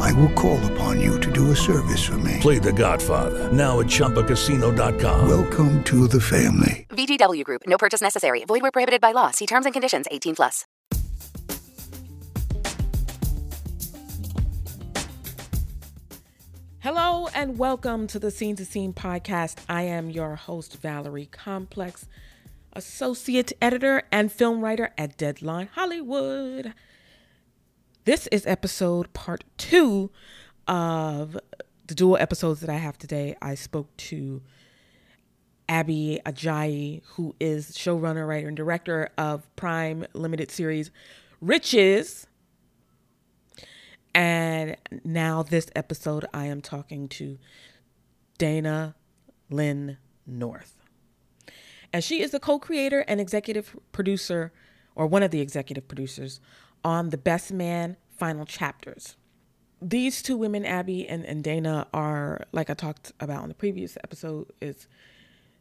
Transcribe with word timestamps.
I 0.00 0.12
will 0.12 0.32
call 0.32 0.64
upon 0.72 1.00
you 1.00 1.20
to 1.20 1.32
do 1.32 1.50
a 1.50 1.56
service 1.56 2.04
for 2.04 2.18
me. 2.18 2.38
Play 2.40 2.58
The 2.58 2.72
Godfather 2.72 3.52
now 3.52 3.80
at 3.80 3.86
ChumbaCasino.com. 3.86 5.28
Welcome 5.28 5.84
to 5.84 6.08
the 6.08 6.20
family. 6.20 6.86
VGW 6.90 7.44
Group. 7.44 7.62
No 7.66 7.76
purchase 7.78 8.00
necessary. 8.00 8.44
Void 8.44 8.62
where 8.62 8.70
prohibited 8.70 9.00
by 9.00 9.12
law. 9.12 9.30
See 9.30 9.46
terms 9.46 9.66
and 9.66 9.72
conditions. 9.72 10.06
18 10.10 10.36
plus. 10.36 10.64
Hello 16.80 17.28
and 17.34 17.58
welcome 17.58 18.06
to 18.06 18.18
the 18.18 18.30
Scene 18.30 18.54
to 18.56 18.64
Scene 18.64 18.92
podcast. 18.92 19.58
I 19.68 19.82
am 19.82 20.08
your 20.10 20.36
host, 20.36 20.80
Valerie 20.80 21.26
Complex, 21.32 22.06
associate 22.74 23.52
editor 23.60 24.04
and 24.12 24.30
film 24.30 24.60
writer 24.62 24.90
at 24.96 25.16
Deadline 25.16 25.68
Hollywood. 25.74 26.74
This 28.06 28.28
is 28.28 28.46
episode 28.46 29.12
part 29.14 29.42
two 29.58 30.12
of 30.68 31.36
the 31.88 31.94
dual 31.96 32.16
episodes 32.18 32.60
that 32.60 32.70
I 32.70 32.76
have 32.76 32.96
today. 32.96 33.34
I 33.42 33.56
spoke 33.56 33.96
to 33.96 34.42
Abby 35.68 36.20
Ajayi, 36.24 37.02
who 37.16 37.34
is 37.40 37.72
showrunner, 37.72 38.24
writer, 38.24 38.46
and 38.46 38.56
director 38.56 39.10
of 39.18 39.52
Prime 39.56 40.06
limited 40.12 40.52
series 40.52 40.92
Riches. 41.40 42.28
And 44.14 44.76
now, 45.02 45.42
this 45.42 45.66
episode, 45.74 46.26
I 46.32 46.46
am 46.46 46.60
talking 46.60 47.08
to 47.08 47.38
Dayna 48.38 48.94
Lynne 49.50 49.98
North. 50.24 50.76
And 51.92 52.04
she 52.04 52.22
is 52.22 52.30
the 52.30 52.38
co 52.38 52.60
creator 52.60 53.00
and 53.08 53.20
executive 53.20 53.76
producer, 53.90 54.52
or 54.94 55.08
one 55.08 55.24
of 55.24 55.32
the 55.32 55.40
executive 55.40 55.88
producers, 55.88 56.38
on 56.86 57.10
The 57.10 57.18
Best 57.18 57.52
Man 57.52 57.96
Final 58.16 58.46
Chapters. 58.46 59.16
These 59.82 60.22
two 60.22 60.36
women, 60.36 60.64
Abby 60.64 61.06
and, 61.08 61.24
and 61.24 61.42
Dayna, 61.42 61.86
are, 61.92 62.42
like 62.52 62.70
I 62.70 62.74
talked 62.74 63.12
about 63.18 63.42
in 63.42 63.48
the 63.48 63.56
previous 63.56 63.98
episode, 64.04 64.52
is 64.60 64.86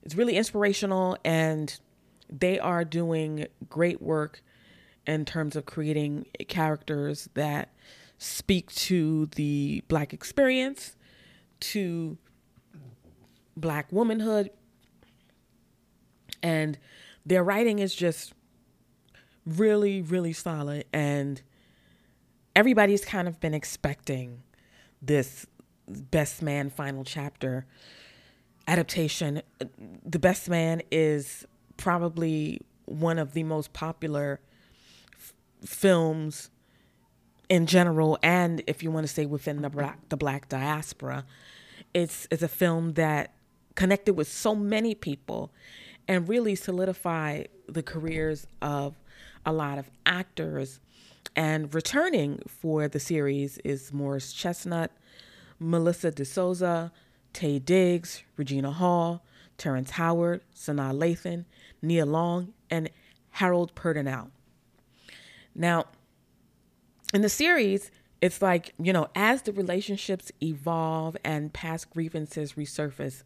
it's 0.03 0.13
really 0.13 0.37
inspirational 0.37 1.17
and 1.25 1.79
they 2.29 2.59
are 2.59 2.85
doing 2.85 3.47
great 3.67 4.03
work 4.03 4.43
in 5.07 5.25
terms 5.25 5.55
of 5.55 5.65
creating 5.65 6.27
characters 6.47 7.27
that 7.33 7.69
speak 8.19 8.71
to 8.75 9.25
the 9.35 9.83
black 9.87 10.13
experience, 10.13 10.95
to 11.59 12.19
black 13.57 13.91
womanhood. 13.91 14.51
And 16.43 16.77
their 17.25 17.43
writing 17.43 17.79
is 17.79 17.95
just 17.95 18.34
really, 19.45 20.01
really 20.01 20.33
solid. 20.33 20.85
And 20.93 21.41
everybody's 22.55 23.05
kind 23.05 23.27
of 23.27 23.39
been 23.39 23.53
expecting 23.53 24.43
this 25.01 25.45
Best 25.87 26.41
Man 26.41 26.69
final 26.69 27.03
chapter 27.03 27.65
adaptation. 28.67 29.41
The 30.03 30.19
Best 30.19 30.49
Man 30.49 30.81
is 30.91 31.45
probably 31.77 32.61
one 32.85 33.19
of 33.19 33.33
the 33.33 33.43
most 33.43 33.73
popular 33.73 34.39
f- 35.17 35.33
films 35.63 36.49
in 37.49 37.67
general, 37.67 38.17
and 38.23 38.63
if 38.65 38.81
you 38.81 38.89
want 38.89 39.05
to 39.05 39.13
say 39.13 39.25
within 39.25 39.61
the 39.61 39.69
black, 39.69 40.09
the 40.09 40.17
black 40.17 40.49
diaspora, 40.49 41.25
it's 41.93 42.27
it's 42.31 42.41
a 42.41 42.47
film 42.47 42.93
that 42.93 43.33
connected 43.75 44.15
with 44.15 44.27
so 44.27 44.55
many 44.55 44.95
people, 44.95 45.51
and 46.07 46.27
really 46.27 46.55
solidified 46.55 47.49
the 47.67 47.83
careers 47.83 48.47
of 48.61 48.95
a 49.45 49.53
lot 49.53 49.77
of 49.77 49.89
actors. 50.05 50.79
And 51.35 51.73
returning 51.73 52.41
for 52.47 52.87
the 52.87 52.99
series 52.99 53.57
is 53.59 53.91
Morris 53.91 54.31
Chestnut, 54.33 54.91
Melissa 55.59 56.11
De 56.11 56.25
Sousa, 56.25 56.91
Taye 57.33 57.63
Diggs, 57.63 58.23
Regina 58.37 58.71
Hall, 58.71 59.23
Terrence 59.57 59.91
Howard, 59.91 60.41
Sanaa 60.55 60.93
Lathan, 60.93 61.45
Nia 61.81 62.05
Long, 62.05 62.53
and 62.69 62.89
Harold 63.31 63.75
Perrineau. 63.75 64.29
Now, 65.53 65.85
in 67.13 67.21
the 67.21 67.29
series, 67.29 67.91
it's 68.21 68.41
like, 68.41 68.73
you 68.79 68.91
know, 68.91 69.07
as 69.15 69.43
the 69.43 69.51
relationships 69.51 70.31
evolve 70.41 71.15
and 71.23 71.53
past 71.53 71.89
grievances 71.89 72.53
resurface, 72.53 73.23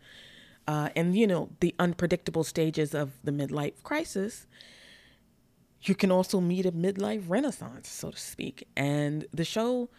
uh, 0.68 0.90
and, 0.96 1.16
you 1.16 1.26
know, 1.26 1.50
the 1.60 1.74
unpredictable 1.80 2.44
stages 2.44 2.94
of 2.94 3.14
the 3.24 3.32
midlife 3.32 3.82
crisis, 3.82 4.46
you 5.82 5.96
can 5.96 6.12
also 6.12 6.42
meet 6.42 6.66
a 6.66 6.72
midlife 6.72 7.24
renaissance, 7.28 7.90
so 7.90 8.12
to 8.12 8.18
speak. 8.18 8.68
And 8.76 9.26
the 9.34 9.46
show 9.46 9.90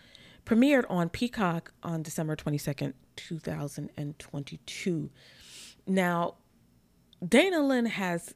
premiered 0.45 0.85
on 0.89 1.09
Peacock 1.09 1.73
on 1.83 2.03
December 2.03 2.37
22nd, 2.37 2.95
2022. 3.17 5.11
Now, 5.87 6.35
Dayna 7.25 7.67
Lynne 7.67 7.87
has 7.87 8.35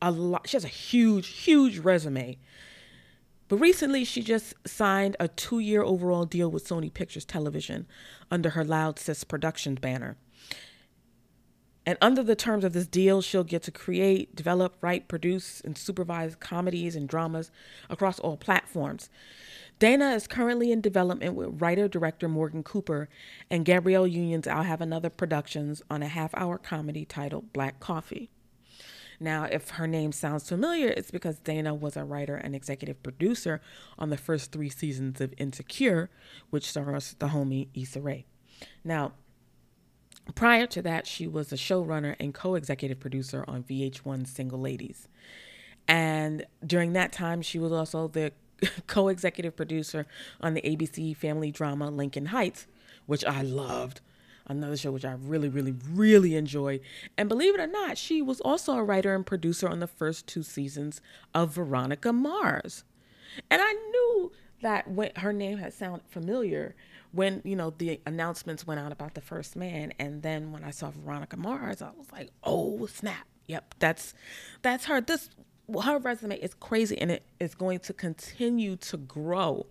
a 0.00 0.10
lot, 0.10 0.48
she 0.48 0.56
has 0.56 0.64
a 0.64 0.68
huge, 0.68 1.28
huge 1.28 1.78
resume. 1.78 2.38
But 3.48 3.58
recently, 3.58 4.04
she 4.04 4.22
just 4.22 4.54
signed 4.66 5.16
a 5.20 5.28
two 5.28 5.58
year 5.58 5.82
overall 5.82 6.24
deal 6.24 6.50
with 6.50 6.66
Sony 6.66 6.92
Pictures 6.92 7.24
Television 7.24 7.86
under 8.30 8.50
her 8.50 8.64
Loud 8.64 8.98
Sis 8.98 9.24
Productions 9.24 9.78
banner. 9.78 10.16
And 11.84 11.98
under 12.00 12.22
the 12.22 12.36
terms 12.36 12.64
of 12.64 12.72
this 12.72 12.86
deal, 12.86 13.22
she'll 13.22 13.42
get 13.42 13.62
to 13.64 13.70
create, 13.72 14.36
develop, 14.36 14.76
write, 14.80 15.08
produce, 15.08 15.60
and 15.60 15.76
supervise 15.76 16.36
comedies 16.36 16.94
and 16.94 17.08
dramas 17.08 17.50
across 17.90 18.20
all 18.20 18.36
platforms. 18.36 19.10
Dayna 19.80 20.14
is 20.14 20.28
currently 20.28 20.70
in 20.70 20.80
development 20.80 21.34
with 21.34 21.60
writer 21.60 21.88
director 21.88 22.28
Morgan 22.28 22.62
Cooper 22.62 23.08
and 23.50 23.64
Gabrielle 23.64 24.06
Union's 24.06 24.46
I'll 24.46 24.62
Have 24.62 24.80
Another 24.80 25.10
Productions 25.10 25.82
on 25.90 26.04
a 26.04 26.08
half 26.08 26.32
hour 26.34 26.56
comedy 26.56 27.04
titled 27.04 27.52
Black 27.52 27.80
Coffee. 27.80 28.30
Now, 29.18 29.44
if 29.44 29.70
her 29.70 29.88
name 29.88 30.12
sounds 30.12 30.48
familiar, 30.48 30.88
it's 30.88 31.10
because 31.10 31.40
Dayna 31.40 31.78
was 31.78 31.96
a 31.96 32.04
writer 32.04 32.36
and 32.36 32.54
executive 32.54 33.02
producer 33.02 33.60
on 33.98 34.10
the 34.10 34.16
first 34.16 34.52
three 34.52 34.70
seasons 34.70 35.20
of 35.20 35.34
Insecure, 35.36 36.10
which 36.50 36.68
stars 36.68 37.16
the 37.18 37.28
homie 37.28 37.68
Issa 37.74 38.00
Rae. 38.00 38.24
Now, 38.84 39.12
prior 40.34 40.66
to 40.68 40.82
that, 40.82 41.06
she 41.06 41.26
was 41.26 41.52
a 41.52 41.56
showrunner 41.56 42.16
and 42.20 42.32
co 42.32 42.54
executive 42.54 43.00
producer 43.00 43.44
on 43.48 43.62
VH1's 43.62 44.30
Single 44.30 44.60
Ladies. 44.60 45.08
And 45.88 46.46
during 46.64 46.92
that 46.92 47.12
time, 47.12 47.42
she 47.42 47.58
was 47.58 47.72
also 47.72 48.08
the 48.08 48.32
co 48.86 49.08
executive 49.08 49.56
producer 49.56 50.06
on 50.40 50.54
the 50.54 50.62
ABC 50.62 51.16
family 51.16 51.50
drama 51.50 51.90
Lincoln 51.90 52.26
Heights, 52.26 52.66
which 53.06 53.24
I 53.24 53.42
loved 53.42 54.00
another 54.46 54.76
show 54.76 54.90
which 54.90 55.04
I 55.04 55.12
really, 55.12 55.48
really, 55.48 55.74
really 55.90 56.36
enjoyed. 56.36 56.80
And 57.16 57.28
believe 57.28 57.54
it 57.54 57.60
or 57.60 57.66
not, 57.66 57.98
she 57.98 58.22
was 58.22 58.40
also 58.40 58.72
a 58.74 58.84
writer 58.84 59.14
and 59.14 59.24
producer 59.24 59.68
on 59.68 59.80
the 59.80 59.86
first 59.86 60.26
two 60.26 60.42
seasons 60.42 61.00
of 61.34 61.54
Veronica 61.54 62.12
Mars. 62.12 62.84
And 63.50 63.62
I 63.62 63.72
knew 63.72 64.32
that 64.60 64.88
when 64.88 65.10
her 65.16 65.32
name 65.32 65.58
had 65.58 65.72
sounded 65.72 66.06
familiar 66.08 66.74
when, 67.12 67.42
you 67.44 67.56
know, 67.56 67.70
the 67.70 68.00
announcements 68.06 68.66
went 68.66 68.80
out 68.80 68.92
about 68.92 69.14
the 69.14 69.20
first 69.20 69.54
man. 69.54 69.92
And 69.98 70.22
then 70.22 70.52
when 70.52 70.64
I 70.64 70.70
saw 70.70 70.90
Veronica 70.90 71.36
Mars, 71.36 71.82
I 71.82 71.90
was 71.96 72.10
like, 72.10 72.30
oh 72.42 72.86
snap. 72.86 73.26
Yep, 73.46 73.74
that's 73.78 74.14
that's 74.62 74.86
her. 74.86 75.00
This 75.00 75.28
her 75.84 75.98
resume 75.98 76.36
is 76.36 76.54
crazy 76.54 76.98
and 76.98 77.10
it 77.10 77.22
is 77.38 77.54
going 77.54 77.78
to 77.80 77.92
continue 77.92 78.76
to 78.76 78.96
grow 78.96 79.66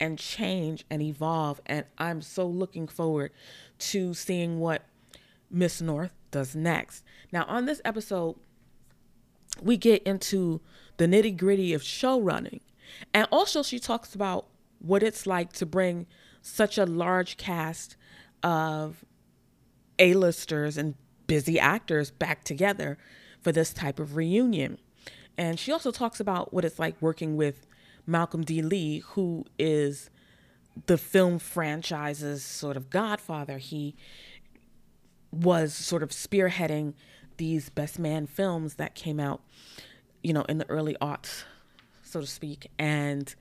and 0.00 0.18
change 0.18 0.84
and 0.90 1.02
evolve. 1.02 1.60
And 1.66 1.84
I'm 1.98 2.22
so 2.22 2.46
looking 2.46 2.88
forward 2.88 3.32
to 3.78 4.14
seeing 4.14 4.58
what 4.60 4.82
Miss 5.50 5.80
North 5.80 6.12
does 6.30 6.54
next. 6.54 7.04
Now, 7.32 7.44
on 7.44 7.66
this 7.66 7.80
episode, 7.84 8.36
we 9.62 9.76
get 9.76 10.02
into 10.04 10.60
the 10.98 11.06
nitty 11.06 11.36
gritty 11.36 11.72
of 11.72 11.82
show 11.82 12.20
running. 12.20 12.60
And 13.12 13.26
also, 13.30 13.62
she 13.62 13.78
talks 13.78 14.14
about 14.14 14.46
what 14.78 15.02
it's 15.02 15.26
like 15.26 15.52
to 15.54 15.66
bring 15.66 16.06
such 16.48 16.78
a 16.78 16.86
large 16.86 17.36
cast 17.36 17.96
of 18.42 19.04
A-listers 19.98 20.76
and 20.78 20.94
busy 21.26 21.58
actors 21.58 22.10
back 22.10 22.44
together 22.44 22.98
for 23.40 23.52
this 23.52 23.72
type 23.72 24.00
of 24.00 24.16
reunion. 24.16 24.78
And 25.36 25.58
she 25.58 25.70
also 25.70 25.90
talks 25.90 26.20
about 26.20 26.52
what 26.52 26.64
it's 26.64 26.78
like 26.78 27.00
working 27.00 27.36
with 27.36 27.66
Malcolm 28.06 28.42
D. 28.42 28.62
Lee, 28.62 29.00
who 29.10 29.44
is 29.58 30.10
the 30.86 30.98
film 30.98 31.38
franchise's 31.38 32.42
sort 32.42 32.76
of 32.76 32.90
godfather. 32.90 33.58
He 33.58 33.94
was 35.30 35.74
sort 35.74 36.02
of 36.02 36.10
spearheading 36.10 36.94
these 37.36 37.68
best 37.68 37.98
man 37.98 38.26
films 38.26 38.74
that 38.74 38.94
came 38.94 39.20
out, 39.20 39.42
you 40.22 40.32
know, 40.32 40.42
in 40.42 40.58
the 40.58 40.68
early 40.70 40.96
aughts, 41.00 41.44
so 42.02 42.20
to 42.20 42.26
speak, 42.26 42.70
and 42.78 43.34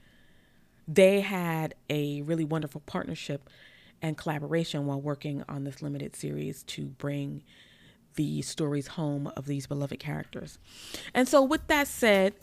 they 0.88 1.22
had 1.22 1.75
a 1.89 2.22
really 2.22 2.45
wonderful 2.45 2.81
partnership 2.86 3.50
and 4.01 4.18
collaboration 4.18 4.86
while 4.86 5.01
working 5.01 5.44
on 5.50 5.63
this 5.63 5.81
limited 5.81 6.16
series 6.16 6.63
to 6.63 6.86
bring 6.86 7.44
the 8.16 8.42
stories 8.42 8.88
home 8.88 9.31
of 9.36 9.45
these 9.45 9.68
beloved 9.68 10.00
characters. 10.00 10.60
And 11.13 11.28
so, 11.28 11.44
with 11.44 11.68
that 11.68 11.88
said, 11.88 12.34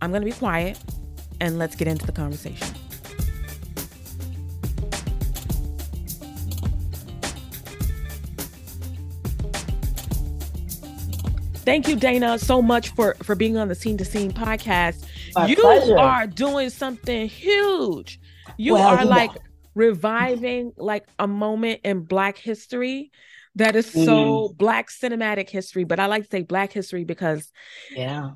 I'm 0.00 0.10
going 0.10 0.22
to 0.22 0.26
be 0.26 0.32
quiet 0.32 0.78
and 1.40 1.58
let's 1.58 1.76
get 1.76 1.88
into 1.88 2.06
the 2.06 2.12
conversation. 2.12 2.68
Thank 11.64 11.88
you, 11.88 11.96
Dayna, 11.96 12.38
so 12.40 12.62
much 12.62 12.88
for 12.90 13.14
for 13.22 13.34
being 13.34 13.56
on 13.56 13.68
the 13.68 13.74
Scene 13.74 13.96
to 13.98 14.04
Scene 14.04 14.32
podcast. 14.32 15.06
My 15.34 15.46
you 15.46 15.56
pleasure. 15.56 15.98
are 15.98 16.26
doing 16.26 16.70
something 16.70 17.28
huge. 17.28 18.18
You 18.56 18.74
Well, 18.74 18.88
are 18.88 19.02
you 19.02 19.08
like 19.08 19.32
know. 19.32 19.40
reviving 19.74 20.72
like 20.76 21.06
a 21.18 21.26
moment 21.26 21.80
in 21.84 22.00
Black 22.00 22.38
history 22.38 23.10
that 23.56 23.76
is 23.76 23.86
so 23.90 24.48
Mm. 24.48 24.56
Black 24.56 24.88
cinematic 24.90 25.48
history. 25.50 25.84
But 25.84 26.00
I 26.00 26.06
like 26.06 26.24
to 26.24 26.28
say 26.30 26.42
Black 26.42 26.72
history 26.72 27.04
because 27.04 27.52
Yeah. 27.94 28.30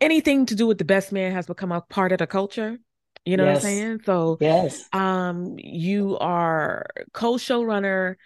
anything 0.00 0.46
to 0.46 0.54
do 0.54 0.66
with 0.66 0.78
the 0.78 0.84
best 0.84 1.12
man 1.12 1.32
has 1.32 1.46
become 1.46 1.72
a 1.72 1.80
part 1.80 2.12
of 2.12 2.18
the 2.18 2.26
culture. 2.26 2.78
You 3.24 3.36
know 3.36 3.44
what 3.44 3.54
I'm 3.56 3.60
saying? 3.60 4.00
So 4.04 4.38
Yes. 4.40 4.88
um 4.92 5.54
you 5.58 6.16
are 6.18 6.86
co-showrunner 7.12 8.16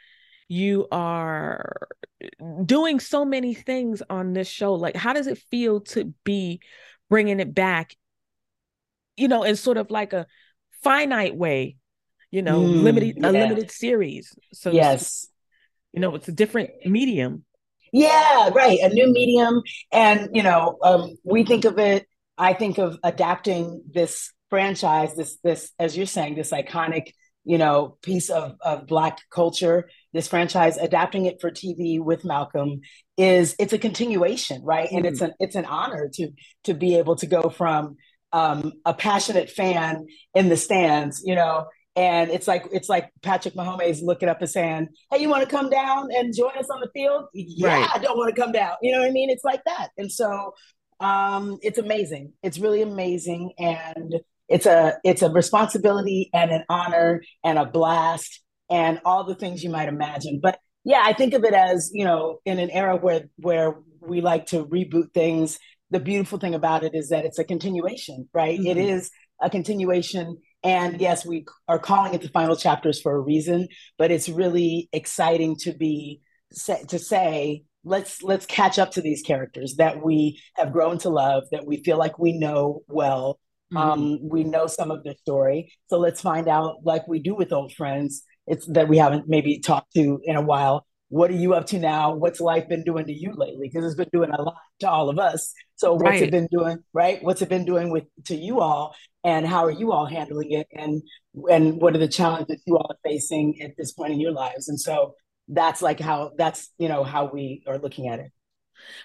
you 0.49 0.87
are 0.93 1.89
doing 2.65 3.01
so 3.01 3.25
many 3.25 3.55
things 3.55 4.03
on 4.09 4.33
this 4.33 4.49
show 4.49 4.75
like 4.75 4.97
how 4.97 5.13
does 5.13 5.27
it 5.27 5.39
feel 5.51 5.81
to 5.81 6.13
be 6.25 6.61
bringing 7.11 7.41
it 7.41 7.55
back 7.55 7.95
you 9.17 9.29
know 9.29 9.43
in 9.43 9.57
sort 9.57 9.77
of 9.77 9.91
like 9.91 10.13
a 10.13 10.27
finite 10.83 11.37
way 11.37 11.77
you 12.31 12.43
know 12.43 12.61
Mm, 12.63 12.83
limited 12.83 13.19
a 13.25 13.33
limited 13.33 13.71
series 13.71 14.35
so 14.53 14.73
Yes. 14.73 15.29
you 15.93 16.01
know 16.01 16.15
it's 16.15 16.29
a 16.29 16.33
different 16.33 16.71
medium 16.85 17.45
Yeah, 17.93 18.51
right. 18.55 18.79
A 18.81 18.89
new 18.89 19.13
medium. 19.13 19.63
And, 19.93 20.29
you 20.35 20.43
know, 20.43 20.77
um, 20.83 21.17
we 21.25 21.45
think 21.45 21.65
of 21.65 21.79
it, 21.79 22.07
I 22.37 22.53
think 22.53 22.79
of 22.79 22.99
adapting 23.03 23.83
this 23.91 24.33
franchise, 24.51 25.15
this, 25.15 25.39
this, 25.43 25.73
as 25.79 25.97
you're 25.97 26.07
saying, 26.07 26.35
this 26.35 26.51
iconic, 26.51 27.13
you 27.45 27.59
know, 27.59 27.97
piece 28.03 28.29
of, 28.29 28.57
of 28.61 28.87
Black 28.87 29.19
culture, 29.31 29.89
this 30.17 30.29
franchise, 30.29 30.77
adapting 30.77 31.27
it 31.27 31.41
for 31.41 31.51
TV 31.51 32.01
with 32.01 32.25
Malcolm 32.25 32.81
is, 33.17 33.55
it's 33.59 33.73
a 33.73 33.79
continuation, 33.79 34.63
right? 34.65 34.89
And 34.91 35.07
it's 35.07 35.21
an, 35.21 35.33
it's 35.39 35.55
an 35.55 35.65
honor 35.65 36.11
to, 36.15 36.31
to 36.65 36.75
be 36.75 36.97
able 36.97 37.17
to 37.17 37.27
go 37.27 37.49
from 37.49 37.97
um, 38.33 38.73
a 38.85 38.93
passionate 38.93 39.51
fan 39.51 40.07
in 40.35 40.49
the 40.49 40.57
stands, 40.57 41.23
you 41.25 41.35
know, 41.35 41.67
and 41.97 42.31
it's 42.31 42.47
like 42.47 42.67
it's 42.73 42.91
like 42.91 43.11
Patrick 43.23 43.55
Mahomes 43.55 44.03
looking 44.03 44.29
up 44.29 44.41
and 44.41 44.51
saying, 44.51 44.89
"Hey, 45.11 45.23
you 45.23 45.31
want 45.31 45.43
to 45.45 45.49
come 45.49 45.71
down 45.71 46.11
and 46.13 46.35
join 46.37 46.57
us 46.59 46.69
on 46.71 46.81
the 46.81 46.91
field?" 46.93 47.25
Yeah, 47.33 47.69
Right. 47.69 47.89
I 47.95 47.99
don't 47.99 48.19
want 48.19 48.35
to 48.35 48.41
come 48.41 48.53
down. 48.53 48.75
You 48.83 48.93
know 48.93 49.01
what 49.01 49.09
I 49.09 49.13
mean? 49.13 49.31
It's 49.31 49.45
like 49.45 49.65
that, 49.65 49.89
and 49.97 50.13
so 50.13 50.53
um, 51.01 51.57
it's 51.63 51.79
amazing. 51.79 52.35
It's 52.43 52.59
really 52.59 52.83
amazing, 52.83 53.53
and 53.59 54.15
it's 54.49 54.67
a 54.67 54.99
it's 55.05 55.23
a 55.23 55.31
responsibility 55.31 56.29
and 56.35 56.51
an 56.51 56.65
honor 56.69 57.23
and 57.43 57.59
a 57.59 57.65
blast 57.65 58.43
and 58.71 59.01
all 59.05 59.25
the 59.25 59.35
things 59.35 59.63
you 59.63 59.71
might 59.71 59.89
imagine. 59.89 60.41
But 60.43 60.59
yeah, 60.85 61.03
I 61.05 61.13
think 61.13 61.35
of 61.35 61.45
it 61.45 61.55
as 61.55 61.91
you 61.93 62.05
know, 62.05 62.39
in 62.45 62.59
an 62.59 62.71
era 62.71 62.97
where 62.97 63.25
where 63.37 63.77
we 64.01 64.21
like 64.21 64.47
to 64.47 64.65
reboot 64.67 65.13
things. 65.13 65.59
The 65.91 66.01
beautiful 66.01 66.39
thing 66.39 66.55
about 66.55 66.83
it 66.83 66.95
is 66.95 67.11
that 67.11 67.25
it's 67.25 67.39
a 67.39 67.45
continuation, 67.45 68.29
right? 68.35 68.59
It 68.59 68.77
Mhm. 68.77 68.89
is 68.91 69.11
a 69.41 69.49
continuation 69.51 70.39
and 70.63 71.01
yes, 71.01 71.25
we 71.25 71.45
are 71.69 71.79
calling 71.79 72.15
it 72.15 72.23
the 72.23 72.29
final 72.29 72.57
chapters 72.57 73.01
for 73.01 73.15
a 73.15 73.21
reason, 73.21 73.69
but 73.99 74.11
it's 74.11 74.29
really 74.29 74.89
exciting 74.93 75.55
to 75.61 75.73
be 75.73 76.21
to 76.89 76.99
say 76.99 77.63
let's 77.85 78.21
let's 78.23 78.47
catch 78.47 78.79
up 78.79 78.91
to 78.93 79.01
these 79.01 79.23
characters 79.23 79.77
that 79.77 80.05
we 80.05 80.41
have 80.55 80.73
grown 80.73 80.99
to 80.99 81.09
love, 81.09 81.45
that 81.53 81.67
we 81.67 81.83
feel 81.85 81.99
like 81.99 82.19
we 82.19 82.33
know 82.37 82.83
well. 82.89 83.39
Mm-hmm. 83.73 83.77
Um, 83.77 84.29
we 84.29 84.45
know 84.45 84.67
some 84.67 84.91
of 84.91 85.03
their 85.05 85.17
story, 85.17 85.73
so 85.89 85.99
let's 85.99 86.21
find 86.21 86.49
out, 86.49 86.79
like 86.85 87.07
we 87.09 87.19
do 87.21 87.35
with 87.35 87.53
old 87.53 87.73
friends, 87.73 88.23
it's 88.47 88.67
that 88.67 88.89
we 88.89 88.99
haven't 88.99 89.29
maybe 89.29 89.59
talked 89.61 89.95
to 89.95 90.21
in 90.25 90.37
a 90.37 90.43
while. 90.43 90.87
What 91.09 91.31
are 91.31 91.35
you 91.35 91.55
up 91.55 91.67
to 91.67 91.79
now? 91.79 92.15
What's 92.15 92.41
life 92.41 92.69
been 92.69 92.83
doing 92.83 93.07
to 93.07 93.13
you 93.13 93.33
lately? 93.35 93.69
Because 93.73 93.85
it's 93.85 93.95
been 93.95 94.09
doing 94.13 94.31
a 94.31 94.43
lot 94.43 94.57
to 94.81 94.91
all 94.91 95.09
of 95.09 95.19
us. 95.19 95.53
So 95.77 95.95
what's 95.95 96.03
Right. 96.03 96.23
it 96.23 96.31
been 96.33 96.49
doing, 96.51 96.79
right? 96.93 97.23
What's 97.23 97.43
it 97.43 97.49
been 97.49 97.65
doing 97.65 97.91
with 97.91 98.05
to 98.27 98.35
you 98.37 98.61
all? 98.61 98.95
and 99.25 99.45
how 99.45 99.65
are 99.65 99.73
you 99.73 99.91
all 99.91 100.07
handling 100.07 100.53
it 100.53 100.69
and 100.73 101.03
and 101.51 101.81
what 101.83 101.95
are 101.97 101.99
the 101.99 102.07
challenges 102.07 102.63
you 102.65 102.77
all 102.77 102.87
are 102.89 102.99
facing 103.05 103.61
at 103.61 103.73
this 103.77 103.93
point 103.93 104.13
in 104.13 104.21
your 104.21 104.31
lives 104.31 104.69
and 104.69 104.79
so 104.81 105.15
that's 105.49 105.83
like 105.83 105.99
how 105.99 106.31
that's 106.39 106.71
you 106.79 106.89
know 106.89 107.03
how 107.03 107.25
we 107.33 107.63
are 107.67 107.79
looking 107.79 108.09
at 108.09 108.21
it 108.21 108.31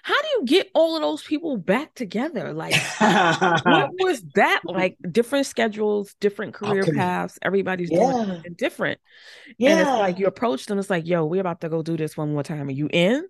how 0.02 0.20
do 0.20 0.28
you 0.38 0.44
get 0.46 0.68
all 0.74 0.96
of 0.96 1.02
those 1.02 1.22
people 1.22 1.56
back 1.56 1.94
together 1.94 2.52
like 2.52 2.74
what 3.00 3.90
was 4.00 4.22
that 4.34 4.60
like 4.64 4.96
different 5.10 5.46
schedules 5.46 6.14
different 6.20 6.54
career 6.54 6.84
paths 6.84 7.38
everybody's 7.42 7.90
doing 7.90 8.02
Yeah. 8.02 8.26
something 8.26 8.54
different 8.56 9.00
yeah 9.58 9.70
and 9.70 9.80
it's 9.80 9.90
like 9.90 10.18
you 10.18 10.26
approach 10.26 10.66
them 10.66 10.78
it's 10.78 10.90
like 10.90 11.06
yo 11.06 11.24
we're 11.24 11.40
about 11.40 11.60
to 11.62 11.68
go 11.68 11.82
do 11.82 11.96
this 11.96 12.16
one 12.16 12.32
more 12.32 12.42
time 12.42 12.68
are 12.68 12.72
you 12.72 12.88
in 12.92 13.24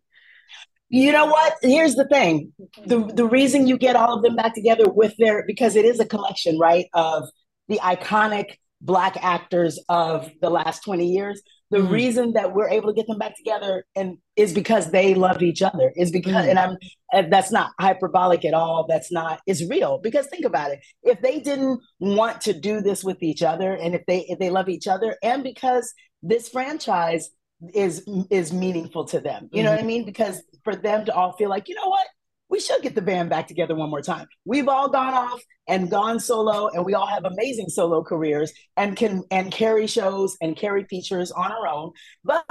You 0.91 1.11
know 1.11 1.25
what? 1.25 1.55
Here's 1.63 1.95
the 1.95 2.07
thing. 2.07 2.53
The 2.87 2.99
the 3.21 3.25
reason 3.25 3.67
you 3.67 3.79
get 3.79 3.97
all 3.97 4.17
of 4.17 4.23
them 4.23 4.37
back 4.37 4.55
together 4.55 4.85
with 4.91 5.15
their 5.19 5.43
because 5.47 5.75
it 5.75 5.87
is 5.87 5.99
a 6.01 6.05
collection, 6.05 6.59
right, 6.59 6.85
of 6.93 7.31
the 7.69 7.79
iconic 7.79 8.57
black 8.83 9.17
actors 9.25 9.81
of 9.89 10.31
the 10.43 10.51
last 10.51 10.85
20 10.85 11.07
years. 11.07 11.41
The 11.73 11.79
Mhm. 11.79 11.91
reason 11.91 12.33
that 12.35 12.55
we're 12.55 12.69
able 12.69 12.89
to 12.91 12.95
get 12.95 13.07
them 13.07 13.19
back 13.19 13.35
together 13.37 13.85
and 13.97 14.19
is 14.37 14.53
because 14.53 14.91
they 14.91 15.15
loved 15.15 15.43
each 15.43 15.63
other. 15.63 15.93
Is 15.97 16.11
because 16.11 16.45
Mhm. 16.45 16.51
and 16.51 16.59
I'm 16.59 16.77
and 17.15 17.33
that's 17.33 17.51
not 17.51 17.71
hyperbolic 17.81 18.45
at 18.45 18.55
all. 18.55 18.87
That's 18.89 19.11
not 19.11 19.41
it's 19.47 19.63
real. 19.69 19.99
Because 19.99 20.27
think 20.27 20.45
about 20.45 20.71
it. 20.71 20.81
If 21.03 21.21
they 21.23 21.41
didn't 21.41 21.81
want 21.99 22.41
to 22.43 22.53
do 22.53 22.81
this 22.83 23.03
with 23.03 23.23
each 23.23 23.43
other 23.43 23.73
and 23.73 23.95
if 23.95 24.03
they 24.07 24.21
if 24.29 24.39
they 24.39 24.51
love 24.51 24.69
each 24.69 24.87
other 24.87 25.17
and 25.23 25.43
because 25.43 25.93
this 26.23 26.49
franchise 26.49 27.31
is 27.75 28.07
is 28.31 28.53
meaningful 28.53 29.05
to 29.07 29.21
them. 29.21 29.49
You 29.53 29.63
know 29.63 29.71
what 29.71 29.81
I 29.81 29.85
mean? 29.85 30.05
Because 30.05 30.43
for 30.65 30.75
them 30.77 31.05
to 31.07 31.15
all 31.15 31.33
feel 31.33 31.49
like, 31.49 31.69
you 31.71 31.75
know 31.75 31.89
what? 31.89 32.07
We 32.53 32.61
should 32.61 32.83
get 32.83 32.95
the 32.95 33.01
band 33.01 33.31
back 33.31 33.49
together 33.49 33.75
one 33.75 33.89
more 33.89 34.03
time. 34.03 34.27
We've 34.45 34.69
all 34.69 34.91
gone 34.91 35.15
off 35.15 35.41
and 35.67 35.91
gone 35.91 36.21
solo 36.21 36.69
and 36.69 36.85
we 36.85 36.93
all 36.93 37.07
have 37.07 37.25
amazing 37.25 37.71
solo 37.71 38.05
careers 38.05 38.53
and 38.77 38.95
can 38.95 39.23
and 39.31 39.51
carry 39.51 39.87
shows 39.87 40.37
and 40.43 40.55
carry 40.55 40.85
features 40.85 41.33
on 41.33 41.51
our 41.51 41.67
own. 41.67 41.93
But 42.23 42.45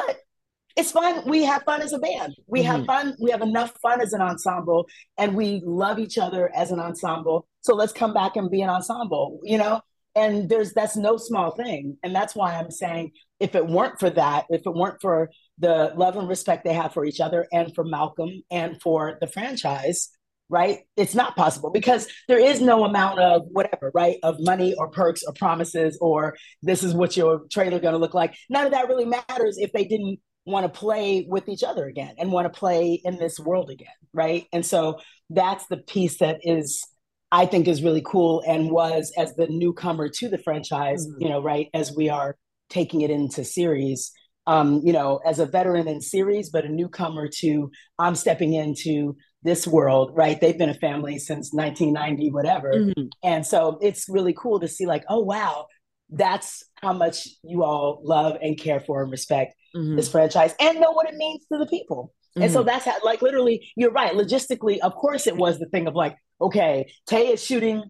it's 0.75 0.92
fun. 0.92 1.30
We 1.30 1.44
have 1.44 1.62
fun 1.66 1.84
as 1.84 1.94
a 1.94 2.00
band. 2.00 2.34
We 2.48 2.64
have 2.64 2.78
mm-hmm. 2.78 2.86
fun. 2.88 3.16
We 3.22 3.30
have 3.30 3.44
enough 3.44 3.74
fun 3.80 4.02
as 4.02 4.14
an 4.14 4.22
ensemble 4.22 4.88
and 5.20 5.36
we 5.36 5.62
love 5.64 6.00
each 6.00 6.18
other 6.18 6.52
as 6.56 6.72
an 6.72 6.80
ensemble. 6.80 7.48
So 7.60 7.75
let's 7.75 7.94
come 7.94 8.12
back 8.12 8.36
and 8.38 8.50
be 8.50 8.64
an 8.64 8.72
ensemble, 8.72 9.40
you 9.44 9.60
know? 9.60 9.82
And 10.16 10.50
there's 10.50 10.74
that's 10.74 10.98
no 10.98 11.18
small 11.18 11.52
thing. 11.52 11.98
And 12.02 12.16
that's 12.16 12.36
why 12.36 12.56
I'm 12.56 12.72
saying 12.72 13.12
if 13.40 13.54
it 13.54 13.68
weren't 13.68 14.00
for 14.00 14.10
that, 14.10 14.46
if 14.50 14.62
it 14.66 14.74
weren't 14.74 15.00
for 15.00 15.30
the 15.62 15.94
love 15.96 16.18
and 16.18 16.27
respect 16.27 16.63
they 16.65 16.74
have 16.74 16.94
for 16.94 17.06
each 17.06 17.20
other 17.20 17.48
and 17.53 17.74
for 17.74 17.84
Malcolm 17.84 18.44
and 18.50 18.82
for 18.82 19.18
the 19.22 19.27
franchise, 19.27 20.10
right? 20.50 20.80
It's 20.98 21.15
not 21.15 21.36
possible 21.36 21.70
because 21.70 22.08
there 22.27 22.39
is 22.39 22.60
no 22.62 22.84
amount 22.84 23.20
of 23.20 23.44
whatever, 23.51 23.91
right? 23.94 24.18
Of 24.24 24.38
money 24.39 24.74
or 24.74 24.89
perks 24.89 25.24
or 25.24 25.34
promises 25.34 25.98
or 26.01 26.36
this 26.63 26.84
is 26.84 26.94
what 26.94 27.15
your 27.15 27.44
trailer 27.51 27.80
going 27.80 27.94
to 27.94 28.00
look 28.00 28.15
like. 28.15 28.36
None 28.50 28.65
of 28.65 28.72
that 28.72 28.88
really 28.89 29.06
matters 29.06 29.58
if 29.58 29.72
they 29.72 29.86
didn't 29.86 30.20
want 30.46 30.65
to 30.65 30.80
play 30.80 31.25
with 31.30 31.48
each 31.48 31.63
other 31.63 31.86
again 31.86 32.15
and 32.18 32.32
want 32.32 32.51
to 32.51 32.60
play 32.60 33.00
in 33.06 33.18
this 33.18 33.39
world 33.39 33.70
again, 33.70 33.88
right? 34.13 34.48
And 34.51 34.65
so 34.65 35.00
that's 35.30 35.68
the 35.68 35.77
piece 35.77 36.18
that 36.18 36.39
is 36.41 36.86
I 37.34 37.46
think 37.46 37.70
is 37.70 37.82
really 37.84 38.01
cool 38.06 38.44
and 38.46 38.72
was 38.72 39.13
as 39.18 39.36
the 39.36 39.48
newcomer 39.48 40.10
to 40.10 40.27
the 40.27 40.39
franchise, 40.39 41.08
Mhm. 41.08 41.22
you 41.22 41.30
know, 41.30 41.41
right 41.41 41.70
as 41.74 41.96
we 41.96 42.10
are 42.10 42.36
taking 42.70 43.01
it 43.01 43.12
into 43.12 43.46
series 43.46 44.12
um, 44.48 44.82
you 44.84 44.94
know, 44.94 45.20
as 45.26 45.40
a 45.40 45.46
veteran 45.46 45.88
in 45.88 46.02
series, 46.02 46.50
but 46.50 46.66
a 46.66 46.70
newcomer 46.70 47.28
to 47.40 47.72
I'm 48.00 48.16
stepping 48.16 48.54
into 48.54 49.16
this 49.44 49.68
world, 49.68 50.12
right? 50.16 50.40
They've 50.40 50.58
been 50.58 50.70
a 50.70 50.74
family 50.76 51.18
since 51.20 51.54
1990, 51.54 52.32
whatever. 52.32 52.72
Mhm. 52.74 53.10
And 53.24 53.46
so 53.46 53.78
it's 53.82 54.08
really 54.10 54.34
cool 54.34 54.60
to 54.60 54.68
see, 54.68 54.86
like, 54.86 55.04
oh, 55.10 55.20
wow, 55.20 55.68
that's 56.10 56.64
how 56.76 56.94
much 56.94 57.28
you 57.44 57.64
all 57.64 58.02
love 58.04 58.38
and 58.42 58.58
care 58.58 58.80
for 58.80 59.02
and 59.02 59.12
respect 59.12 59.56
Mhm. 59.76 59.96
this 59.96 60.10
franchise 60.10 60.54
and 60.60 60.80
know 60.80 60.92
what 60.92 61.08
it 61.08 61.16
means 61.16 61.46
to 61.52 61.58
the 61.58 61.66
people. 61.68 62.14
And 62.36 62.52
so 62.52 62.62
Mhm. 62.62 62.66
that's 62.68 62.86
how, 62.86 62.96
like, 63.04 63.22
literally, 63.22 63.72
you're 63.76 63.92
right. 63.92 64.14
Logistically, 64.14 64.80
of 64.80 64.96
course, 64.96 65.28
it 65.28 65.36
was 65.38 65.60
the 65.60 65.68
thing 65.68 65.88
of 65.88 65.96
like, 65.96 66.16
okay, 66.40 66.92
Taye 67.10 67.34
is 67.34 67.44
shooting 67.44 67.84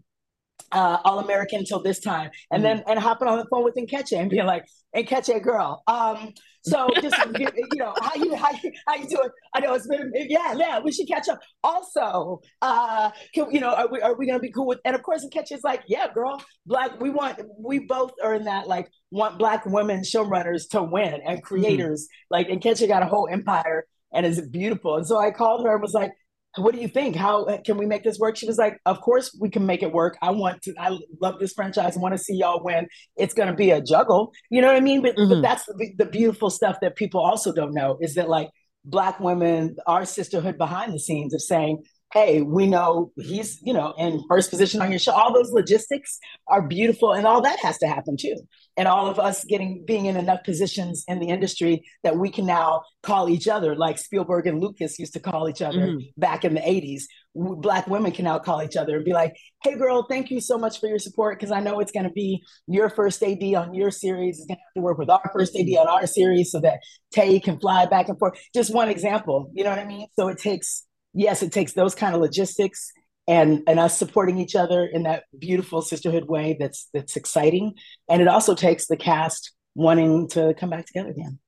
uh, 0.72 0.98
All 1.04 1.20
American 1.20 1.60
until 1.60 1.82
this 1.82 2.00
time, 2.00 2.32
and 2.52 2.64
mm-hmm. 2.64 2.78
then 2.78 2.84
and 2.88 3.00
hopping 3.00 3.28
on 3.28 3.38
the 3.38 3.46
phone 3.46 3.64
with 3.64 3.76
Nkechi 3.76 4.18
and 4.18 4.30
being 4.30 4.46
like, 4.46 4.66
Nkechi, 4.96 5.42
girl. 5.42 5.84
Um, 5.88 6.34
so 6.64 6.88
just 7.02 7.16
you 7.40 7.68
know 7.76 7.94
how 8.02 8.16
you 8.16 8.36
how 8.36 8.52
you 8.52 8.72
how 8.88 8.96
you 8.96 9.08
doing? 9.08 9.30
I 9.54 9.60
know 9.62 9.74
it's 9.74 9.88
been 9.88 10.12
yeah 10.16 10.54
yeah 10.56 10.80
we 10.80 10.92
should 10.92 11.08
catch 11.08 11.28
up. 11.30 11.40
Also, 11.64 12.42
uh, 12.62 13.12
can, 13.34 13.52
you 13.52 13.60
know 13.60 13.74
are 13.74 13.88
we 13.92 14.02
are 14.02 14.16
we 14.16 14.28
gonna 14.28 14.40
be 14.40 14.52
cool 14.52 14.68
with? 14.68 14.80
And 14.86 14.96
of 14.96 15.04
course, 15.04 15.26
Nkechi 15.26 15.54
is 15.54 15.64
like 15.64 15.84
yeah, 15.88 16.08
girl, 16.14 16.42
black. 16.66 17.00
We 17.00 17.10
want 17.10 17.40
we 17.58 17.80
both 17.80 18.12
are 18.24 18.36
in 18.36 18.44
that 18.46 18.68
like 18.68 18.92
want 19.10 19.38
black 19.40 19.66
women 19.66 20.02
showrunners 20.02 20.70
to 20.72 20.84
win 20.84 21.14
and 21.14 21.24
mm-hmm. 21.24 21.40
creators. 21.40 22.04
Mm-hmm. 22.04 22.34
Like 22.34 22.48
Nkechi 22.48 22.88
got 22.88 23.04
a 23.04 23.08
whole 23.08 23.28
empire 23.32 23.86
and 24.14 24.26
is 24.26 24.42
beautiful. 24.42 24.98
And 24.98 25.08
so 25.08 25.18
I 25.18 25.32
called 25.32 25.66
her 25.66 25.74
and 25.74 25.82
was 25.82 25.94
like, 25.94 26.12
what 26.58 26.76
do 26.76 26.82
you 26.82 26.88
think? 26.88 27.16
How 27.16 27.60
can 27.66 27.78
we 27.78 27.86
make 27.86 28.04
this 28.04 28.20
work? 28.20 28.36
She 28.36 28.46
was 28.46 28.58
like, 28.58 28.78
Of 28.86 29.02
course 29.02 29.36
we 29.40 29.50
can 29.50 29.66
make 29.66 29.84
it 29.84 29.92
work. 29.92 30.18
I 30.22 30.32
want 30.32 30.62
to, 30.64 30.74
I 30.80 30.98
love 31.22 31.40
this 31.40 31.54
franchise. 31.54 31.96
I 31.96 32.00
want 32.00 32.14
to 32.14 32.18
see 32.18 32.36
y'all 32.36 32.64
win. 32.64 32.88
It's 33.16 33.34
going 33.34 33.48
to 33.48 33.56
be 33.56 33.72
a 33.72 33.82
juggle. 33.82 34.34
You 34.50 34.62
know 34.62 34.68
what 34.68 34.76
I 34.76 34.82
mean? 34.82 35.02
But, 35.02 35.16
mm-hmm. 35.16 35.30
but 35.30 35.42
that's 35.42 35.66
the, 35.66 35.94
the 35.98 36.06
beautiful 36.06 36.50
stuff 36.50 36.78
that 36.82 36.96
people 36.96 37.22
also 37.22 37.54
don't 37.54 37.74
know 37.74 37.98
is 38.02 38.16
that 38.16 38.30
like 38.30 38.50
Black 38.84 39.20
women, 39.20 39.76
our 39.88 40.06
sisterhood 40.06 40.58
behind 40.58 40.94
the 40.94 41.00
scenes 41.00 41.34
of 41.34 41.42
saying, 41.42 41.84
hey, 42.14 42.42
we 42.42 42.68
know 42.68 43.12
he's, 43.16 43.60
you 43.62 43.74
know, 43.74 43.94
in 43.98 44.24
first 44.28 44.50
position 44.50 44.82
on 44.82 44.92
your 44.92 45.00
show. 45.00 45.14
All 45.14 45.34
those 45.34 45.52
logistics 45.52 46.20
are 46.48 46.62
beautiful 46.62 47.14
and 47.14 47.26
all 47.26 47.42
that 47.42 47.60
has 47.60 47.78
to 47.80 47.88
happen 47.88 48.18
too. 48.18 48.36
And 48.78 48.88
all 48.88 49.08
of 49.08 49.20
us 49.20 49.44
getting 49.46 49.84
being 49.86 50.06
in 50.06 50.18
enough 50.18 50.44
positions 50.44 51.04
in 51.08 51.20
the 51.20 51.28
industry 51.28 51.84
that 52.04 52.18
we 52.18 52.30
can 52.30 52.46
now 52.46 52.84
call 53.04 53.30
each 53.30 53.48
other 53.48 53.76
like 53.76 53.98
Spielberg 53.98 54.48
and 54.48 54.62
Lucas 54.62 55.00
used 55.00 55.14
to 55.14 55.20
call 55.20 55.50
each 55.50 55.62
other 55.62 55.88
mm-hmm. 55.88 56.00
back 56.18 56.44
in 56.44 56.54
the 56.54 56.62
80s. 56.62 57.04
Black 57.34 57.88
women 57.88 58.12
can 58.12 58.26
now 58.26 58.40
call 58.40 58.62
each 58.62 58.76
other 58.76 58.98
and 58.98 59.06
be 59.06 59.14
like, 59.14 59.36
hey 59.64 59.76
girl, 59.76 60.06
thank 60.10 60.32
you 60.32 60.42
so 60.42 60.58
much 60.58 60.80
for 60.80 60.88
your 60.88 61.00
support. 61.00 61.40
Cause 61.40 61.52
I 61.52 61.62
know 61.62 61.80
it's 61.80 61.92
gonna 61.92 62.12
be 62.12 62.44
your 62.68 62.90
first 62.90 63.24
AD 63.24 63.44
on 63.56 63.74
your 63.74 63.92
series. 63.92 64.40
It's 64.40 64.48
gonna 64.48 64.60
have 64.60 64.74
to 64.76 64.82
work 64.82 64.98
with 64.98 65.10
our 65.10 65.32
first 65.34 65.56
AD 65.56 65.68
on 65.78 65.88
our 65.88 66.08
series 66.08 66.52
so 66.52 66.60
that 66.60 66.80
Taye 67.16 67.42
can 67.42 67.60
fly 67.60 67.86
back 67.86 68.10
and 68.10 68.20
forth. 68.20 68.40
Just 68.54 68.74
one 68.74 68.90
example, 68.90 69.50
you 69.54 69.64
know 69.64 69.70
what 69.70 69.80
I 69.80 69.86
mean? 69.86 70.08
So 70.18 70.28
it 70.28 70.40
takes 70.40 70.86
yes, 71.14 71.44
it 71.44 71.52
takes 71.52 71.74
those 71.74 71.96
kind 71.96 72.16
of 72.16 72.22
logistics 72.22 72.92
and 73.28 73.64
and 73.68 73.80
us 73.80 73.98
supporting 73.98 74.40
each 74.40 74.56
other 74.56 74.86
in 74.86 75.04
that 75.04 75.24
beautiful 75.38 75.82
sisterhood 75.82 76.28
way 76.28 76.58
that's 76.60 76.90
that's 76.94 77.16
exciting. 77.16 77.74
And 78.10 78.22
it 78.22 78.28
also 78.28 78.56
takes 78.56 78.88
the 78.88 78.98
cast 78.98 79.52
wanting 79.76 80.28
to 80.30 80.54
come 80.58 80.70
back 80.70 80.86
together 80.86 81.10
again. 81.10 81.40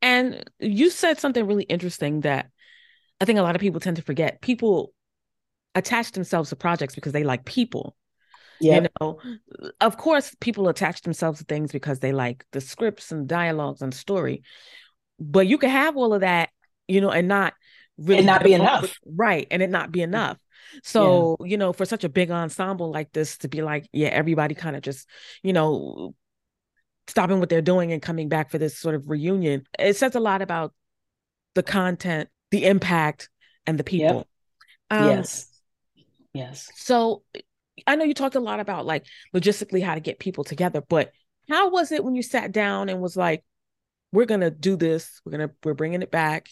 And 0.00 0.48
you 0.60 0.90
said 0.90 1.18
something 1.18 1.44
really 1.46 1.64
interesting 1.64 2.20
that 2.20 2.50
I 3.20 3.24
think 3.24 3.38
a 3.38 3.42
lot 3.42 3.56
of 3.56 3.60
people 3.60 3.80
tend 3.80 3.96
to 3.96 4.02
forget. 4.02 4.40
People 4.40 4.92
attach 5.74 6.12
themselves 6.12 6.50
to 6.50 6.56
projects 6.56 6.94
because 6.94 7.12
they 7.12 7.24
like 7.24 7.44
people. 7.44 7.96
Yeah. 8.60 8.74
You 8.82 8.88
know, 9.00 9.18
of 9.80 9.96
course, 9.96 10.34
people 10.40 10.68
attach 10.68 11.02
themselves 11.02 11.40
to 11.40 11.44
things 11.44 11.72
because 11.72 11.98
they 11.98 12.12
like 12.12 12.44
the 12.52 12.60
scripts 12.60 13.12
and 13.12 13.28
dialogues 13.28 13.82
and 13.82 13.92
story. 13.92 14.42
But 15.18 15.46
you 15.46 15.58
can 15.58 15.70
have 15.70 15.96
all 15.96 16.14
of 16.14 16.20
that, 16.20 16.50
you 16.88 17.00
know, 17.00 17.10
and 17.10 17.28
not 17.28 17.54
really 17.98 18.18
and 18.18 18.26
not 18.26 18.44
be 18.44 18.52
enough. 18.52 18.96
Right. 19.06 19.46
And 19.50 19.62
it 19.62 19.70
not 19.70 19.92
be 19.92 20.02
enough. 20.02 20.38
So, 20.82 21.36
yeah. 21.40 21.46
you 21.46 21.56
know, 21.56 21.72
for 21.72 21.84
such 21.84 22.04
a 22.04 22.08
big 22.08 22.30
ensemble 22.30 22.90
like 22.90 23.12
this 23.12 23.38
to 23.38 23.48
be 23.48 23.62
like, 23.62 23.88
yeah, 23.92 24.08
everybody 24.08 24.54
kind 24.54 24.76
of 24.76 24.82
just, 24.82 25.08
you 25.42 25.52
know, 25.52 26.14
stopping 27.08 27.40
what 27.40 27.48
they're 27.48 27.62
doing 27.62 27.92
and 27.92 28.02
coming 28.02 28.28
back 28.28 28.50
for 28.50 28.58
this 28.58 28.78
sort 28.78 28.94
of 28.94 29.08
reunion, 29.08 29.66
it 29.78 29.96
says 29.96 30.14
a 30.14 30.20
lot 30.20 30.42
about 30.42 30.74
the 31.54 31.62
content, 31.62 32.28
the 32.50 32.64
impact, 32.66 33.28
and 33.66 33.78
the 33.78 33.84
people. 33.84 34.26
Yep. 34.90 35.00
Um, 35.02 35.08
yes. 35.08 35.48
Yes. 36.32 36.68
So 36.74 37.22
I 37.86 37.96
know 37.96 38.04
you 38.04 38.14
talked 38.14 38.34
a 38.34 38.40
lot 38.40 38.60
about 38.60 38.86
like 38.86 39.06
logistically 39.34 39.82
how 39.82 39.94
to 39.94 40.00
get 40.00 40.18
people 40.18 40.44
together, 40.44 40.82
but 40.86 41.12
how 41.48 41.70
was 41.70 41.92
it 41.92 42.04
when 42.04 42.14
you 42.14 42.22
sat 42.22 42.52
down 42.52 42.88
and 42.88 43.00
was 43.00 43.16
like, 43.16 43.44
we're 44.12 44.26
going 44.26 44.40
to 44.40 44.50
do 44.50 44.76
this, 44.76 45.20
we're 45.24 45.36
going 45.36 45.48
to, 45.48 45.54
we're 45.64 45.74
bringing 45.74 46.02
it 46.02 46.10
back 46.10 46.48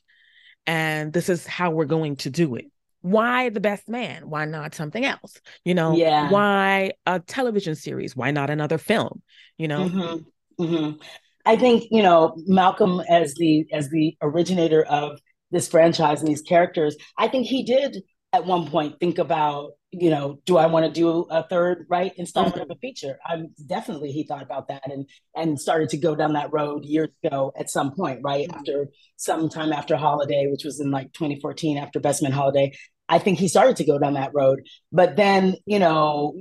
and 0.66 1.12
this 1.12 1.28
is 1.28 1.47
how 1.47 1.71
we're 1.71 1.85
going 1.85 2.16
to 2.16 2.30
do 2.30 2.54
it. 2.54 2.66
Why 3.02 3.50
the 3.50 3.61
best 3.61 3.88
man? 3.88 4.30
Why 4.30 4.47
not 4.47 4.75
something 4.75 5.04
else? 5.04 5.40
You 5.64 5.75
know 5.75 5.94
yeah. 5.94 6.30
why 6.30 6.92
a 7.06 7.21
television 7.21 7.75
series? 7.75 8.16
Why 8.16 8.30
not 8.30 8.50
another 8.50 8.78
film? 8.78 9.23
You 9.59 9.68
know? 9.68 9.88
Mm-hmm. 9.88 10.62
Mm-hmm. 10.62 10.99
i 11.44 11.56
think 11.56 11.88
you 11.90 12.00
know 12.00 12.37
malcolm 12.47 13.02
as 13.09 13.35
the 13.35 13.66
as 13.73 13.88
the 13.88 14.16
originator 14.23 14.85
of 14.85 15.18
this 15.50 15.66
franchise 15.66 16.21
and 16.21 16.28
these 16.28 16.42
characters 16.42 16.97
i 17.18 17.26
think 17.26 17.49
he 17.49 17.64
did 17.64 18.04
at 18.35 18.45
one 18.45 18.67
point 18.67 18.99
think 18.99 19.19
about 19.19 19.75
you 19.93 20.11
know 20.11 20.41
do 20.45 20.57
i 20.57 20.67
want 20.67 20.85
to 20.85 20.91
do 20.91 21.21
a 21.31 21.45
third 21.45 21.87
right 21.88 22.12
installment 22.17 22.57
mm-hmm. 22.57 22.71
of 22.71 22.76
a 22.76 22.81
feature 22.81 23.17
i'm 23.25 23.55
definitely 23.67 24.11
he 24.11 24.25
thought 24.25 24.43
about 24.43 24.67
that 24.67 24.83
and 24.91 25.09
and 25.37 25.61
started 25.61 25.88
to 25.88 25.97
go 25.97 26.17
down 26.17 26.33
that 26.33 26.53
road 26.53 26.85
years 26.85 27.11
ago 27.23 27.53
at 27.57 27.71
some 27.71 27.95
point 27.95 28.19
right 28.25 28.49
mm-hmm. 28.49 28.59
after 28.59 28.88
some 29.17 29.49
time 29.49 29.73
after 29.73 29.97
holiday 29.97 30.49
which 30.50 30.64
was 30.64 30.81
in 30.81 30.91
like 30.91 31.12
2014 31.12 31.79
after 31.79 32.00
best 32.00 32.25
man 32.25 32.33
holiday 32.33 32.73
i 33.09 33.21
think 33.21 33.38
he 33.38 33.47
started 33.47 33.76
to 33.76 33.85
go 33.85 34.00
down 34.00 34.14
that 34.14 34.35
road 34.35 34.61
but 34.91 35.14
then 35.14 35.55
you 35.64 35.79
know 35.79 36.37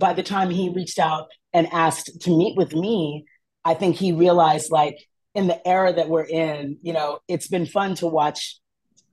by 0.00 0.12
the 0.12 0.24
time 0.24 0.50
he 0.50 0.68
reached 0.68 0.98
out 0.98 1.28
and 1.52 1.68
asked 1.72 2.20
to 2.20 2.36
meet 2.36 2.56
with 2.56 2.74
me 2.74 3.24
i 3.64 3.74
think 3.74 3.94
he 3.94 4.10
realized 4.10 4.72
like 4.72 4.98
in 5.36 5.46
the 5.46 5.68
era 5.68 5.92
that 5.92 6.08
we're 6.08 6.26
in 6.26 6.78
you 6.82 6.92
know 6.92 7.20
it's 7.28 7.46
been 7.46 7.66
fun 7.66 7.94
to 7.94 8.08
watch 8.08 8.58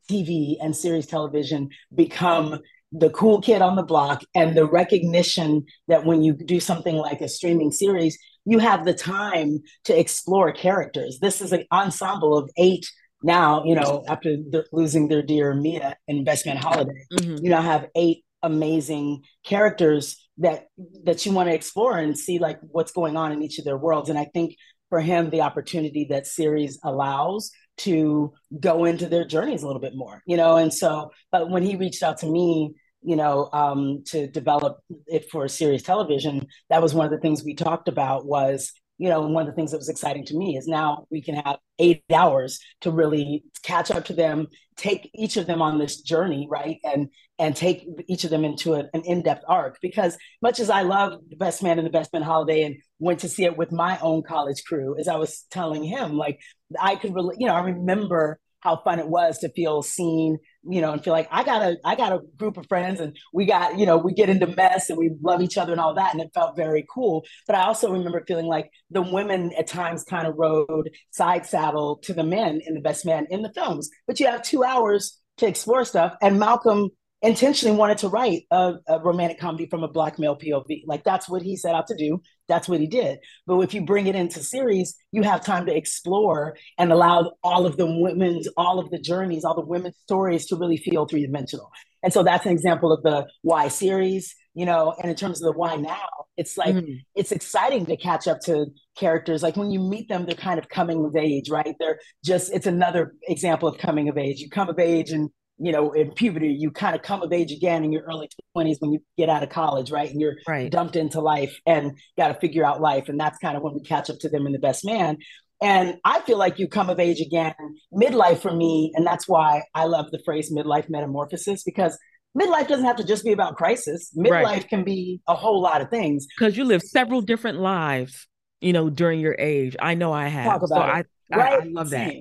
TV 0.10 0.56
and 0.62 0.76
series 0.76 1.08
television 1.08 1.70
become 1.94 2.60
the 2.92 3.10
cool 3.10 3.42
kid 3.42 3.62
on 3.62 3.76
the 3.76 3.84
block 3.84 4.24
and 4.34 4.56
the 4.56 4.66
recognition 4.66 5.66
that 5.88 6.06
when 6.06 6.24
you 6.24 6.34
do 6.34 6.60
something 6.60 6.96
like 6.96 7.22
a 7.22 7.28
streaming 7.28 7.72
series, 7.72 8.18
you 8.46 8.60
have 8.60 8.86
the 8.86 8.94
time 8.94 9.60
to 9.84 10.00
explore 10.00 10.52
characters. 10.52 11.20
This 11.20 11.42
is 11.42 11.52
an 11.52 11.66
ensemble 11.72 12.38
of 12.38 12.50
eight 12.58 12.86
now, 13.24 13.64
you 13.66 13.74
know, 13.74 14.04
after 14.08 14.38
losing 14.72 15.08
their 15.08 15.24
dear 15.24 15.56
Mia 15.56 15.98
in 16.08 16.24
Best 16.24 16.46
Man 16.46 16.58
Holiday, 16.58 17.06
mm-hmm. 17.12 17.44
you 17.44 17.50
now 17.50 17.62
have 17.62 17.88
eight 17.96 18.24
amazing 18.44 19.24
characters 19.44 20.30
that 20.38 20.68
that 21.06 21.26
you 21.26 21.32
want 21.32 21.50
to 21.50 21.56
explore 21.56 21.98
and 21.98 22.16
see 22.16 22.38
like 22.38 22.60
what's 22.62 22.92
going 22.92 23.18
on 23.18 23.32
in 23.32 23.42
each 23.42 23.58
of 23.58 23.66
their 23.66 23.78
worlds. 23.78 24.10
And 24.10 24.20
I 24.20 24.26
think 24.26 24.56
for 24.90 25.02
him, 25.02 25.32
the 25.32 25.42
opportunity 25.42 26.06
that 26.12 26.28
series 26.28 26.78
allows 26.84 27.52
to 27.78 28.34
go 28.60 28.86
into 28.86 29.08
their 29.08 29.26
journeys 29.26 29.64
a 29.64 29.68
little 29.68 29.82
bit 29.82 29.96
more, 29.96 30.22
you 30.26 30.38
know. 30.38 30.58
And 30.58 30.74
so, 30.74 31.12
but 31.32 31.50
when 31.50 31.64
he 31.64 31.76
reached 31.76 32.04
out 32.04 32.20
to 32.20 32.28
me, 32.28 32.74
you 33.02 33.16
know, 33.16 33.50
um, 33.54 34.04
to 34.08 34.28
develop 34.28 34.80
it 35.08 35.30
for 35.30 35.46
a 35.46 35.50
series 35.50 35.84
television, 35.84 36.48
that 36.70 36.82
was 36.82 36.94
one 36.94 37.06
of 37.06 37.12
the 37.12 37.20
things 37.20 37.44
we 37.44 37.54
talked 37.54 37.88
about 37.88 38.26
was 38.26 38.72
you 38.98 39.10
know, 39.10 39.22
one 39.22 39.44
of 39.44 39.48
the 39.48 39.56
things 39.56 39.72
that 39.72 39.78
was 39.78 39.90
exciting 39.90 40.26
to 40.26 40.38
me 40.38 40.58
is 40.58 40.68
now 40.68 41.06
we 41.10 41.22
can 41.22 41.36
have 41.36 41.58
eight 41.80 42.04
hours 42.14 42.60
to 42.82 42.92
really 42.92 43.44
catch 43.62 43.92
up 43.92 44.06
to 44.06 44.14
them, 44.14 44.48
take 44.78 45.10
each 45.14 45.36
of 45.36 45.48
them 45.48 45.62
on 45.62 45.78
this 45.78 46.02
journey, 46.02 46.48
right? 46.50 46.80
And 46.84 47.10
and 47.38 47.54
take 47.54 47.86
each 48.08 48.24
of 48.24 48.30
them 48.30 48.46
into 48.46 48.76
a, 48.76 48.86
an 48.94 49.02
in-depth 49.04 49.44
arc. 49.48 49.80
Because 49.82 50.18
much 50.42 50.62
as 50.62 50.70
I 50.70 50.84
love 50.84 51.20
the 51.28 51.36
best 51.36 51.62
man 51.62 51.78
and 51.78 51.86
the 51.86 51.92
best 51.92 52.14
man 52.14 52.22
holiday 52.22 52.64
and 52.64 52.78
went 53.00 53.20
to 53.20 53.30
see 53.30 53.44
it 53.44 53.58
with 53.58 53.74
my 53.74 54.00
own 54.00 54.24
college 54.24 54.64
crew, 54.64 54.98
as 54.98 55.10
I 55.10 55.18
was 55.18 55.44
telling 55.52 55.84
him, 55.84 56.16
like 56.16 56.40
I 56.80 56.96
could 56.96 57.14
really, 57.14 57.36
you 57.40 57.48
know, 57.48 57.54
I 57.54 57.62
remember 57.62 58.40
how 58.66 58.78
fun 58.78 58.98
it 58.98 59.08
was 59.08 59.38
to 59.38 59.50
feel 59.50 59.84
seen, 59.84 60.40
you 60.64 60.82
know, 60.82 60.92
and 60.92 61.04
feel 61.04 61.14
like 61.14 61.28
I 61.30 61.44
got 61.44 61.62
a 61.62 61.78
I 61.86 61.96
got 61.96 62.14
a 62.14 62.22
group 62.36 62.58
of 62.58 62.68
friends 62.68 63.00
and 63.00 63.16
we 63.32 63.46
got, 63.46 63.78
you 63.78 63.86
know, 63.86 63.96
we 63.98 64.12
get 64.12 64.28
into 64.28 64.48
mess 64.48 64.90
and 64.90 64.98
we 64.98 65.12
love 65.22 65.42
each 65.42 65.56
other 65.58 65.72
and 65.72 65.80
all 65.80 65.94
that. 65.94 66.14
And 66.14 66.22
it 66.22 66.32
felt 66.34 66.56
very 66.56 66.84
cool. 66.92 67.24
But 67.46 67.56
I 67.56 67.66
also 67.66 67.92
remember 67.92 68.24
feeling 68.28 68.48
like 68.48 68.72
the 68.90 69.04
women 69.04 69.52
at 69.56 69.68
times 69.68 70.04
kind 70.04 70.26
of 70.26 70.34
rode 70.36 70.90
side 71.12 71.46
saddle 71.46 71.98
to 72.04 72.14
the 72.14 72.24
men 72.24 72.60
in 72.66 72.74
the 72.74 72.82
best 72.82 73.06
man 73.06 73.28
in 73.30 73.44
the 73.44 73.54
films. 73.54 73.88
But 74.08 74.20
you 74.20 74.26
have 74.26 74.42
two 74.42 74.64
hours 74.64 75.20
to 75.38 75.48
explore 75.48 75.86
stuff. 75.86 76.16
And 76.20 76.40
Malcolm 76.40 76.90
intentionally 77.26 77.76
wanted 77.76 77.98
to 78.00 78.10
write 78.10 78.44
a, 78.52 78.76
a, 78.88 79.00
romantic 79.00 79.40
comedy 79.40 79.68
from 79.68 79.84
a 79.84 79.88
black 79.88 80.20
male 80.20 80.38
POV. 80.38 80.84
Like 80.86 81.04
that's 81.04 81.28
what 81.28 81.42
he 81.42 81.56
set 81.56 81.76
out 81.76 81.88
to 81.88 81.96
do. 81.96 82.22
That's 82.48 82.70
what 82.70 82.80
he 82.80 82.88
did. 82.88 83.20
But 83.48 83.60
if 83.62 83.74
you 83.74 83.86
bring 83.86 84.08
it 84.08 84.16
into 84.16 84.40
series, 84.42 84.96
you 85.12 85.24
have 85.24 85.44
time 85.44 85.66
to 85.66 85.76
explore 85.76 86.58
and 86.78 86.92
allow 86.92 87.34
all 87.44 87.66
of 87.66 87.78
the 87.78 87.86
women's, 87.86 88.48
all 88.58 88.80
of 88.80 88.90
the 88.92 89.00
journeys, 89.00 89.44
all 89.44 89.56
the 89.56 89.66
women's 89.66 89.98
stories 90.04 90.46
to 90.48 90.56
really 90.56 90.78
feel 90.78 91.06
three 91.06 91.26
dimensional. 91.26 91.72
And 92.04 92.14
so 92.14 92.22
that's 92.22 92.46
an 92.46 92.52
example 92.52 92.92
of 92.92 93.02
the 93.02 93.28
why 93.42 93.68
series, 93.68 94.36
you 94.54 94.66
know, 94.66 94.94
and 95.02 95.10
in 95.10 95.18
terms 95.18 95.42
of 95.42 95.52
the 95.52 95.58
why 95.58 95.76
now, 95.76 96.08
it's 96.38 96.58
like 96.58 96.76
mm-hmm. 96.76 96.94
it's 97.16 97.32
exciting 97.32 97.86
to 97.88 97.98
catch 97.98 98.28
up 98.28 98.42
to 98.42 98.68
characters. 98.96 99.42
Like 99.42 99.56
when 99.56 99.72
you 99.72 99.80
meet 99.80 100.08
them, 100.10 100.26
they're 100.26 100.36
kind 100.36 100.60
of 100.60 100.70
coming 100.70 101.04
of 101.04 101.16
age, 101.16 101.50
right? 101.50 101.76
They're 101.80 102.00
just 102.24 102.54
it's 102.54 102.68
another 102.68 103.16
example 103.28 103.68
of 103.68 103.78
coming 103.78 104.10
of 104.10 104.18
age. 104.18 104.40
You 104.40 104.50
come 104.50 104.70
of 104.70 104.78
age 104.78 105.12
and 105.12 105.30
you 105.58 105.72
know, 105.72 105.94
in 105.94 106.12
puberty, 106.12 106.50
you 106.50 106.70
kind 106.70 106.96
of 106.96 107.02
come 107.02 107.22
of 107.22 107.32
age 107.32 107.52
again 107.52 107.84
in 107.84 107.92
your 107.92 108.04
early 108.04 108.30
20s 108.56 108.78
when 108.80 108.92
you 108.92 109.00
get 109.18 109.30
out 109.30 109.44
of 109.44 109.50
college, 109.50 109.90
right? 109.90 110.10
And 110.10 110.20
you're 110.20 110.36
right. 110.48 110.70
dumped 110.70 110.96
into 110.96 111.22
life 111.22 111.58
and 111.66 111.98
got 112.18 112.28
to 112.28 112.34
figure 112.36 112.66
out 112.66 112.82
life. 112.82 113.08
And 113.08 113.20
that's 113.20 113.38
kind 113.38 113.56
of 113.56 113.64
when 113.64 113.74
we 113.74 113.82
catch 113.82 114.10
up 114.10 114.20
to 114.20 114.30
them 114.30 114.46
in 114.46 114.52
The 114.52 114.60
Best 114.60 114.86
Man. 114.86 115.18
And 115.62 115.96
I 116.04 116.20
feel 116.22 116.38
like 116.38 116.60
you 116.60 116.68
come 116.68 116.90
of 116.90 117.00
age 117.00 117.22
again, 117.22 117.54
midlife 117.94 118.40
for 118.40 118.54
me. 118.54 118.92
And 118.96 119.08
that's 119.08 119.28
why 119.28 119.64
I 119.74 119.86
love 119.86 120.12
the 120.12 120.22
phrase 120.26 120.52
midlife 120.54 120.90
metamorphosis, 120.90 121.64
because 121.64 121.98
midlife 122.38 122.68
doesn't 122.68 122.86
have 122.86 122.98
to 122.98 123.06
just 123.06 123.24
be 123.24 123.32
about 123.32 123.56
crisis. 123.56 124.12
Midlife 124.18 124.44
right. 124.44 124.68
can 124.68 124.84
be 124.84 125.22
a 125.28 125.36
whole 125.36 125.62
lot 125.62 125.82
of 125.82 125.90
things. 125.90 126.28
Because 126.38 126.58
you 126.58 126.66
live 126.66 126.82
several 126.82 127.22
different 127.22 127.60
lives, 127.60 128.28
you 128.60 128.74
know, 128.74 128.90
during 128.90 129.22
your 129.22 129.36
age. 129.40 129.78
I 129.80 129.94
know 129.94 130.12
I 130.12 130.28
have. 130.28 130.62
so 130.66 130.76
I, 130.76 130.90
right? 130.90 131.06
I, 131.32 131.56
I, 131.56 131.60
love 131.64 131.92
that. 131.92 132.14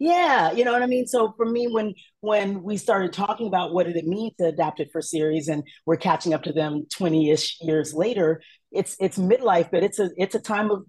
Yeah, 0.00 0.52
you 0.52 0.64
know 0.64 0.72
what 0.72 0.82
I 0.82 0.86
mean. 0.86 1.06
So 1.06 1.34
for 1.36 1.46
me, 1.46 1.66
when 1.66 1.94
when 2.20 2.62
we 2.62 2.76
started 2.76 3.12
talking 3.12 3.46
about 3.46 3.72
what 3.72 3.86
did 3.86 3.96
it 3.96 4.06
mean 4.06 4.32
to 4.38 4.46
adapt 4.46 4.80
it 4.80 4.90
for 4.92 5.00
series, 5.00 5.48
and 5.48 5.62
we're 5.86 5.96
catching 5.96 6.34
up 6.34 6.42
to 6.44 6.52
them 6.52 6.86
twenty 6.92 7.30
ish 7.30 7.58
years 7.60 7.94
later, 7.94 8.42
it's 8.70 8.96
it's 9.00 9.18
midlife, 9.18 9.70
but 9.70 9.82
it's 9.82 9.98
a 9.98 10.10
it's 10.16 10.34
a 10.34 10.40
time 10.40 10.70
of 10.70 10.84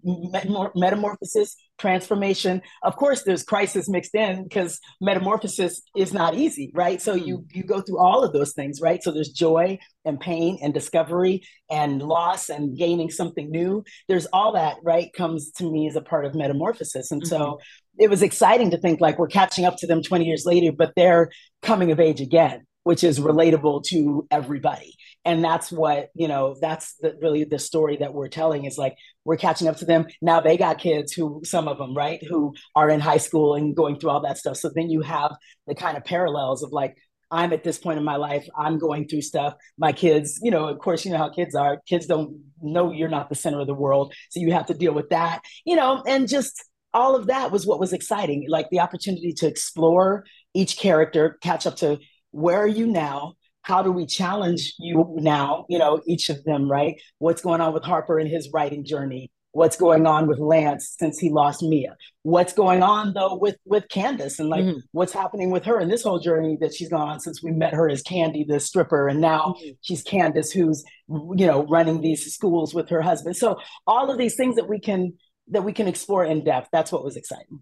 metamorphosis, 0.76 1.56
transformation. 1.78 2.62
Of 2.84 2.96
course, 2.96 3.24
there's 3.24 3.44
crisis 3.44 3.88
mixed 3.88 4.16
in 4.16 4.44
because 4.44 4.80
metamorphosis 5.00 5.82
is 5.96 6.14
not 6.14 6.36
easy, 6.36 6.72
right? 6.74 7.02
So 7.02 7.14
you 7.14 7.40
mm-hmm. 7.40 7.58
you 7.58 7.64
go 7.64 7.82
through 7.82 8.00
all 8.00 8.24
of 8.24 8.34
those 8.34 8.54
things, 8.54 8.82
right? 8.82 9.02
So 9.02 9.12
there's 9.12 9.30
joy 9.30 9.80
and 10.06 10.20
pain 10.20 10.60
and 10.62 10.74
discovery 10.74 11.44
and 11.70 12.02
loss 12.02 12.50
and 12.50 12.78
gaining 12.78 13.12
something 13.12 13.50
new. 13.50 13.84
There's 14.08 14.26
all 14.34 14.54
that, 14.54 14.78
right? 14.84 15.14
Comes 15.14 15.52
to 15.58 15.72
me 15.72 15.88
as 15.88 15.96
a 15.96 16.02
part 16.02 16.26
of 16.26 16.36
metamorphosis, 16.36 17.12
and 17.12 17.22
mm-hmm. 17.22 17.30
so 17.30 17.60
it 18.00 18.10
was 18.10 18.24
exciting 18.24 18.72
to 18.72 18.78
think 18.78 19.02
like 19.02 19.20
we're 19.20 19.28
catching 19.28 19.66
up 19.66 19.78
to 19.78 19.88
them 19.88 20.02
20 20.02 20.26
years 20.26 20.46
later, 20.46 20.72
but 20.72 20.94
they're 20.96 21.30
coming 21.62 21.92
of 21.92 22.00
age 22.00 22.22
again, 22.22 22.66
which 22.84 23.04
is 23.04 23.20
relatable 23.20 23.84
to 23.84 24.26
everybody. 24.32 24.96
And 25.26 25.44
that's 25.44 25.70
what 25.70 26.10
you 26.16 26.30
know 26.30 26.56
that's 26.62 26.96
the, 27.02 27.16
really 27.22 27.44
the 27.44 27.60
story 27.60 27.98
that 27.98 28.14
we're 28.14 28.30
telling 28.30 28.64
is 28.64 28.78
like 28.78 28.96
we're 29.26 29.38
catching 29.38 29.68
up 29.68 29.76
to 29.78 29.86
them. 29.86 30.08
Now 30.22 30.40
they 30.40 30.56
got 30.56 30.80
kids 30.80 31.12
who 31.12 31.42
some 31.44 31.68
of 31.68 31.78
them 31.78 31.94
right 31.94 32.24
who 32.26 32.56
are 32.74 32.90
in 32.90 33.02
high 33.02 33.18
school 33.18 33.56
and 33.56 33.76
going 33.76 34.00
through 34.00 34.12
all 34.12 34.22
that 34.22 34.38
stuff. 34.38 34.58
So 34.58 34.72
then 34.74 34.90
you 34.90 35.02
have 35.02 35.36
the 35.68 35.76
kind 35.76 35.98
of 35.98 36.06
parallels 36.06 36.64
of 36.64 36.72
like 36.72 36.96
i'm 37.32 37.54
at 37.54 37.64
this 37.64 37.78
point 37.78 38.00
in 38.00 38.04
my 38.04 38.16
life 38.16 38.48
i'm 38.58 38.80
going 38.80 39.08
through 39.08 39.22
stuff. 39.22 39.56
My 39.78 39.92
kids 39.92 40.40
you 40.42 40.52
know 40.52 40.68
of 40.68 40.80
course 40.80 41.04
you 41.04 41.12
know 41.12 41.18
how 41.18 41.30
kids 41.30 41.54
are. 41.56 41.82
Kids 41.86 42.06
don't 42.06 42.40
know 42.62 42.94
you're 42.94 43.10
not 43.10 43.28
the 43.28 43.36
center 43.36 43.60
of 43.60 43.68
the 43.68 43.74
world. 43.74 44.14
So 44.30 44.40
you 44.40 44.54
have 44.54 44.68
to 44.68 44.74
deal 44.74 44.94
with 44.94 45.10
that 45.10 45.42
you 45.66 45.76
know 45.76 46.02
and 46.08 46.30
just 46.30 46.64
all 46.94 47.16
of 47.16 47.28
that 47.28 47.52
was 47.52 47.66
what 47.66 47.80
was 47.80 47.94
exciting 47.94 48.46
like 48.48 48.70
the 48.70 48.80
opportunity 48.80 49.34
to 49.34 49.48
explore 49.48 50.26
each 50.54 50.78
character 50.78 51.38
catch 51.42 51.68
up 51.68 51.76
to 51.78 52.00
where 52.32 52.60
are 52.60 52.68
you 52.68 52.88
now? 52.88 53.34
How 53.62 53.84
do 53.84 53.92
we 53.92 54.06
challenge 54.06 54.74
you 54.80 55.16
now? 55.20 55.66
You 55.70 55.80
know 55.80 56.02
each 56.08 56.30
of 56.30 56.44
them 56.44 56.70
right? 56.70 57.00
What's 57.20 57.42
going 57.42 57.62
on 57.62 57.74
with 57.74 57.84
harper 57.84 58.18
and 58.18 58.30
his 58.30 58.50
writing 58.54 58.84
journey? 58.86 59.32
What's 59.52 59.78
going 59.78 60.06
on 60.06 60.28
with 60.28 60.38
lance 60.38 60.96
since 61.00 61.18
he 61.18 61.32
lost 61.32 61.64
mia? 61.64 61.96
What's 62.22 62.54
going 62.54 62.84
on 62.84 63.14
though 63.14 63.36
with 63.36 63.58
with 63.66 63.90
candace 63.90 64.40
and 64.40 64.50
like 64.50 64.64
mm-hmm. 64.64 64.80
what's 64.92 65.14
happening 65.14 65.50
with 65.50 65.66
her 65.66 65.80
in 65.80 65.90
this 65.90 66.04
whole 66.04 66.20
journey 66.20 66.58
that 66.62 66.74
she's 66.74 66.90
gone 66.90 67.10
on 67.10 67.20
since 67.20 67.44
we 67.44 67.52
met 67.52 67.74
her 67.74 67.90
as 67.90 68.02
candy 68.02 68.46
the 68.48 68.60
stripper 68.60 69.08
and 69.08 69.22
now 69.22 69.56
mm-hmm. 69.58 69.72
she's 69.82 70.04
candace 70.04 70.52
who's 70.52 70.84
you 71.08 71.48
know 71.48 71.66
running 71.68 72.02
these 72.02 72.32
schools 72.34 72.74
with 72.74 72.90
her 72.90 73.02
husband. 73.02 73.38
So 73.38 73.60
all 73.86 74.10
of 74.12 74.18
these 74.18 74.36
things 74.36 74.56
that 74.56 74.70
we 74.70 74.80
can 74.80 75.14
that 75.50 75.64
we 75.64 75.74
can 75.74 75.88
explore 75.88 76.24
in 76.24 76.44
depth 76.44 76.70
that's 76.72 76.92
what 76.92 77.04
was 77.04 77.16
exciting 77.16 77.62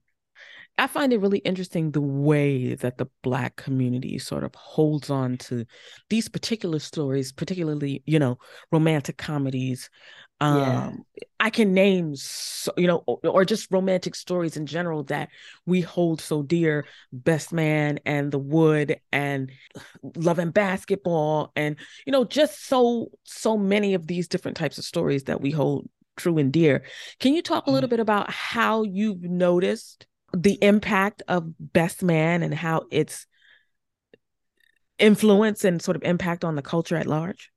I 0.80 0.86
find 0.86 1.12
it 1.12 1.20
really 1.20 1.40
interesting 1.40 1.92
the 1.92 2.02
way 2.02 2.76
that 2.76 2.98
the 2.98 3.08
Black 3.24 3.56
community 3.56 4.20
sort 4.20 4.44
of 4.44 4.54
holds 4.54 5.10
on 5.10 5.38
to 5.38 5.66
these 6.10 6.30
particular 6.30 6.78
stories, 6.78 7.32
particularly, 7.32 8.04
you 8.06 8.20
know, 8.20 8.38
romantic 8.72 9.18
comedies. 9.18 9.90
Um, 10.40 10.60
yeah. 11.16 11.24
I 11.40 11.50
can 11.50 11.74
name, 11.74 12.16
so, 12.16 12.72
you 12.78 12.86
know, 12.86 13.04
or, 13.08 13.20
or, 13.24 13.44
just 13.44 13.72
romantic 13.72 14.14
stories 14.14 14.56
in 14.56 14.68
general 14.68 15.02
that 15.06 15.30
we 15.66 15.82
hold 15.82 16.22
so 16.22 16.44
dear 16.44 16.86
Best 17.12 17.52
Man 17.52 18.00
and 18.06 18.32
The 18.32 18.38
Wood 18.38 19.00
and 19.12 19.52
Love 20.16 20.38
and 20.38 20.54
Basketball, 20.54 21.52
and, 21.56 21.76
you 22.06 22.12
know, 22.12 22.24
just 22.24 22.68
so, 22.68 23.10
so 23.24 23.58
many 23.58 23.96
of 23.96 24.06
these 24.06 24.28
different 24.28 24.58
types 24.58 24.78
of 24.78 24.86
stories 24.86 25.24
that 25.24 25.42
we 25.42 25.50
hold 25.50 25.90
true 26.18 26.38
and 26.38 26.52
dear. 26.52 26.84
Can 27.20 27.34
you 27.34 27.42
talk 27.42 27.68
a 27.68 27.72
little 27.72 27.88
mm. 27.88 27.92
bit 27.92 28.00
about 28.00 28.30
how 28.30 28.84
you've 28.84 29.24
noticed? 29.24 30.08
the 30.34 30.58
impact 30.62 31.24
of 31.28 31.54
Best 31.60 32.04
Man 32.04 32.44
and 32.44 32.54
how 32.54 32.84
it's 32.92 33.26
influence 35.00 35.64
and 35.64 35.82
sort 35.82 35.96
of 35.96 36.04
impact 36.04 36.44
on 36.44 36.56
the 36.56 36.62
culture 36.62 36.96
at 36.96 37.08
large? 37.08 37.52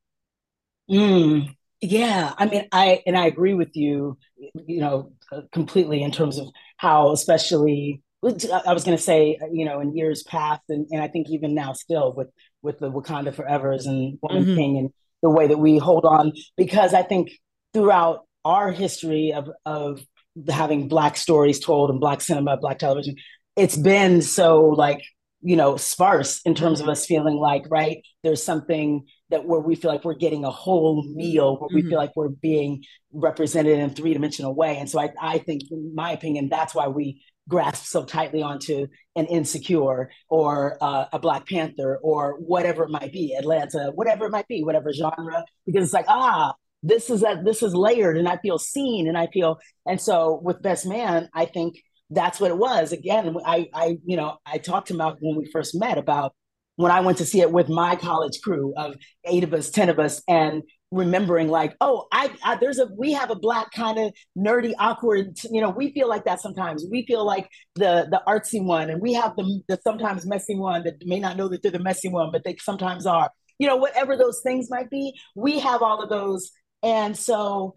Mm, 0.90 1.54
yeah, 1.80 2.32
I 2.36 2.46
mean, 2.46 2.68
I 2.72 3.02
and 3.06 3.16
I 3.16 3.26
agree 3.26 3.54
with 3.54 3.76
you, 3.76 4.18
you 4.66 4.80
know, 4.80 5.12
completely 5.52 6.02
in 6.02 6.10
terms 6.10 6.38
of 6.38 6.48
how, 6.76 7.12
especially, 7.12 8.02
I 8.22 8.72
was 8.72 8.84
going 8.84 8.96
to 8.96 9.02
say, 9.02 9.38
you 9.52 9.64
know, 9.64 9.80
in 9.80 9.96
years 9.96 10.22
past, 10.22 10.62
and, 10.68 10.86
and 10.90 11.02
I 11.02 11.08
think 11.08 11.28
even 11.30 11.54
now, 11.54 11.72
still 11.72 12.12
with 12.12 12.28
with 12.62 12.78
the 12.78 12.90
Wakanda 12.90 13.34
Forever's 13.34 13.86
and 13.86 14.18
Woman 14.22 14.44
mm-hmm. 14.44 14.56
King 14.56 14.78
and 14.78 14.90
the 15.22 15.30
way 15.30 15.46
that 15.46 15.58
we 15.58 15.78
hold 15.78 16.04
on, 16.04 16.32
because 16.56 16.94
I 16.94 17.02
think 17.02 17.30
throughout 17.72 18.26
our 18.44 18.70
history 18.72 19.32
of 19.32 19.50
of 19.64 20.00
having 20.48 20.88
black 20.88 21.16
stories 21.16 21.60
told 21.60 21.90
and 21.90 22.00
black 22.00 22.20
cinema, 22.20 22.56
black 22.56 22.78
television, 22.78 23.16
it's 23.56 23.76
been 23.76 24.22
so 24.22 24.66
like 24.66 25.02
you 25.42 25.56
know 25.56 25.76
sparse 25.76 26.40
in 26.44 26.54
terms 26.54 26.80
of 26.80 26.88
us 26.88 27.06
feeling 27.06 27.36
like 27.36 27.64
right 27.70 28.02
there's 28.22 28.42
something 28.42 29.06
that 29.30 29.46
where 29.46 29.60
we 29.60 29.74
feel 29.74 29.90
like 29.90 30.04
we're 30.04 30.14
getting 30.14 30.44
a 30.44 30.50
whole 30.50 31.02
meal 31.14 31.58
where 31.58 31.68
mm-hmm. 31.68 31.76
we 31.76 31.82
feel 31.82 31.98
like 31.98 32.14
we're 32.14 32.28
being 32.28 32.84
represented 33.12 33.78
in 33.78 33.90
a 33.90 33.92
three-dimensional 33.92 34.54
way 34.54 34.76
and 34.76 34.88
so 34.90 35.00
I, 35.00 35.10
I 35.20 35.38
think 35.38 35.62
in 35.70 35.94
my 35.94 36.12
opinion 36.12 36.48
that's 36.50 36.74
why 36.74 36.88
we 36.88 37.22
grasp 37.48 37.86
so 37.86 38.04
tightly 38.04 38.42
onto 38.42 38.86
an 39.16 39.26
insecure 39.26 40.10
or 40.28 40.76
uh, 40.80 41.06
a 41.12 41.18
black 41.18 41.48
panther 41.48 41.98
or 42.02 42.38
whatever 42.38 42.84
it 42.84 42.90
might 42.90 43.12
be 43.12 43.34
atlanta 43.34 43.92
whatever 43.94 44.26
it 44.26 44.30
might 44.30 44.46
be 44.46 44.62
whatever 44.62 44.92
genre 44.92 45.44
because 45.66 45.84
it's 45.84 45.94
like 45.94 46.06
ah 46.08 46.52
this 46.82 47.10
is 47.10 47.20
that 47.20 47.44
this 47.44 47.62
is 47.62 47.74
layered 47.74 48.16
and 48.16 48.28
I 48.28 48.38
feel 48.38 48.58
seen 48.58 49.08
and 49.08 49.16
I 49.16 49.26
feel 49.28 49.58
and 49.86 50.00
so 50.00 50.40
with 50.42 50.62
best 50.62 50.86
man, 50.86 51.28
I 51.34 51.44
think 51.44 51.76
that's 52.10 52.40
what 52.40 52.50
it 52.50 52.58
was. 52.58 52.92
Again, 52.92 53.36
I 53.44 53.68
I 53.74 53.98
you 54.04 54.16
know, 54.16 54.38
I 54.46 54.58
talked 54.58 54.88
to 54.88 54.94
Malcolm 54.94 55.20
when 55.22 55.36
we 55.36 55.50
first 55.50 55.78
met 55.78 55.98
about 55.98 56.34
when 56.80 56.90
I 56.90 57.00
went 57.00 57.18
to 57.18 57.26
see 57.26 57.40
it 57.40 57.52
with 57.52 57.68
my 57.68 57.94
college 57.94 58.40
crew 58.42 58.72
of 58.74 58.96
eight 59.26 59.44
of 59.44 59.52
us, 59.52 59.68
10 59.68 59.90
of 59.90 59.98
us, 59.98 60.22
and 60.26 60.62
remembering 60.90 61.48
like, 61.48 61.76
oh, 61.80 62.06
I, 62.10 62.30
I 62.42 62.56
there's 62.56 62.78
a 62.78 62.88
we 62.96 63.12
have 63.12 63.30
a 63.30 63.36
black 63.36 63.70
kind 63.72 63.98
of 63.98 64.12
nerdy, 64.36 64.72
awkward, 64.78 65.38
you 65.50 65.60
know, 65.60 65.70
we 65.70 65.92
feel 65.92 66.08
like 66.08 66.24
that 66.24 66.40
sometimes. 66.40 66.86
We 66.90 67.04
feel 67.06 67.24
like 67.24 67.48
the 67.74 68.08
the 68.10 68.22
artsy 68.26 68.64
one, 68.64 68.88
and 68.88 69.00
we 69.00 69.12
have 69.12 69.36
the 69.36 69.60
the 69.68 69.78
sometimes 69.84 70.26
messy 70.26 70.56
one 70.56 70.84
that 70.84 70.94
may 71.04 71.20
not 71.20 71.36
know 71.36 71.48
that 71.48 71.62
they're 71.62 71.70
the 71.70 71.78
messy 71.78 72.08
one, 72.08 72.30
but 72.32 72.44
they 72.44 72.56
sometimes 72.56 73.06
are. 73.06 73.30
You 73.58 73.66
know, 73.66 73.76
whatever 73.76 74.16
those 74.16 74.40
things 74.42 74.68
might 74.70 74.88
be, 74.88 75.12
we 75.36 75.58
have 75.58 75.82
all 75.82 76.02
of 76.02 76.08
those 76.08 76.50
and 76.82 77.16
so 77.16 77.74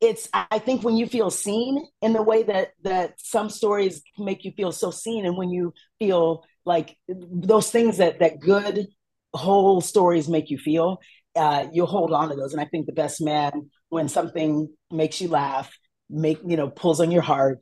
it's 0.00 0.28
i 0.32 0.58
think 0.58 0.82
when 0.82 0.96
you 0.96 1.06
feel 1.06 1.30
seen 1.30 1.84
in 2.02 2.12
the 2.12 2.22
way 2.22 2.42
that 2.42 2.70
that 2.82 3.14
some 3.18 3.50
stories 3.50 4.02
make 4.18 4.44
you 4.44 4.52
feel 4.52 4.72
so 4.72 4.90
seen 4.90 5.26
and 5.26 5.36
when 5.36 5.50
you 5.50 5.72
feel 5.98 6.44
like 6.64 6.96
those 7.08 7.70
things 7.70 7.98
that 7.98 8.18
that 8.20 8.40
good 8.40 8.86
whole 9.34 9.80
stories 9.80 10.28
make 10.28 10.50
you 10.50 10.58
feel 10.58 11.00
uh, 11.36 11.68
you'll 11.72 11.86
hold 11.86 12.12
on 12.12 12.28
to 12.28 12.34
those. 12.34 12.52
And 12.52 12.60
i 12.60 12.64
think 12.64 12.86
the 12.86 12.92
best 12.92 13.20
man 13.20 13.70
when 13.88 14.08
something 14.08 14.68
makes 14.90 15.20
you 15.20 15.28
laugh 15.28 15.70
make 16.08 16.40
you 16.44 16.56
know 16.56 16.68
pulls 16.68 17.00
on 17.00 17.10
your 17.10 17.22
heart 17.22 17.60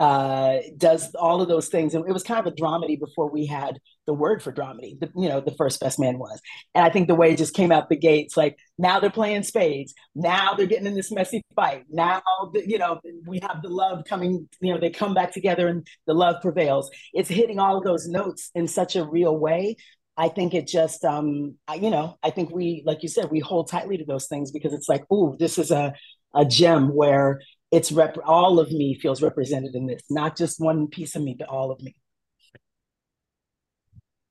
uh, 0.00 0.58
does 0.76 1.14
all 1.14 1.42
of 1.42 1.48
those 1.48 1.68
things. 1.68 1.94
And 1.94 2.08
it 2.08 2.12
was 2.12 2.22
kind 2.22 2.40
of 2.40 2.52
a 2.52 2.56
dramedy 2.56 2.98
before 2.98 3.30
we 3.30 3.46
had 3.46 3.78
the 4.06 4.14
word 4.14 4.42
for 4.42 4.52
dramedy. 4.52 4.98
The, 4.98 5.10
you 5.16 5.28
know, 5.28 5.40
the 5.40 5.54
first 5.54 5.80
best 5.80 5.98
man 5.98 6.18
was. 6.18 6.40
And 6.74 6.84
I 6.84 6.90
think 6.90 7.08
the 7.08 7.14
way 7.14 7.32
it 7.32 7.38
just 7.38 7.54
came 7.54 7.72
out 7.72 7.88
the 7.88 7.96
gates, 7.96 8.36
like 8.36 8.56
now 8.78 9.00
they're 9.00 9.10
playing 9.10 9.42
spades. 9.42 9.94
Now 10.14 10.54
they're 10.54 10.66
getting 10.66 10.86
in 10.86 10.94
this 10.94 11.10
messy 11.10 11.42
fight. 11.56 11.84
Now, 11.90 12.22
you 12.54 12.78
know, 12.78 13.00
we 13.26 13.40
have 13.40 13.62
the 13.62 13.68
love 13.68 14.04
coming, 14.08 14.48
you 14.60 14.72
know, 14.72 14.80
they 14.80 14.90
come 14.90 15.14
back 15.14 15.32
together 15.32 15.68
and 15.68 15.86
the 16.06 16.14
love 16.14 16.36
prevails. 16.42 16.90
It's 17.12 17.28
hitting 17.28 17.58
all 17.58 17.78
of 17.78 17.84
those 17.84 18.06
notes 18.06 18.50
in 18.54 18.68
such 18.68 18.96
a 18.96 19.04
real 19.04 19.36
way. 19.36 19.76
I 20.16 20.28
think 20.28 20.54
it 20.54 20.68
just, 20.68 21.04
um, 21.04 21.56
I, 21.66 21.74
you 21.74 21.90
know, 21.90 22.16
I 22.22 22.30
think 22.30 22.50
we, 22.50 22.84
like 22.86 23.02
you 23.02 23.08
said, 23.08 23.30
we 23.30 23.40
hold 23.40 23.68
tightly 23.68 23.98
to 23.98 24.04
those 24.04 24.28
things 24.28 24.52
because 24.52 24.72
it's 24.72 24.88
like, 24.88 25.04
oh, 25.10 25.34
this 25.38 25.58
is 25.58 25.72
a, 25.72 25.92
a 26.34 26.44
gem 26.44 26.94
where 26.94 27.40
it's 27.74 27.90
rep- 27.90 28.18
all 28.24 28.60
of 28.60 28.70
me 28.70 28.94
feels 28.94 29.20
represented 29.20 29.74
in 29.74 29.86
this, 29.86 30.02
not 30.08 30.36
just 30.36 30.60
one 30.60 30.86
piece 30.86 31.16
of 31.16 31.22
me, 31.22 31.34
but 31.36 31.48
all 31.48 31.72
of 31.72 31.82
me. 31.82 31.96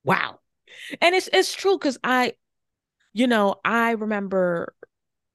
Wow. 0.06 0.40
And 1.02 1.14
it's 1.14 1.30
it's 1.32 1.54
true 1.54 1.78
because 1.78 1.98
I, 2.04 2.34
you 3.12 3.28
know, 3.28 3.56
I 3.66 3.92
remember, 3.92 4.74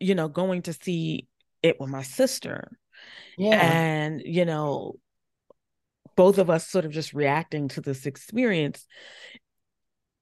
you 0.00 0.14
know, 0.14 0.28
going 0.28 0.62
to 0.62 0.72
see 0.72 1.28
it 1.62 1.78
with 1.78 1.90
my 1.90 2.02
sister. 2.02 2.78
Yeah. 3.36 3.60
And, 3.60 4.22
you 4.24 4.46
know, 4.46 4.94
both 6.16 6.38
of 6.38 6.48
us 6.48 6.66
sort 6.66 6.86
of 6.86 6.92
just 6.92 7.12
reacting 7.12 7.68
to 7.68 7.80
this 7.82 8.06
experience 8.06 8.86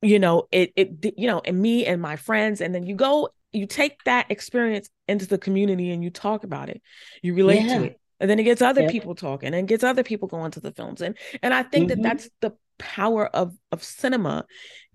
you 0.02 0.18
know 0.18 0.46
it 0.52 0.70
it 0.76 1.14
you 1.16 1.26
know 1.26 1.40
and 1.42 1.58
me 1.58 1.86
and 1.86 2.02
my 2.02 2.16
friends 2.16 2.60
and 2.60 2.74
then 2.74 2.84
you 2.84 2.94
go 2.94 3.30
you 3.56 3.66
take 3.66 4.02
that 4.04 4.30
experience 4.30 4.88
into 5.08 5.26
the 5.26 5.38
community 5.38 5.90
and 5.90 6.02
you 6.04 6.10
talk 6.10 6.44
about 6.44 6.68
it 6.68 6.80
you 7.22 7.34
relate 7.34 7.62
yeah. 7.62 7.78
to 7.78 7.84
it 7.84 8.00
and 8.20 8.30
then 8.30 8.38
it 8.38 8.44
gets 8.44 8.62
other 8.62 8.82
yeah. 8.82 8.90
people 8.90 9.14
talking 9.14 9.54
and 9.54 9.68
gets 9.68 9.84
other 9.84 10.02
people 10.02 10.28
going 10.28 10.50
to 10.50 10.60
the 10.60 10.72
films 10.72 11.00
and 11.00 11.16
and 11.42 11.52
i 11.52 11.62
think 11.62 11.90
mm-hmm. 11.90 12.02
that 12.02 12.08
that's 12.18 12.30
the 12.40 12.52
power 12.78 13.26
of 13.26 13.54
of 13.72 13.82
cinema 13.82 14.44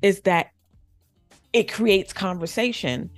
is 0.01 0.21
that 0.21 0.51
it 1.53 1.71
creates 1.71 2.13
conversation. 2.13 3.09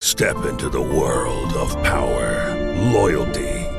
Step 0.00 0.36
into 0.46 0.68
the 0.68 0.80
world 0.80 1.52
of 1.52 1.70
power, 1.84 2.56
loyalty, 2.92 3.57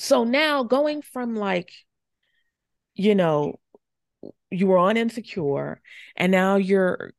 So 0.00 0.24
now 0.24 0.62
going 0.62 1.02
from 1.02 1.36
like, 1.36 1.72
you 2.94 3.14
know, 3.14 3.60
you 4.50 4.66
were 4.66 4.78
on 4.78 4.96
Insecure 4.96 5.82
and 6.16 6.32
now 6.32 6.56
you're 6.56 7.12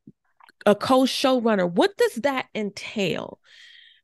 a 0.65 0.73
co-showrunner. 0.73 1.71
What 1.71 1.95
does 1.95 2.15
that 2.15 2.47
entail? 2.55 3.39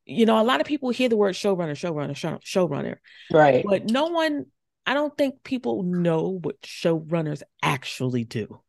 You 0.05 0.27
know, 0.27 0.39
a 0.39 0.45
lot 0.45 0.61
of 0.61 0.67
people 0.67 0.91
hear 0.91 1.09
the 1.09 1.17
word 1.17 1.33
showrunner, 1.33 1.71
showrunner, 1.71 2.15
show, 2.15 2.37
showrunner, 2.37 2.97
Right. 3.31 3.65
but 3.65 3.89
no 3.89 4.05
one, 4.09 4.45
I 4.85 4.93
don't 4.93 5.17
think 5.17 5.43
people 5.43 5.81
know 5.81 6.39
what 6.41 6.61
showrunners 6.61 7.41
actually 7.63 8.25
do. 8.25 8.61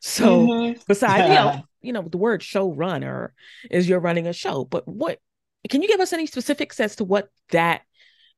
So 0.00 0.46
Mhm. 0.46 0.86
besides, 0.86 1.28
you 1.28 1.34
know, 1.34 1.64
you 1.80 1.92
know, 1.92 2.02
the 2.02 2.18
word 2.18 2.40
showrunner 2.40 3.30
is 3.68 3.88
you're 3.88 3.98
running 3.98 4.28
a 4.28 4.32
show, 4.32 4.64
but 4.64 4.86
what 4.86 5.20
can 5.68 5.82
you 5.82 5.88
give 5.88 6.00
us 6.00 6.12
any 6.12 6.26
specifics 6.26 6.78
as 6.78 6.94
to 6.96 7.04
what 7.04 7.30
that 7.50 7.82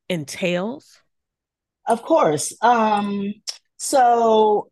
entails? 0.08 1.02
Of 1.88 2.02
course. 2.02 2.52
Um, 2.60 3.32
so 3.78 4.70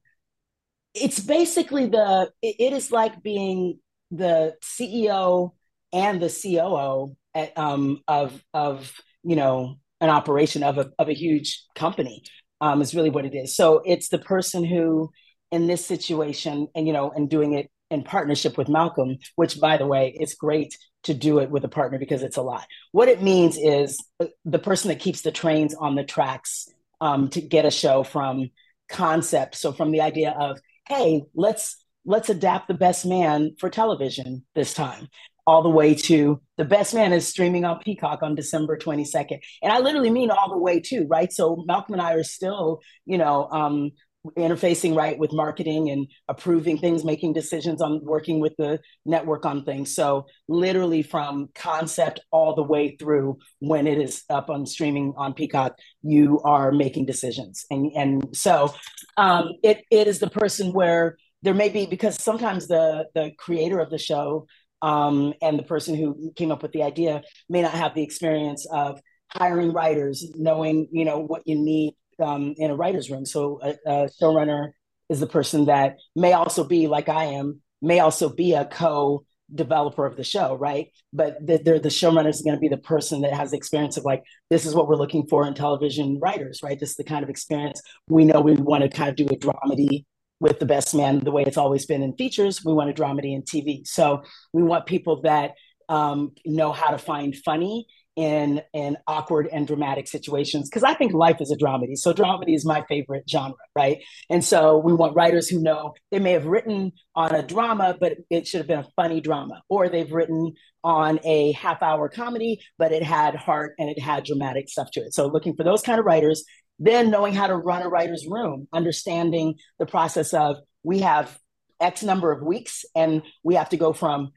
it's 0.94 1.18
basically 1.18 1.86
the 1.86 2.30
it, 2.42 2.56
it 2.58 2.72
is 2.74 2.92
like 2.92 3.22
being 3.22 3.80
the 4.10 4.54
CEO 4.62 5.52
and 5.92 6.20
the 6.20 6.28
COO 6.28 7.16
at, 7.34 7.56
um, 7.56 8.02
of 8.06 8.44
of 8.52 8.92
you 9.24 9.36
know 9.36 9.76
an 10.00 10.10
operation 10.10 10.62
of 10.62 10.78
a 10.78 10.92
of 10.98 11.08
a 11.08 11.14
huge 11.14 11.64
company. 11.74 12.22
Um, 12.60 12.80
is 12.80 12.94
really 12.94 13.10
what 13.10 13.26
it 13.26 13.34
is. 13.34 13.54
So 13.54 13.82
it's 13.84 14.08
the 14.08 14.18
person 14.18 14.64
who, 14.64 15.10
in 15.50 15.66
this 15.66 15.84
situation, 15.84 16.68
and 16.74 16.86
you 16.86 16.92
know, 16.94 17.10
and 17.10 17.28
doing 17.28 17.52
it 17.52 17.70
in 17.90 18.02
partnership 18.02 18.56
with 18.56 18.68
Malcolm, 18.68 19.18
which 19.36 19.60
by 19.60 19.76
the 19.76 19.86
way, 19.86 20.16
it's 20.18 20.34
great 20.34 20.74
to 21.02 21.12
do 21.12 21.38
it 21.38 21.50
with 21.50 21.64
a 21.64 21.68
partner 21.68 21.98
because 21.98 22.22
it's 22.22 22.38
a 22.38 22.42
lot. 22.42 22.66
What 22.92 23.08
it 23.08 23.22
means 23.22 23.58
is 23.58 23.98
uh, 24.20 24.26
the 24.46 24.58
person 24.58 24.88
that 24.88 25.00
keeps 25.00 25.20
the 25.20 25.30
trains 25.30 25.74
on 25.74 25.94
the 25.96 26.04
tracks 26.04 26.66
um, 27.00 27.28
to 27.30 27.40
get 27.40 27.64
a 27.64 27.70
show 27.70 28.02
from 28.02 28.50
concept. 28.88 29.56
So 29.56 29.72
from 29.72 29.90
the 29.90 30.00
idea 30.00 30.30
of, 30.30 30.58
hey, 30.88 31.22
let's 31.34 31.76
let's 32.04 32.28
adapt 32.28 32.68
the 32.68 32.74
best 32.74 33.04
man 33.04 33.56
for 33.58 33.68
television 33.68 34.44
this 34.54 34.72
time, 34.72 35.08
all 35.46 35.62
the 35.62 35.68
way 35.68 35.94
to 35.94 36.40
the 36.56 36.64
best 36.64 36.94
man 36.94 37.12
is 37.12 37.26
streaming 37.26 37.64
on 37.64 37.80
Peacock 37.80 38.22
on 38.22 38.36
December 38.36 38.78
22nd. 38.78 39.40
And 39.62 39.72
I 39.72 39.80
literally 39.80 40.10
mean 40.10 40.30
all 40.30 40.50
the 40.50 40.58
way 40.58 40.80
too, 40.80 41.06
right? 41.08 41.32
So 41.32 41.64
Malcolm 41.66 41.94
and 41.94 42.02
I 42.02 42.12
are 42.12 42.22
still, 42.22 42.80
you 43.04 43.18
know, 43.18 43.48
um, 43.50 43.90
interfacing 44.36 44.96
right 44.96 45.18
with 45.18 45.32
marketing 45.32 45.90
and 45.90 46.06
approving 46.28 46.78
things, 46.78 47.04
making 47.04 47.32
decisions 47.32 47.80
on 47.80 48.00
working 48.04 48.40
with 48.40 48.54
the 48.58 48.80
network 49.04 49.46
on 49.46 49.64
things. 49.64 49.94
So 49.94 50.26
literally 50.48 51.02
from 51.02 51.48
concept 51.54 52.20
all 52.30 52.54
the 52.54 52.62
way 52.62 52.96
through 52.98 53.38
when 53.60 53.86
it 53.86 53.98
is 53.98 54.24
up 54.30 54.50
on 54.50 54.66
streaming 54.66 55.14
on 55.16 55.34
Peacock, 55.34 55.78
you 56.02 56.40
are 56.42 56.72
making 56.72 57.06
decisions. 57.06 57.64
And 57.70 57.92
and 57.94 58.36
so 58.36 58.74
um, 59.16 59.52
it 59.62 59.84
it 59.90 60.06
is 60.06 60.18
the 60.18 60.30
person 60.30 60.72
where 60.72 61.16
there 61.42 61.54
may 61.54 61.68
be 61.68 61.86
because 61.86 62.22
sometimes 62.22 62.66
the 62.66 63.06
the 63.14 63.32
creator 63.38 63.78
of 63.78 63.90
the 63.90 63.98
show 63.98 64.46
um, 64.82 65.34
and 65.42 65.58
the 65.58 65.62
person 65.62 65.94
who 65.94 66.32
came 66.36 66.50
up 66.50 66.62
with 66.62 66.72
the 66.72 66.82
idea 66.82 67.22
may 67.48 67.62
not 67.62 67.72
have 67.72 67.94
the 67.94 68.02
experience 68.02 68.66
of 68.70 69.00
hiring 69.30 69.72
writers, 69.72 70.24
knowing 70.34 70.88
you 70.92 71.04
know 71.04 71.18
what 71.18 71.42
you 71.46 71.56
need 71.56 71.94
um, 72.20 72.54
in 72.56 72.70
a 72.70 72.76
writer's 72.76 73.10
room. 73.10 73.26
So 73.26 73.60
a, 73.62 73.74
a 73.86 74.08
showrunner 74.20 74.70
is 75.08 75.20
the 75.20 75.26
person 75.26 75.66
that 75.66 75.96
may 76.14 76.32
also 76.32 76.64
be 76.64 76.86
like 76.86 77.08
I 77.08 77.24
am, 77.24 77.60
may 77.82 78.00
also 78.00 78.28
be 78.28 78.54
a 78.54 78.64
co 78.64 79.24
developer 79.54 80.04
of 80.04 80.16
the 80.16 80.24
show, 80.24 80.56
right? 80.56 80.88
But 81.12 81.46
the, 81.46 81.58
the 81.58 81.88
showrunner 81.88 82.28
is 82.28 82.42
going 82.42 82.56
to 82.56 82.60
be 82.60 82.68
the 82.68 82.76
person 82.76 83.20
that 83.22 83.32
has 83.32 83.52
the 83.52 83.56
experience 83.56 83.96
of 83.96 84.04
like, 84.04 84.24
this 84.50 84.66
is 84.66 84.74
what 84.74 84.88
we're 84.88 84.96
looking 84.96 85.26
for 85.28 85.46
in 85.46 85.54
television 85.54 86.18
writers, 86.20 86.60
right? 86.62 86.78
This 86.78 86.90
is 86.90 86.96
the 86.96 87.04
kind 87.04 87.22
of 87.22 87.30
experience 87.30 87.80
we 88.08 88.24
know 88.24 88.40
we 88.40 88.54
want 88.54 88.82
to 88.82 88.88
kind 88.88 89.08
of 89.08 89.16
do 89.16 89.26
a 89.26 89.36
dramedy 89.36 90.04
with 90.40 90.58
the 90.58 90.66
best 90.66 90.94
man 90.94 91.20
the 91.20 91.30
way 91.30 91.42
it's 91.46 91.56
always 91.56 91.86
been 91.86 92.02
in 92.02 92.14
features. 92.16 92.64
We 92.64 92.72
want 92.72 92.90
a 92.90 92.92
dramedy 92.92 93.34
in 93.34 93.42
TV. 93.42 93.86
So 93.86 94.22
we 94.52 94.62
want 94.62 94.86
people 94.86 95.22
that 95.22 95.52
um, 95.88 96.32
know 96.44 96.72
how 96.72 96.90
to 96.90 96.98
find 96.98 97.34
funny 97.36 97.86
in 98.16 98.62
in 98.72 98.96
awkward 99.06 99.46
and 99.52 99.66
dramatic 99.66 100.08
situations 100.08 100.68
because 100.68 100.82
I 100.82 100.94
think 100.94 101.12
life 101.12 101.40
is 101.40 101.50
a 101.50 101.56
dramedy. 101.56 101.96
So 101.96 102.12
dramedy 102.12 102.54
is 102.54 102.64
my 102.64 102.82
favorite 102.88 103.24
genre, 103.28 103.56
right? 103.74 104.02
And 104.30 104.42
so 104.42 104.78
we 104.78 104.94
want 104.94 105.14
writers 105.14 105.48
who 105.48 105.60
know 105.60 105.94
they 106.10 106.18
may 106.18 106.32
have 106.32 106.46
written 106.46 106.92
on 107.14 107.34
a 107.34 107.42
drama, 107.42 107.96
but 108.00 108.16
it 108.30 108.46
should 108.46 108.58
have 108.58 108.66
been 108.66 108.80
a 108.80 108.88
funny 108.96 109.20
drama, 109.20 109.62
or 109.68 109.88
they've 109.88 110.10
written 110.10 110.54
on 110.82 111.20
a 111.24 111.52
half 111.52 111.82
hour 111.82 112.08
comedy, 112.08 112.60
but 112.78 112.92
it 112.92 113.02
had 113.02 113.34
heart 113.34 113.74
and 113.78 113.90
it 113.90 113.98
had 113.98 114.24
dramatic 114.24 114.68
stuff 114.68 114.90
to 114.92 115.00
it. 115.00 115.12
So 115.12 115.26
looking 115.26 115.54
for 115.54 115.64
those 115.64 115.82
kind 115.82 115.98
of 115.98 116.06
writers, 116.06 116.44
then 116.78 117.10
knowing 117.10 117.34
how 117.34 117.46
to 117.46 117.56
run 117.56 117.82
a 117.82 117.88
writer's 117.88 118.26
room, 118.26 118.68
understanding 118.72 119.56
the 119.78 119.86
process 119.86 120.32
of 120.32 120.56
we 120.82 121.00
have 121.00 121.38
X 121.80 122.02
number 122.02 122.32
of 122.32 122.42
weeks 122.42 122.84
and 122.94 123.22
we 123.42 123.56
have 123.56 123.68
to 123.70 123.76
go 123.76 123.92
from 123.92 124.30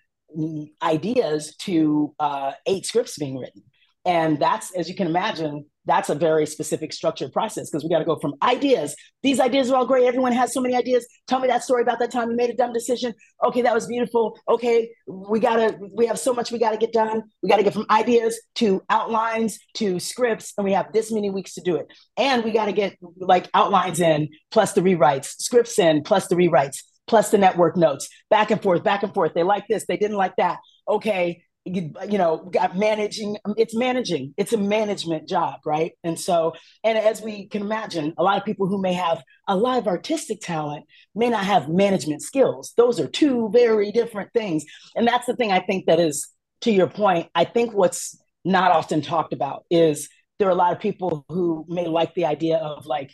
ideas 0.81 1.55
to 1.57 2.13
uh, 2.19 2.51
eight 2.65 2.85
scripts 2.85 3.17
being 3.17 3.37
written. 3.37 3.63
And 4.05 4.39
that's, 4.39 4.73
as 4.75 4.87
you 4.87 4.95
can 4.95 5.07
imagine, 5.07 5.65
that's 5.85 6.09
a 6.09 6.15
very 6.15 6.45
specific 6.45 6.93
structured 6.93 7.33
process 7.33 7.69
because 7.69 7.83
we 7.83 7.89
got 7.89 7.99
to 7.99 8.05
go 8.05 8.15
from 8.17 8.35
ideas. 8.43 8.95
These 9.23 9.39
ideas 9.39 9.71
are 9.71 9.75
all 9.75 9.85
great. 9.85 10.05
Everyone 10.05 10.31
has 10.31 10.53
so 10.53 10.61
many 10.61 10.75
ideas. 10.75 11.05
Tell 11.27 11.39
me 11.39 11.47
that 11.47 11.63
story 11.63 11.81
about 11.81 11.99
that 11.99 12.11
time 12.11 12.29
you 12.29 12.37
made 12.37 12.49
a 12.49 12.55
dumb 12.55 12.71
decision. 12.71 13.13
Okay, 13.43 13.61
that 13.63 13.73
was 13.73 13.87
beautiful. 13.87 14.37
Okay, 14.47 14.89
we 15.07 15.39
gotta, 15.39 15.77
we 15.93 16.05
have 16.05 16.19
so 16.19 16.33
much 16.33 16.51
we 16.51 16.59
got 16.59 16.71
to 16.71 16.77
get 16.77 16.93
done. 16.93 17.23
We 17.41 17.49
got 17.49 17.57
to 17.57 17.63
get 17.63 17.73
from 17.73 17.87
ideas 17.89 18.39
to 18.55 18.81
outlines 18.89 19.59
to 19.75 19.99
scripts, 19.99 20.53
and 20.57 20.63
we 20.63 20.73
have 20.73 20.93
this 20.93 21.11
many 21.11 21.29
weeks 21.29 21.55
to 21.55 21.61
do 21.61 21.75
it. 21.75 21.87
And 22.17 22.43
we 22.43 22.51
got 22.51 22.65
to 22.65 22.71
get 22.71 22.95
like 23.17 23.49
outlines 23.53 23.99
in 23.99 24.29
plus 24.51 24.73
the 24.73 24.81
rewrites, 24.81 25.35
scripts 25.39 25.77
in 25.79 26.03
plus 26.03 26.27
the 26.27 26.35
rewrites, 26.35 26.83
plus 27.09 27.31
the 27.31 27.37
network 27.37 27.75
notes, 27.75 28.07
back 28.29 28.51
and 28.51 28.61
forth, 28.61 28.83
back 28.83 29.03
and 29.03 29.13
forth. 29.13 29.33
They 29.33 29.43
like 29.43 29.65
this, 29.67 29.85
they 29.87 29.97
didn't 29.97 30.17
like 30.17 30.35
that. 30.37 30.59
Okay, 30.87 31.43
you, 31.65 31.93
you 32.07 32.17
know, 32.17 32.37
got 32.37 32.77
managing. 32.77 33.37
It's 33.57 33.75
managing. 33.75 34.33
It's 34.37 34.53
a 34.53 34.57
management 34.57 35.27
job, 35.27 35.55
right? 35.65 35.91
And 36.03 36.19
so, 36.19 36.53
and 36.83 36.97
as 36.97 37.21
we 37.21 37.47
can 37.47 37.61
imagine, 37.61 38.13
a 38.17 38.23
lot 38.23 38.37
of 38.37 38.45
people 38.45 38.67
who 38.67 38.81
may 38.81 38.93
have 38.93 39.21
a 39.47 39.57
lot 39.57 39.77
of 39.77 39.87
artistic 39.87 40.39
talent 40.39 40.85
may 41.13 41.29
not 41.29 41.43
have 41.43 41.67
management 41.67 42.21
skills. 42.21 42.73
Those 42.77 42.99
are 42.99 43.07
two 43.07 43.49
very 43.51 43.91
different 43.91 44.31
things. 44.33 44.63
And 44.95 45.07
that's 45.07 45.25
the 45.25 45.35
thing 45.35 45.51
I 45.51 45.59
think 45.59 45.87
that 45.87 45.99
is, 45.99 46.29
to 46.61 46.71
your 46.71 46.87
point, 46.87 47.29
I 47.35 47.45
think 47.45 47.73
what's 47.73 48.17
not 48.45 48.71
often 48.71 49.01
talked 49.01 49.33
about 49.33 49.65
is 49.69 50.09
there 50.37 50.47
are 50.47 50.51
a 50.51 50.55
lot 50.55 50.73
of 50.73 50.79
people 50.79 51.25
who 51.29 51.65
may 51.67 51.87
like 51.87 52.13
the 52.15 52.25
idea 52.25 52.57
of 52.57 52.85
like 52.85 53.13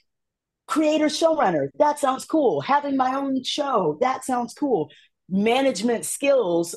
creator 0.68 1.06
showrunner. 1.06 1.70
That 1.78 2.00
sounds 2.00 2.26
cool. 2.26 2.62
Having 2.62 2.98
my 2.98 3.14
own 3.16 3.44
show. 3.44 3.98
That 4.02 4.24
sounds 4.24 4.54
cool. 4.54 4.90
Management 5.30 6.06
skills 6.06 6.76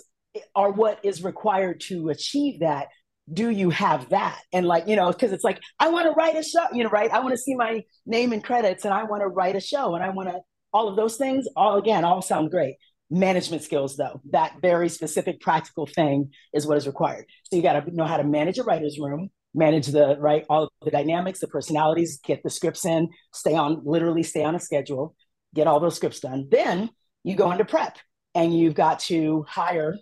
are 0.55 0.71
what 0.71 1.01
is 1.03 1.23
required 1.23 1.81
to 1.81 2.11
achieve 2.11 2.61
that. 2.61 2.89
Do 3.33 3.51
you 3.51 3.71
have 3.71 4.09
that? 4.11 4.41
And 4.53 4.67
like 4.67 4.89
you 4.89 4.97
know 4.97 5.13
because 5.13 5.33
it's 5.33 5.45
like 5.45 5.61
i 5.79 5.89
want 5.89 6.07
to 6.07 6.13
write 6.13 6.37
a 6.37 6.43
show 6.43 6.65
you 6.73 6.83
know 6.83 6.91
right? 6.91 7.11
I 7.11 7.21
want 7.21 7.33
to 7.33 7.39
see 7.39 7.55
my 7.55 7.85
name 8.07 8.33
and 8.33 8.43
credits 8.43 8.87
and 8.87 8.95
i 8.95 9.05
want 9.05 9.23
to 9.23 9.29
write 9.29 9.55
a 9.55 9.61
show 9.61 9.95
and 9.95 10.03
i 10.03 10.09
want 10.09 10.31
to 10.31 10.39
all 10.73 10.89
of 10.89 10.97
those 10.97 11.17
things 11.17 11.47
all 11.55 11.77
again 11.77 12.05
all 12.05 12.23
sound 12.23 12.51
great. 12.51 12.77
Management 13.11 13.63
skills 13.63 13.97
though 13.97 14.23
that 14.31 14.55
very 14.63 14.89
specific 14.89 15.41
practical 15.41 15.87
thing 15.87 16.31
is 16.55 16.67
what 16.67 16.79
is 16.79 16.87
required. 16.87 17.27
So 17.45 17.57
you 17.57 17.63
got 17.63 17.85
to 17.85 17.95
know 17.95 18.07
how 18.07 18.17
to 18.17 18.25
manage 18.25 18.59
a 18.59 18.63
writer's 18.63 18.99
room 18.99 19.31
manage 19.55 19.87
the 19.87 20.17
right 20.19 20.45
all 20.49 20.71
the 20.83 20.91
dynamics 20.91 21.41
the 21.41 21.47
personalities 21.47 22.21
get 22.25 22.43
the 22.43 22.51
scripts 22.51 22.85
in 22.85 23.09
stay 23.33 23.55
on 23.55 23.81
literally 23.85 24.23
stay 24.23 24.45
on 24.45 24.55
a 24.55 24.61
schedule 24.61 25.15
get 25.55 25.67
all 25.67 25.81
those 25.81 25.97
scripts 25.97 26.21
done 26.21 26.47
then 26.51 26.91
you 27.25 27.35
go 27.35 27.51
into 27.51 27.65
prep 27.65 27.97
and 28.35 28.57
you've 28.57 28.75
got 28.75 29.01
to 29.01 29.45
hire 29.49 29.97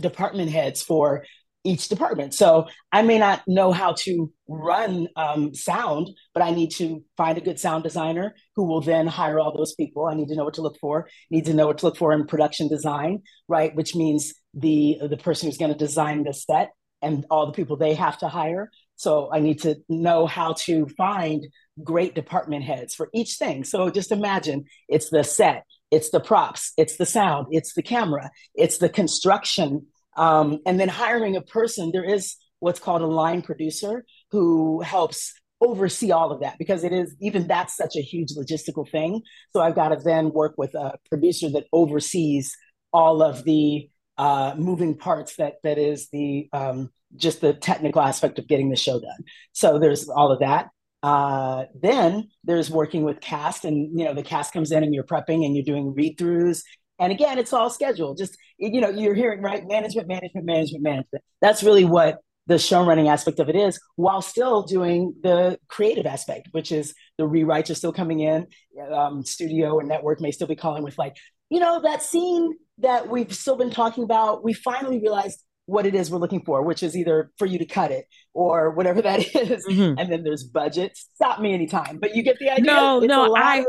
department 0.00 0.50
heads 0.50 0.82
for 0.82 1.24
each 1.66 1.88
department. 1.88 2.32
So 2.32 2.68
I 2.92 3.02
may 3.02 3.18
not 3.18 3.42
know 3.46 3.72
how 3.72 3.94
to 3.98 4.32
run 4.48 5.08
um, 5.16 5.52
sound, 5.54 6.10
but 6.32 6.42
I 6.42 6.50
need 6.52 6.70
to 6.74 7.02
find 7.16 7.36
a 7.36 7.40
good 7.40 7.58
sound 7.58 7.82
designer 7.82 8.34
who 8.54 8.64
will 8.64 8.80
then 8.80 9.06
hire 9.06 9.40
all 9.40 9.54
those 9.54 9.74
people. 9.74 10.06
I 10.06 10.14
need 10.14 10.28
to 10.28 10.36
know 10.36 10.44
what 10.44 10.54
to 10.54 10.62
look 10.62 10.78
for. 10.80 11.08
Need 11.30 11.46
to 11.46 11.54
know 11.54 11.66
what 11.66 11.78
to 11.78 11.86
look 11.86 11.96
for 11.96 12.12
in 12.12 12.26
production 12.26 12.68
design, 12.68 13.22
right? 13.48 13.74
Which 13.74 13.96
means 13.96 14.32
the 14.54 14.98
the 15.10 15.16
person 15.16 15.48
who's 15.48 15.58
going 15.58 15.72
to 15.72 15.78
design 15.78 16.22
the 16.22 16.32
set 16.32 16.70
and 17.02 17.26
all 17.30 17.46
the 17.46 17.52
people 17.52 17.76
they 17.76 17.94
have 17.94 18.18
to 18.18 18.28
hire. 18.28 18.70
So 18.96 19.30
I 19.32 19.40
need 19.40 19.62
to 19.62 19.76
know 19.88 20.26
how 20.26 20.54
to 20.60 20.86
find 20.96 21.46
great 21.84 22.14
department 22.14 22.64
heads 22.64 22.94
for 22.94 23.10
each 23.12 23.34
thing. 23.34 23.64
So 23.64 23.90
just 23.90 24.10
imagine 24.12 24.64
it's 24.88 25.10
the 25.10 25.22
set, 25.22 25.64
it's 25.90 26.10
the 26.10 26.20
props, 26.20 26.72
it's 26.78 26.96
the 26.96 27.06
sound, 27.06 27.48
it's 27.50 27.74
the 27.74 27.82
camera, 27.82 28.30
it's 28.54 28.78
the 28.78 28.88
construction 28.88 29.86
um, 30.16 30.60
and 30.66 30.80
then 30.80 30.88
hiring 30.88 31.36
a 31.36 31.42
person, 31.42 31.90
there 31.92 32.04
is 32.04 32.36
what's 32.58 32.80
called 32.80 33.02
a 33.02 33.06
line 33.06 33.42
producer 33.42 34.04
who 34.30 34.80
helps 34.80 35.34
oversee 35.60 36.10
all 36.10 36.32
of 36.32 36.40
that 36.40 36.58
because 36.58 36.84
it 36.84 36.92
is 36.92 37.14
even 37.20 37.46
that's 37.46 37.76
such 37.76 37.96
a 37.96 38.02
huge 38.02 38.30
logistical 38.36 38.88
thing. 38.88 39.22
So 39.52 39.60
I've 39.60 39.74
got 39.74 39.90
to 39.90 39.96
then 39.96 40.32
work 40.32 40.54
with 40.56 40.74
a 40.74 40.96
producer 41.08 41.50
that 41.50 41.66
oversees 41.72 42.56
all 42.92 43.22
of 43.22 43.44
the 43.44 43.88
uh, 44.18 44.54
moving 44.56 44.96
parts 44.96 45.36
that 45.36 45.54
that 45.62 45.78
is 45.78 46.08
the 46.10 46.48
um, 46.52 46.90
just 47.16 47.40
the 47.40 47.54
technical 47.54 48.02
aspect 48.02 48.38
of 48.38 48.48
getting 48.48 48.70
the 48.70 48.76
show 48.76 49.00
done. 49.00 49.24
So 49.52 49.78
there's 49.78 50.08
all 50.08 50.32
of 50.32 50.40
that. 50.40 50.68
Uh, 51.02 51.66
then 51.80 52.28
there's 52.42 52.70
working 52.70 53.04
with 53.04 53.20
cast, 53.20 53.64
and 53.64 53.98
you 53.98 54.04
know 54.04 54.14
the 54.14 54.22
cast 54.22 54.52
comes 54.52 54.72
in 54.72 54.82
and 54.82 54.94
you're 54.94 55.04
prepping 55.04 55.44
and 55.44 55.54
you're 55.54 55.64
doing 55.64 55.94
read 55.94 56.16
throughs 56.18 56.62
and 56.98 57.12
again, 57.12 57.38
it's 57.38 57.52
all 57.52 57.70
scheduled. 57.70 58.18
Just 58.18 58.36
you 58.58 58.80
know, 58.80 58.88
you're 58.88 59.14
hearing 59.14 59.42
right 59.42 59.66
management, 59.66 60.08
management, 60.08 60.46
management, 60.46 60.82
management. 60.82 61.24
That's 61.40 61.62
really 61.62 61.84
what 61.84 62.20
the 62.46 62.58
show 62.58 62.84
running 62.84 63.08
aspect 63.08 63.38
of 63.38 63.48
it 63.48 63.56
is, 63.56 63.80
while 63.96 64.22
still 64.22 64.62
doing 64.62 65.14
the 65.22 65.58
creative 65.68 66.06
aspect, 66.06 66.48
which 66.52 66.72
is 66.72 66.94
the 67.18 67.24
rewrites 67.24 67.70
are 67.70 67.74
still 67.74 67.92
coming 67.92 68.20
in. 68.20 68.46
Um, 68.90 69.24
studio 69.24 69.78
and 69.78 69.88
network 69.88 70.20
may 70.20 70.30
still 70.30 70.46
be 70.46 70.56
calling 70.56 70.84
with 70.84 70.96
like, 70.96 71.16
you 71.50 71.60
know, 71.60 71.82
that 71.82 72.02
scene 72.02 72.56
that 72.78 73.08
we've 73.08 73.34
still 73.34 73.56
been 73.56 73.70
talking 73.70 74.04
about. 74.04 74.44
We 74.44 74.52
finally 74.52 74.98
realized 75.00 75.42
what 75.66 75.86
it 75.86 75.94
is 75.94 76.10
we're 76.10 76.18
looking 76.18 76.44
for, 76.44 76.62
which 76.62 76.82
is 76.82 76.96
either 76.96 77.30
for 77.38 77.46
you 77.46 77.58
to 77.58 77.66
cut 77.66 77.90
it 77.90 78.06
or 78.32 78.70
whatever 78.70 79.02
that 79.02 79.20
is. 79.34 79.66
Mm-hmm. 79.66 79.98
And 79.98 80.12
then 80.12 80.22
there's 80.22 80.44
budget. 80.44 80.96
Stop 81.14 81.40
me 81.40 81.52
anytime, 81.54 81.98
but 81.98 82.14
you 82.14 82.22
get 82.22 82.38
the 82.38 82.50
idea. 82.50 82.64
No, 82.64 82.98
it's 82.98 83.08
no, 83.08 83.34
I 83.34 83.58
of- 83.58 83.66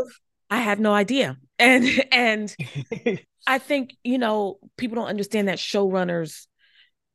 I 0.50 0.58
had 0.58 0.80
no 0.80 0.94
idea 0.94 1.38
and 1.60 1.86
and 2.12 2.56
i 3.48 3.58
think 3.58 3.96
you 4.04 4.18
know 4.18 4.60
people 4.78 4.96
don't 4.96 5.08
understand 5.08 5.48
that 5.48 5.58
showrunners 5.58 6.48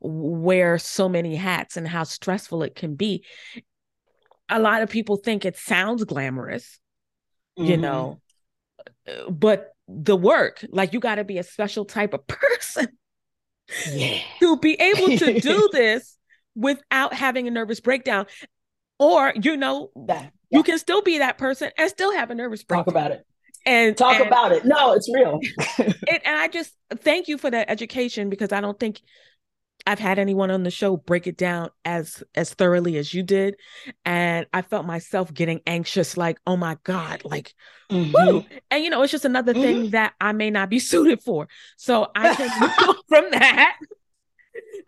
wear 0.01 0.79
so 0.79 1.09
many 1.09 1.37
hats 1.37 1.77
and 1.77 1.87
how 1.87 2.03
stressful 2.03 2.63
it 2.63 2.75
can 2.75 2.97
be 2.97 3.25
a 4.49 4.59
lot 4.59 4.83
of 4.83 4.91
people 4.91 5.17
think 5.17 5.45
it 5.45 5.57
sounds 5.57 6.03
glamorous 6.05 6.81
mm-hmm. 7.59 7.71
you 7.71 7.77
know 7.77 8.21
but 9.31 9.72
the 9.89 10.17
work 10.17 10.65
like 10.71 10.93
you 10.93 11.01
got 11.01 11.17
to 11.17 11.25
be 11.25 11.39
a 11.39 11.43
special 11.43 11.85
type 11.85 12.15
of 12.15 12.27
person 12.27 12.89
yeah. 13.91 14.19
to 14.41 14.57
be 14.59 14.75
able 14.75 15.17
to 15.19 15.41
do 15.41 15.69
this 15.73 16.17
without 16.55 17.15
having 17.15 17.49
a 17.49 17.51
nervous 17.51 17.81
breakdown 17.81 18.27
or 18.99 19.33
you 19.41 19.57
know 19.57 19.91
that, 20.07 20.33
yeah. 20.51 20.59
you 20.59 20.63
can 20.63 20.79
still 20.79 21.03
be 21.03 21.19
that 21.19 21.39
person 21.39 21.71
and 21.77 21.91
still 21.91 22.13
have 22.13 22.31
a 22.31 22.35
nervous 22.35 22.63
breakdown 22.63 22.85
talk 22.85 22.95
about 22.95 23.11
it 23.11 23.27
and 23.65 23.97
talk 23.97 24.19
and, 24.19 24.27
about 24.27 24.53
it. 24.53 24.65
No, 24.65 24.93
it's 24.93 25.09
real. 25.13 25.39
it, 25.79 26.23
and 26.25 26.37
I 26.37 26.49
just 26.49 26.73
thank 26.97 27.29
you 27.29 27.39
for 27.39 27.51
that 27.51 27.71
education 27.71 28.29
because 28.29 28.53
I 28.53 28.61
don't 28.61 28.79
think 28.79 29.01
I've 29.87 29.99
had 29.99 30.19
anyone 30.19 30.51
on 30.51 30.63
the 30.63 30.71
show 30.71 30.97
break 30.97 31.27
it 31.27 31.37
down 31.37 31.71
as 31.85 32.23
as 32.35 32.55
thoroughly 32.55 32.97
as 32.97 33.13
you 33.13 33.23
did, 33.23 33.57
and 34.05 34.47
I 34.53 34.63
felt 34.63 34.87
myself 34.87 35.33
getting 35.33 35.61
anxious, 35.67 36.17
like, 36.17 36.39
oh 36.47 36.57
my 36.57 36.79
god, 36.85 37.23
like, 37.25 37.55
mm-hmm. 37.91 38.47
and 38.71 38.85
you 38.85 38.91
know, 38.91 39.03
it's 39.03 39.13
just 39.13 39.25
another 39.25 39.53
mm-hmm. 39.53 39.63
thing 39.63 39.91
that 39.91 40.15
I 40.21 40.33
may 40.33 40.51
not 40.51 40.71
be 40.71 40.79
suited 40.79 41.23
for. 41.23 41.49
So 41.77 42.11
I 42.15 42.35
can 42.35 42.61
move 42.87 42.97
from 43.09 43.31
that. 43.33 43.79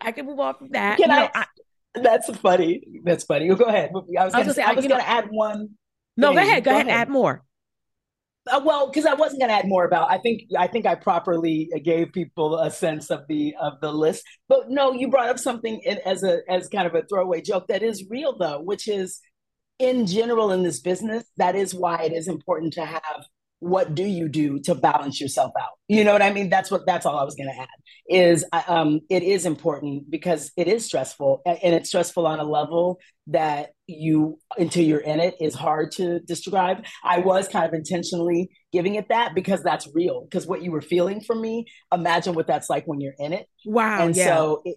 I 0.01 0.13
can 0.13 0.27
move 0.27 0.41
on 0.41 0.55
from 0.55 0.69
that. 0.71 0.99
Can 0.99 1.11
you 1.11 1.17
know, 1.17 1.29
I, 1.35 1.41
I, 1.41 2.01
That's 2.01 2.37
funny. 2.39 2.83
That's 3.03 3.25
funny. 3.25 3.49
Go 3.49 3.65
ahead. 3.65 3.91
I 3.91 3.93
was, 3.93 4.05
gonna, 4.07 4.45
I 4.45 4.47
was, 4.47 4.57
say, 4.57 4.63
I 4.63 4.73
was 4.73 4.87
gonna 4.87 5.03
add 5.03 5.29
one. 5.31 5.71
No, 6.17 6.29
thing. 6.29 6.37
go 6.37 6.43
ahead. 6.43 6.65
Go, 6.65 6.71
go 6.71 6.77
ahead. 6.77 6.89
ahead. 6.89 7.01
Add 7.01 7.09
more. 7.09 7.43
Uh, 8.51 8.61
well, 8.63 8.89
because 8.89 9.07
I 9.07 9.15
wasn't 9.15 9.41
going 9.41 9.49
to 9.49 9.57
add 9.57 9.69
more 9.69 9.87
about. 9.87 10.11
I 10.11 10.19
think 10.19 10.43
I 10.59 10.67
think 10.67 10.85
I 10.85 10.95
properly 10.95 11.71
gave 11.83 12.13
people 12.13 12.59
a 12.59 12.71
sense 12.71 13.11
of 13.11 13.27
the 13.27 13.55
of 13.59 13.81
the 13.81 13.91
list. 13.91 14.25
But 14.49 14.69
no, 14.69 14.93
you 14.93 15.09
brought 15.09 15.31
up 15.31 15.39
something 15.39 15.81
in, 15.85 15.99
as 16.05 16.23
a 16.23 16.41
as 16.49 16.69
kind 16.69 16.87
of 16.87 16.95
a 16.95 17.03
throwaway 17.07 17.41
joke 17.41 17.69
that 17.69 17.83
is 17.83 18.05
real 18.11 18.37
though, 18.37 18.61
which 18.61 18.87
is 18.87 19.21
in 19.79 20.07
general 20.07 20.53
in 20.53 20.63
this 20.63 20.81
business. 20.81 21.25
That 21.39 21.57
is 21.57 21.75
why 21.75 22.03
it 22.03 22.13
is 22.13 22.29
important 22.29 22.75
to 22.75 22.85
have 22.85 23.25
what 23.65 23.95
do 23.95 24.05
you 24.05 24.29
do 24.29 24.59
to 24.59 24.75
balance 24.75 25.19
yourself 25.19 25.51
out? 25.59 25.71
You 25.89 26.05
know 26.05 26.13
what 26.13 26.21
i 26.21 26.31
mean? 26.31 26.51
That's 26.51 26.71
what 26.71 26.85
that's 26.87 27.07
all 27.07 27.19
i 27.19 27.25
was 27.25 27.35
going 27.35 27.49
to 27.49 27.59
add 27.59 27.69
is 28.09 28.45
um 28.69 29.01
it 29.09 29.23
is 29.23 29.47
important 29.47 30.11
because 30.11 30.53
it 30.59 30.69
is 30.69 30.85
stressful 30.85 31.41
and 31.47 31.75
it's 31.75 31.89
stressful 31.89 32.27
on 32.27 32.41
a 32.41 32.45
level 32.45 33.01
that 33.29 33.71
you 33.87 34.39
until 34.59 34.85
you're 34.85 35.01
in 35.01 35.19
it 35.19 35.35
is 35.41 35.55
hard 35.55 35.93
to 35.93 36.21
describe. 36.21 36.85
I 37.03 37.21
was 37.21 37.49
kind 37.49 37.67
of 37.67 37.73
intentionally 37.73 38.51
giving 38.71 38.97
it 38.97 39.09
that 39.09 39.35
because 39.35 39.63
that's 39.63 39.89
real 39.95 40.25
because 40.25 40.47
what 40.47 40.63
you 40.63 40.71
were 40.71 40.83
feeling 40.83 41.23
from 41.23 41.41
me 41.41 41.65
imagine 41.93 42.35
what 42.35 42.47
that's 42.47 42.69
like 42.69 42.85
when 42.85 43.01
you're 43.01 43.15
in 43.19 43.33
it. 43.33 43.47
Wow 43.65 44.05
and 44.05 44.15
yeah. 44.15 44.27
so 44.27 44.63
it, 44.67 44.77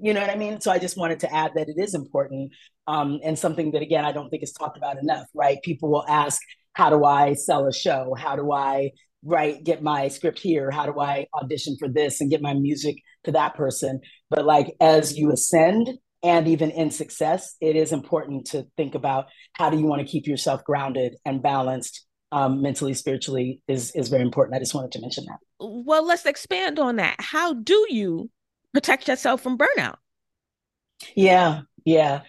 you 0.00 0.14
know 0.14 0.20
what 0.20 0.30
i 0.30 0.36
mean? 0.36 0.60
So 0.60 0.72
i 0.72 0.78
just 0.78 0.96
wanted 0.96 1.20
to 1.20 1.32
add 1.32 1.52
that 1.54 1.68
it 1.68 1.76
is 1.78 1.94
important 1.94 2.52
um, 2.88 3.20
and 3.22 3.38
something 3.38 3.72
that 3.72 3.82
again 3.82 4.04
i 4.04 4.10
don't 4.10 4.28
think 4.30 4.42
is 4.42 4.52
talked 4.52 4.76
about 4.76 4.98
enough 4.98 5.26
right? 5.34 5.62
People 5.62 5.90
will 5.90 6.06
ask 6.08 6.40
how 6.72 6.90
do 6.90 7.04
I 7.04 7.34
sell 7.34 7.66
a 7.66 7.72
show? 7.72 8.14
How 8.16 8.36
do 8.36 8.52
I 8.52 8.92
write, 9.24 9.64
get 9.64 9.82
my 9.82 10.08
script 10.08 10.38
here? 10.38 10.70
How 10.70 10.86
do 10.86 11.00
I 11.00 11.26
audition 11.34 11.76
for 11.78 11.88
this 11.88 12.20
and 12.20 12.30
get 12.30 12.42
my 12.42 12.54
music 12.54 12.96
to 13.24 13.32
that 13.32 13.54
person? 13.54 14.00
But 14.30 14.44
like 14.44 14.74
as 14.80 15.16
you 15.16 15.32
ascend 15.32 15.90
and 16.22 16.48
even 16.48 16.70
in 16.70 16.90
success, 16.90 17.56
it 17.60 17.76
is 17.76 17.92
important 17.92 18.46
to 18.48 18.66
think 18.76 18.94
about 18.94 19.26
how 19.52 19.70
do 19.70 19.78
you 19.78 19.86
want 19.86 20.00
to 20.02 20.10
keep 20.10 20.26
yourself 20.26 20.64
grounded 20.64 21.16
and 21.24 21.42
balanced 21.42 22.06
um, 22.30 22.60
mentally, 22.60 22.94
spiritually 22.94 23.62
is 23.68 23.90
is 23.92 24.08
very 24.08 24.22
important. 24.22 24.56
I 24.56 24.58
just 24.58 24.74
wanted 24.74 24.92
to 24.92 25.00
mention 25.00 25.24
that. 25.26 25.38
Well, 25.60 26.06
let's 26.06 26.26
expand 26.26 26.78
on 26.78 26.96
that. 26.96 27.16
How 27.18 27.54
do 27.54 27.86
you 27.88 28.30
protect 28.74 29.08
yourself 29.08 29.40
from 29.40 29.56
burnout? 29.56 29.96
Yeah, 31.14 31.62
yeah. 31.84 32.22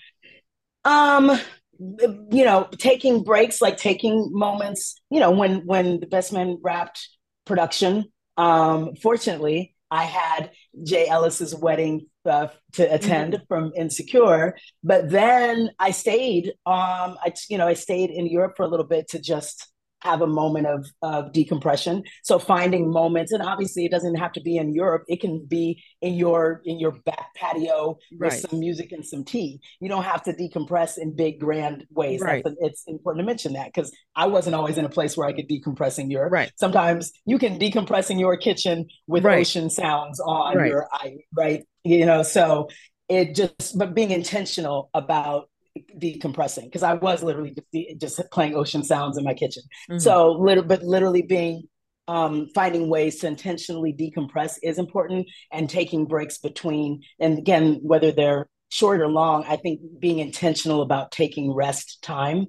Um, 0.86 1.38
you 1.80 2.44
know, 2.46 2.68
taking 2.78 3.24
breaks, 3.24 3.62
like 3.62 3.78
taking 3.78 4.30
moments, 4.32 4.96
you 5.10 5.20
know, 5.20 5.32
when 5.32 5.66
when 5.66 6.00
the 6.00 6.08
best 6.08 6.34
man 6.34 6.58
wrapped 6.62 7.08
production, 7.46 8.06
um, 8.38 8.96
fortunately, 8.96 9.76
I 9.92 10.04
had 10.04 10.52
Jay 10.84 11.08
Ellis's 11.08 11.56
wedding 11.56 12.08
uh, 12.26 12.48
to 12.74 12.94
attend 12.94 13.34
mm-hmm. 13.34 13.44
from 13.48 13.72
Insecure, 13.76 14.58
but 14.84 15.10
then 15.10 15.72
I 15.80 15.92
stayed. 15.92 16.48
Um, 16.66 17.18
I 17.24 17.34
you 17.50 17.58
know 17.58 17.68
I 17.68 17.74
stayed 17.74 18.10
in 18.10 18.28
Europe 18.28 18.54
for 18.58 18.64
a 18.64 18.68
little 18.68 18.86
bit 18.86 19.10
to 19.10 19.20
just 19.20 19.68
have 20.02 20.22
a 20.22 20.28
moment 20.28 20.68
of, 20.68 20.88
of 21.02 21.32
decompression 21.34 22.04
so 22.24 22.40
finding 22.40 22.92
moments 22.92 23.32
and 23.32 23.44
obviously 23.44 23.86
it 23.86 23.92
doesn't 23.92 24.16
have 24.16 24.32
to 24.32 24.42
be 24.42 24.58
in 24.58 24.74
europe 24.74 25.04
it 25.08 25.20
can 25.20 25.46
be 25.46 25.82
in 26.02 26.14
your 26.14 26.62
in 26.66 26.80
your 26.80 26.92
back 27.06 27.34
patio 27.36 27.98
right. 28.18 28.32
with 28.32 28.50
some 28.50 28.60
music 28.60 28.92
and 28.92 29.06
some 29.06 29.24
tea 29.24 29.60
you 29.80 29.90
don't 29.90 30.04
have 30.04 30.24
to 30.24 30.34
decompress 30.34 30.98
in 30.98 31.16
big 31.16 31.40
grand 31.40 31.86
ways 31.92 32.22
right. 32.22 32.46
it's 32.60 32.84
important 32.88 33.22
to 33.24 33.26
mention 33.26 33.54
that 33.54 33.68
because 33.68 33.92
i 34.16 34.26
wasn't 34.26 34.56
always 34.56 34.78
in 34.78 34.86
a 34.86 34.90
place 34.90 35.18
where 35.18 35.28
i 35.28 35.34
could 35.34 35.50
decompress 35.50 36.00
in 36.00 36.10
europe 36.10 36.32
right 36.32 36.52
sometimes 36.56 37.12
you 37.26 37.38
can 37.38 37.60
decompress 37.60 38.10
in 38.10 38.20
your 38.20 38.38
kitchen 38.38 38.88
with 39.08 39.24
right. 39.24 39.40
ocean 39.40 39.70
sounds 39.70 40.20
on 40.20 40.58
right. 40.58 40.70
your 40.70 40.88
eye 40.92 41.18
right 41.36 41.66
you 41.84 42.06
know 42.06 42.24
so 42.24 42.68
it 43.10 43.36
just 43.36 43.78
but 43.78 43.96
being 43.96 44.12
intentional 44.12 44.90
about 44.94 45.49
decompressing 45.98 46.66
because 46.66 46.84
I 46.84 46.94
was 46.94 47.24
literally 47.24 47.56
just, 47.74 48.20
just 48.20 48.32
playing 48.32 48.56
ocean 48.56 48.84
sounds 48.84 49.18
in 49.18 49.24
my 49.24 49.34
kitchen. 49.34 49.64
Mm-hmm. 49.90 50.00
So 50.00 50.32
little, 50.32 50.64
but 50.64 50.84
literally 50.84 51.22
being 51.22 51.64
um, 52.08 52.48
finding 52.56 52.90
ways 52.90 53.20
to 53.20 53.28
intentionally 53.28 53.94
decompress 53.94 54.58
is 54.64 54.80
important, 54.80 55.28
and 55.52 55.70
taking 55.70 56.06
breaks 56.06 56.40
between. 56.40 57.04
And 57.20 57.38
again, 57.38 57.80
whether 57.84 58.12
they're 58.12 58.48
short 58.70 59.02
or 59.02 59.08
long, 59.08 59.46
I 59.48 59.58
think 59.58 59.82
being 60.00 60.20
intentional 60.20 60.82
about 60.82 61.12
taking 61.12 61.54
rest 61.54 62.02
time 62.02 62.48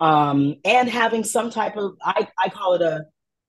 um, 0.00 0.56
and 0.64 0.88
having 0.88 1.24
some 1.24 1.50
type 1.50 1.76
of 1.76 1.92
I, 2.02 2.26
I 2.38 2.48
call 2.48 2.74
it 2.74 2.82
a 2.82 3.04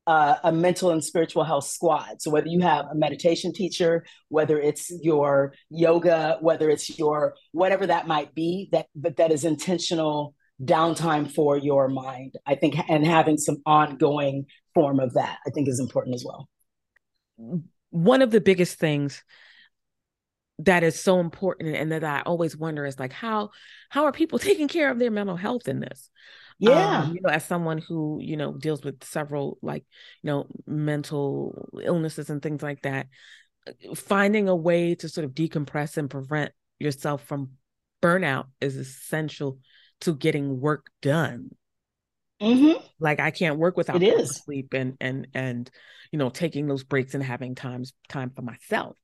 uh, 0.05 0.35
a 0.43 0.51
mental 0.51 0.91
and 0.91 1.03
spiritual 1.03 1.43
health 1.43 1.65
squad. 1.65 2.21
So 2.21 2.29
whether 2.29 2.47
you 2.47 2.61
have 2.61 2.87
a 2.87 2.95
meditation 2.95 3.53
teacher, 3.53 4.05
whether 4.29 4.59
it's 4.59 4.91
your 5.01 5.53
yoga, 5.69 6.37
whether 6.41 6.69
it's 6.69 6.97
your 6.97 7.35
whatever 7.51 7.87
that 7.87 8.07
might 8.07 8.33
be, 8.35 8.69
that 8.71 8.87
but 8.95 9.17
that 9.17 9.31
is 9.31 9.45
intentional 9.45 10.35
downtime 10.61 11.31
for 11.31 11.57
your 11.57 11.87
mind. 11.87 12.35
I 12.45 12.55
think 12.55 12.75
and 12.89 13.05
having 13.05 13.37
some 13.37 13.57
ongoing 13.65 14.45
form 14.73 14.99
of 14.99 15.13
that, 15.13 15.39
I 15.47 15.49
think 15.51 15.67
is 15.67 15.79
important 15.79 16.15
as 16.15 16.25
well. 16.25 16.49
One 17.89 18.21
of 18.21 18.31
the 18.31 18.41
biggest 18.41 18.79
things 18.79 19.23
that 20.59 20.83
is 20.83 20.99
so 20.99 21.19
important 21.19 21.75
and 21.75 21.91
that 21.91 22.03
I 22.03 22.21
always 22.21 22.55
wonder 22.55 22.85
is 22.85 22.99
like 22.99 23.11
how 23.13 23.51
how 23.89 24.05
are 24.05 24.11
people 24.11 24.39
taking 24.39 24.67
care 24.67 24.91
of 24.91 24.99
their 24.99 25.11
mental 25.11 25.37
health 25.37 25.67
in 25.67 25.79
this? 25.79 26.09
Yeah. 26.59 27.03
Um, 27.03 27.15
you 27.15 27.21
know, 27.21 27.29
as 27.29 27.45
someone 27.45 27.79
who, 27.79 28.19
you 28.21 28.37
know, 28.37 28.53
deals 28.53 28.83
with 28.83 29.03
several 29.03 29.57
like, 29.61 29.85
you 30.21 30.27
know, 30.27 30.47
mental 30.65 31.69
illnesses 31.83 32.29
and 32.29 32.41
things 32.41 32.61
like 32.61 32.81
that, 32.83 33.07
finding 33.95 34.49
a 34.49 34.55
way 34.55 34.95
to 34.95 35.09
sort 35.09 35.25
of 35.25 35.31
decompress 35.31 35.97
and 35.97 36.09
prevent 36.09 36.51
yourself 36.79 37.23
from 37.23 37.51
burnout 38.01 38.45
is 38.59 38.75
essential 38.75 39.59
to 40.01 40.13
getting 40.13 40.59
work 40.59 40.87
done. 41.01 41.51
Mm-hmm. 42.41 42.83
Like 42.99 43.19
I 43.19 43.31
can't 43.31 43.57
work 43.57 43.77
without 43.77 44.03
It 44.03 44.07
is. 44.07 44.41
sleep 44.43 44.73
and 44.73 44.97
and 44.99 45.27
and 45.33 45.71
you 46.11 46.19
know 46.19 46.29
taking 46.29 46.67
those 46.67 46.83
breaks 46.83 47.13
and 47.13 47.23
having 47.23 47.55
times 47.55 47.93
time 48.09 48.31
for 48.35 48.41
myself. 48.41 48.95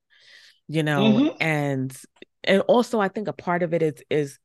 You 0.68 0.82
know, 0.82 1.00
Mhm. 1.00 1.36
and 1.40 2.02
and 2.44 2.62
also 2.62 3.00
I 3.00 3.08
think 3.08 3.28
a 3.28 3.32
part 3.32 3.62
of 3.62 3.74
it 3.74 3.82
is 3.82 3.94
is 4.10 4.38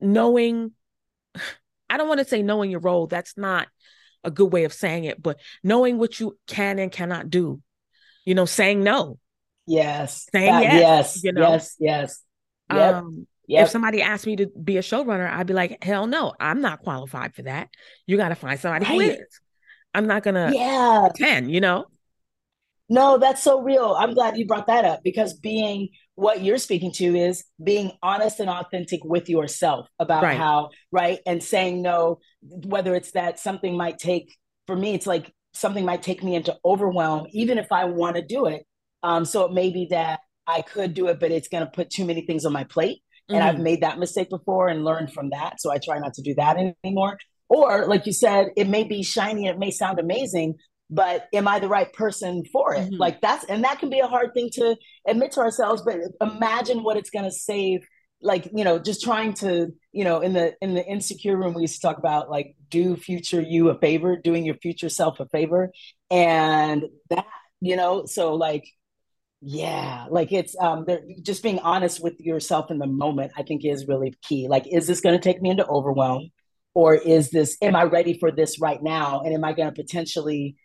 knowing 0.00 0.72
I 1.90 1.96
don't 1.96 2.08
want 2.08 2.20
to 2.20 2.24
say 2.24 2.42
knowing 2.42 2.70
your 2.70 2.80
role. 2.80 3.06
That's 3.06 3.36
not 3.36 3.68
a 4.24 4.30
good 4.30 4.52
way 4.52 4.64
of 4.64 4.72
saying 4.72 5.04
it, 5.04 5.22
but 5.22 5.40
knowing 5.62 5.98
what 5.98 6.20
you 6.20 6.38
can 6.46 6.78
and 6.78 6.90
cannot 6.92 7.28
do. 7.28 7.60
You 8.24 8.34
know, 8.34 8.44
saying 8.44 8.82
no. 8.82 9.18
Yes. 9.66 10.26
Saying 10.32 10.52
That- 10.52 10.62
yes, 10.62 10.80
yes. 10.80 11.24
you 11.24 11.32
know? 11.32 11.40
Yes. 11.50 11.76
Yes. 11.78 12.22
Yep. 12.72 12.94
Um, 12.94 13.26
yep. 13.46 13.64
If 13.64 13.70
somebody 13.70 14.02
asked 14.02 14.26
me 14.26 14.36
to 14.36 14.46
be 14.46 14.76
a 14.76 14.82
showrunner, 14.82 15.28
I'd 15.30 15.46
be 15.46 15.54
like, 15.54 15.82
hell 15.82 16.06
no, 16.06 16.32
I'm 16.38 16.60
not 16.60 16.80
qualified 16.80 17.34
for 17.34 17.42
that. 17.42 17.68
You 18.06 18.16
got 18.16 18.28
to 18.28 18.34
find 18.34 18.58
somebody 18.60 18.84
who 18.86 18.98
Right. 18.98 19.18
is. 19.18 19.40
I'm 19.92 20.06
not 20.06 20.22
gonna 20.22 20.52
yeah. 20.54 21.08
pretend, 21.10 21.50
you 21.50 21.60
know. 21.60 21.86
No, 22.88 23.18
that's 23.18 23.42
so 23.42 23.60
real. 23.60 23.96
I'm 23.98 24.14
glad 24.14 24.36
you 24.36 24.46
brought 24.46 24.66
that 24.66 24.84
up 24.84 25.02
because 25.02 25.34
being 25.34 25.88
what 26.20 26.42
you're 26.42 26.58
speaking 26.58 26.92
to 26.92 27.16
is 27.16 27.44
being 27.62 27.92
honest 28.02 28.40
and 28.40 28.50
authentic 28.50 29.00
with 29.04 29.30
yourself 29.30 29.88
about 29.98 30.24
Right. 30.24 30.36
how, 30.36 30.68
right? 30.92 31.20
And 31.24 31.42
saying 31.42 31.80
no, 31.80 32.18
whether 32.42 32.94
it's 32.94 33.12
that 33.12 33.38
something 33.38 33.74
might 33.74 33.98
take, 33.98 34.36
for 34.66 34.76
me, 34.76 34.92
it's 34.92 35.06
like 35.06 35.32
something 35.54 35.84
might 35.84 36.02
take 36.02 36.22
me 36.22 36.34
into 36.34 36.56
overwhelm, 36.62 37.26
even 37.32 37.56
if 37.56 37.72
I 37.72 37.86
want 37.86 38.16
to 38.16 38.22
do 38.22 38.46
it. 38.46 38.66
Um, 39.02 39.24
so 39.24 39.46
it 39.46 39.52
may 39.52 39.70
be 39.70 39.86
that 39.90 40.20
I 40.46 40.60
could 40.60 40.92
do 40.92 41.08
it, 41.08 41.18
but 41.20 41.30
it's 41.30 41.48
going 41.48 41.64
to 41.64 41.70
put 41.70 41.88
too 41.88 42.04
many 42.04 42.26
things 42.26 42.44
on 42.44 42.52
my 42.52 42.64
plate. 42.64 43.02
And 43.30 43.42
I've 43.42 43.54
Mhm. 43.54 43.62
made 43.62 43.80
that 43.82 43.98
mistake 43.98 44.28
before 44.28 44.68
and 44.68 44.84
learned 44.84 45.12
from 45.14 45.30
that. 45.30 45.60
So 45.60 45.72
I 45.72 45.78
try 45.78 45.98
not 45.98 46.12
to 46.14 46.22
do 46.22 46.34
that 46.34 46.58
anymore. 46.84 47.16
Or, 47.48 47.86
like 47.86 48.04
you 48.04 48.12
said, 48.12 48.48
it 48.56 48.68
may 48.68 48.84
be 48.84 49.02
shiny, 49.02 49.46
it 49.46 49.58
may 49.58 49.70
sound 49.70 49.98
amazing, 49.98 50.56
but 50.90 51.28
am 51.32 51.46
I 51.46 51.60
the 51.60 51.68
right 51.68 51.92
person 51.92 52.44
for 52.52 52.74
it? 52.74 52.90
Mhm. 52.90 52.98
Like 52.98 53.20
that's, 53.20 53.44
and 53.44 53.64
that 53.64 53.78
can 53.78 53.88
be 53.88 54.00
a 54.00 54.06
hard 54.06 54.34
thing 54.34 54.50
to 54.54 54.76
admit 55.06 55.32
to 55.32 55.40
ourselves, 55.40 55.82
but 55.82 56.00
imagine 56.20 56.82
what 56.82 56.96
it's 56.96 57.10
going 57.10 57.24
to 57.24 57.30
save. 57.30 57.86
Like, 58.20 58.50
you 58.52 58.64
know, 58.64 58.78
just 58.78 59.02
trying 59.02 59.32
to, 59.34 59.68
you 59.92 60.04
know, 60.04 60.20
in 60.20 60.34
the, 60.34 60.54
in 60.60 60.74
the 60.74 60.84
insecure 60.84 61.36
room, 61.36 61.54
we 61.54 61.62
used 61.62 61.76
to 61.76 61.80
talk 61.80 61.96
about 61.96 62.28
like, 62.28 62.54
do 62.68 62.96
future 62.96 63.40
you 63.40 63.70
a 63.70 63.78
favor, 63.78 64.16
doing 64.16 64.44
your 64.44 64.56
future 64.56 64.90
self 64.90 65.20
a 65.20 65.26
favor. 65.26 65.70
And 66.10 66.84
that, 67.08 67.24
you 67.60 67.76
know, 67.76 68.04
so 68.04 68.34
like, 68.34 68.64
yeah, 69.42 70.04
like 70.10 70.32
it's 70.32 70.54
um 70.60 70.84
just 71.22 71.42
being 71.42 71.60
honest 71.60 72.02
with 72.02 72.20
yourself 72.20 72.70
in 72.70 72.78
the 72.78 72.86
moment, 72.86 73.32
I 73.38 73.42
think 73.42 73.64
is 73.64 73.88
really 73.88 74.14
key. 74.28 74.48
Like, 74.48 74.66
is 74.70 74.86
this 74.86 75.00
going 75.00 75.18
to 75.18 75.22
take 75.22 75.40
me 75.40 75.48
into 75.48 75.66
overwhelm? 75.66 76.30
Or 76.74 76.94
is 76.94 77.30
this, 77.30 77.56
am 77.62 77.74
I 77.74 77.84
ready 77.84 78.18
for 78.18 78.30
this 78.30 78.60
right 78.60 78.82
now? 78.82 79.22
And 79.22 79.32
am 79.32 79.44
I 79.44 79.54
going 79.54 79.72
to 79.72 79.74
potentially 79.74 80.56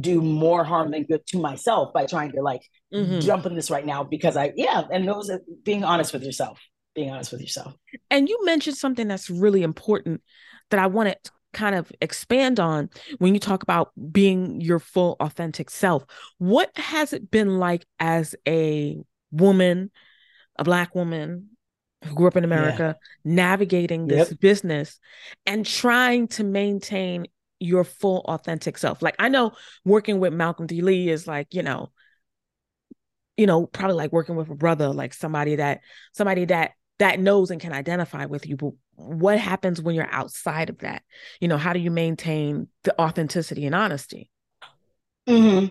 do 0.00 0.22
more 0.22 0.64
harm 0.64 0.90
than 0.90 1.04
good 1.04 1.26
to 1.26 1.38
myself 1.38 1.92
by 1.92 2.06
trying 2.06 2.32
to 2.32 2.42
like 2.42 2.62
Mhm. 2.92 3.20
jump 3.22 3.46
in 3.46 3.54
this 3.54 3.70
right 3.70 3.84
now? 3.84 4.04
Because 4.04 4.36
I, 4.36 4.52
yeah, 4.56 4.84
and 4.90 5.06
those 5.06 5.30
being 5.62 5.84
honest 5.84 6.12
with 6.12 6.22
yourself, 6.22 6.60
being 6.94 7.10
honest 7.10 7.32
with 7.32 7.40
yourself. 7.40 7.74
And 8.10 8.28
you 8.28 8.44
mentioned 8.44 8.76
something 8.76 9.08
that's 9.08 9.28
really 9.28 9.62
important 9.62 10.22
that 10.70 10.80
I 10.80 10.86
want 10.86 11.10
to 11.10 11.30
kind 11.52 11.74
of 11.74 11.92
expand 12.00 12.58
on 12.58 12.90
when 13.18 13.34
you 13.34 13.40
talk 13.40 13.62
about 13.62 13.92
being 14.10 14.60
your 14.60 14.78
full 14.78 15.16
authentic 15.20 15.70
self. 15.70 16.04
What 16.38 16.76
has 16.76 17.12
it 17.12 17.30
been 17.30 17.58
like 17.58 17.86
as 18.00 18.34
a 18.46 19.00
woman, 19.30 19.90
a 20.56 20.64
black 20.64 20.94
woman 20.94 21.50
who 22.04 22.14
grew 22.14 22.26
up 22.26 22.36
in 22.36 22.44
America, 22.44 22.96
navigating 23.24 24.06
this 24.06 24.32
business 24.34 24.98
and 25.46 25.64
trying 25.64 26.28
to 26.28 26.44
maintain 26.44 27.26
your 27.64 27.84
full 27.84 28.20
authentic 28.26 28.78
self? 28.78 29.02
Like 29.02 29.16
I 29.18 29.28
know 29.28 29.52
working 29.84 30.20
with 30.20 30.32
Malcolm 30.32 30.66
D. 30.66 30.82
Lee 30.82 31.08
is 31.08 31.26
like, 31.26 31.54
you 31.54 31.62
know, 31.62 31.90
you 33.36 33.46
know, 33.46 33.66
probably 33.66 33.96
like 33.96 34.12
working 34.12 34.36
with 34.36 34.48
a 34.48 34.54
brother, 34.54 34.88
like 34.88 35.12
somebody 35.12 35.56
that 35.56 35.80
somebody 36.12 36.44
that 36.46 36.72
that 36.98 37.18
knows 37.18 37.50
and 37.50 37.60
can 37.60 37.72
identify 37.72 38.26
with 38.26 38.46
you. 38.46 38.56
But 38.56 38.72
what 38.94 39.38
happens 39.38 39.82
when 39.82 39.96
you're 39.96 40.10
outside 40.10 40.70
of 40.70 40.78
that? 40.78 41.02
You 41.40 41.48
know, 41.48 41.56
how 41.58 41.72
do 41.72 41.80
you 41.80 41.90
maintain 41.90 42.68
the 42.84 42.98
authenticity 43.00 43.66
and 43.66 43.74
honesty? 43.74 44.30
hmm 45.26 45.66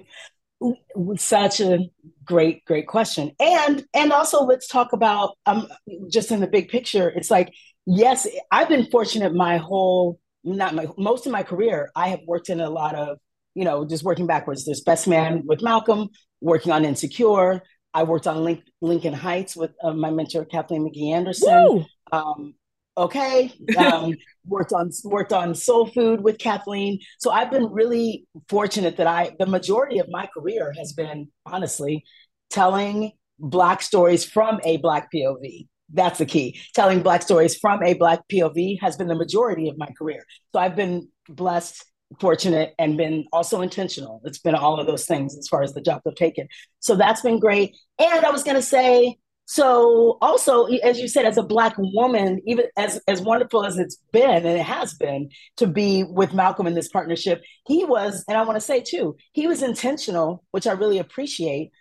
Such 1.16 1.60
a 1.62 1.80
great, 2.26 2.66
great 2.66 2.88
question. 2.88 3.32
And 3.40 3.86
and 3.94 4.12
also 4.12 4.44
let's 4.44 4.68
talk 4.68 4.94
about 4.94 5.38
um 5.46 5.68
just 6.10 6.32
in 6.32 6.40
the 6.40 6.48
big 6.48 6.70
picture, 6.70 7.10
it's 7.10 7.32
like, 7.32 7.54
yes, 7.86 8.28
I've 8.52 8.70
been 8.70 8.90
fortunate 8.90 9.34
my 9.34 9.58
whole 9.58 10.20
not 10.44 10.76
my 10.76 10.88
most 10.98 11.26
of 11.26 11.32
my 11.32 11.44
career. 11.44 11.90
I 11.96 12.10
have 12.10 12.22
worked 12.28 12.50
in 12.50 12.60
a 12.60 12.70
lot 12.70 12.96
of, 12.96 13.18
you 13.56 13.66
know, 13.66 13.86
just 13.86 14.04
working 14.04 14.28
backwards. 14.28 14.66
There's 14.66 14.82
Best 14.82 15.08
Man 15.08 15.44
with 15.46 15.62
Malcolm, 15.62 16.10
working 16.42 16.72
on 16.72 16.86
Insecure. 16.86 17.62
I 17.94 18.04
worked 18.04 18.26
on 18.26 18.44
Link, 18.44 18.64
Lincoln 18.82 19.14
Heights 19.14 19.56
with 19.56 19.72
uh, 19.84 19.94
my 19.94 20.10
mentor 20.10 20.46
Kathleen 20.46 20.90
McGhee 20.90 21.14
Anderson 21.14 21.86
um, 22.14 22.54
okay 22.96 23.52
um, 23.78 24.14
worked 24.48 24.72
on 24.72 24.92
worked 25.04 25.34
on 25.34 25.56
soul 25.56 25.88
food 25.88 26.22
with 26.22 26.38
kathleen 26.38 27.00
so 27.20 27.32
i've 27.32 27.50
been 27.50 27.66
really 27.66 28.26
fortunate 28.48 28.98
that 28.98 29.08
i 29.08 29.32
the 29.40 29.46
majority 29.46 29.98
of 29.98 30.08
my 30.10 30.30
career 30.34 30.72
has 30.78 30.94
been 30.94 31.28
honestly 31.46 32.04
telling 32.50 33.12
black 33.40 33.82
stories 33.82 34.24
from 34.24 34.60
a 34.64 34.78
black 34.78 35.10
pov 35.14 35.68
that's 35.92 36.20
the 36.20 36.26
key. 36.26 36.60
Telling 36.74 37.02
black 37.02 37.22
stories 37.22 37.58
from 37.58 37.84
a 37.84 37.94
black 37.94 38.22
pov 38.32 38.80
has 38.82 38.96
been 38.96 39.08
the 39.08 39.16
majority 39.16 39.70
of 39.70 39.78
my 39.78 39.90
career. 39.98 40.24
So 40.54 40.60
i've 40.60 40.76
been 40.76 41.08
blessed 41.30 41.84
fortunate 42.20 42.74
and 42.78 42.96
been 42.96 43.26
also 43.34 43.62
intentional. 43.62 44.22
It's 44.24 44.38
been 44.38 44.54
all 44.54 44.80
of 44.80 44.86
those 44.86 45.06
things 45.06 45.36
as 45.38 45.48
far 45.48 45.64
as 45.64 45.74
the 45.74 45.82
jobs 45.82 46.04
i've 46.08 46.16
taken. 46.16 46.48
So 46.80 46.96
that's 46.96 47.22
been 47.22 47.40
great. 47.40 47.76
And 47.98 48.26
i 48.26 48.30
was 48.30 48.44
going 48.44 48.56
to 48.56 48.62
say 48.62 49.18
so 49.46 50.18
also, 50.22 50.66
as 50.66 51.00
you 51.00 51.08
said, 51.08 51.26
as 51.26 51.38
a 51.38 51.44
black 51.44 51.76
woman, 51.78 52.42
even 52.48 52.66
as 52.78 53.02
as 53.08 53.22
wonderful 53.22 53.66
as 53.66 53.78
it's 53.78 53.98
been, 54.12 54.30
and 54.30 54.46
it 54.46 54.66
has 54.66 54.94
been 54.94 55.30
to 55.58 55.68
be 55.68 56.04
with 56.04 56.34
Malcolm 56.34 56.66
in 56.66 56.76
this 56.76 56.88
partnership, 56.88 57.42
he 57.68 57.84
was, 57.84 58.24
and 58.28 58.38
I 58.38 58.44
want 58.44 58.56
to 58.56 58.62
say 58.62 58.82
too, 58.82 59.18
he 59.34 59.48
was 59.48 59.62
intentional, 59.62 60.44
which 60.52 60.66
I 60.66 60.72
really 60.72 60.98
appreciate. 60.98 61.72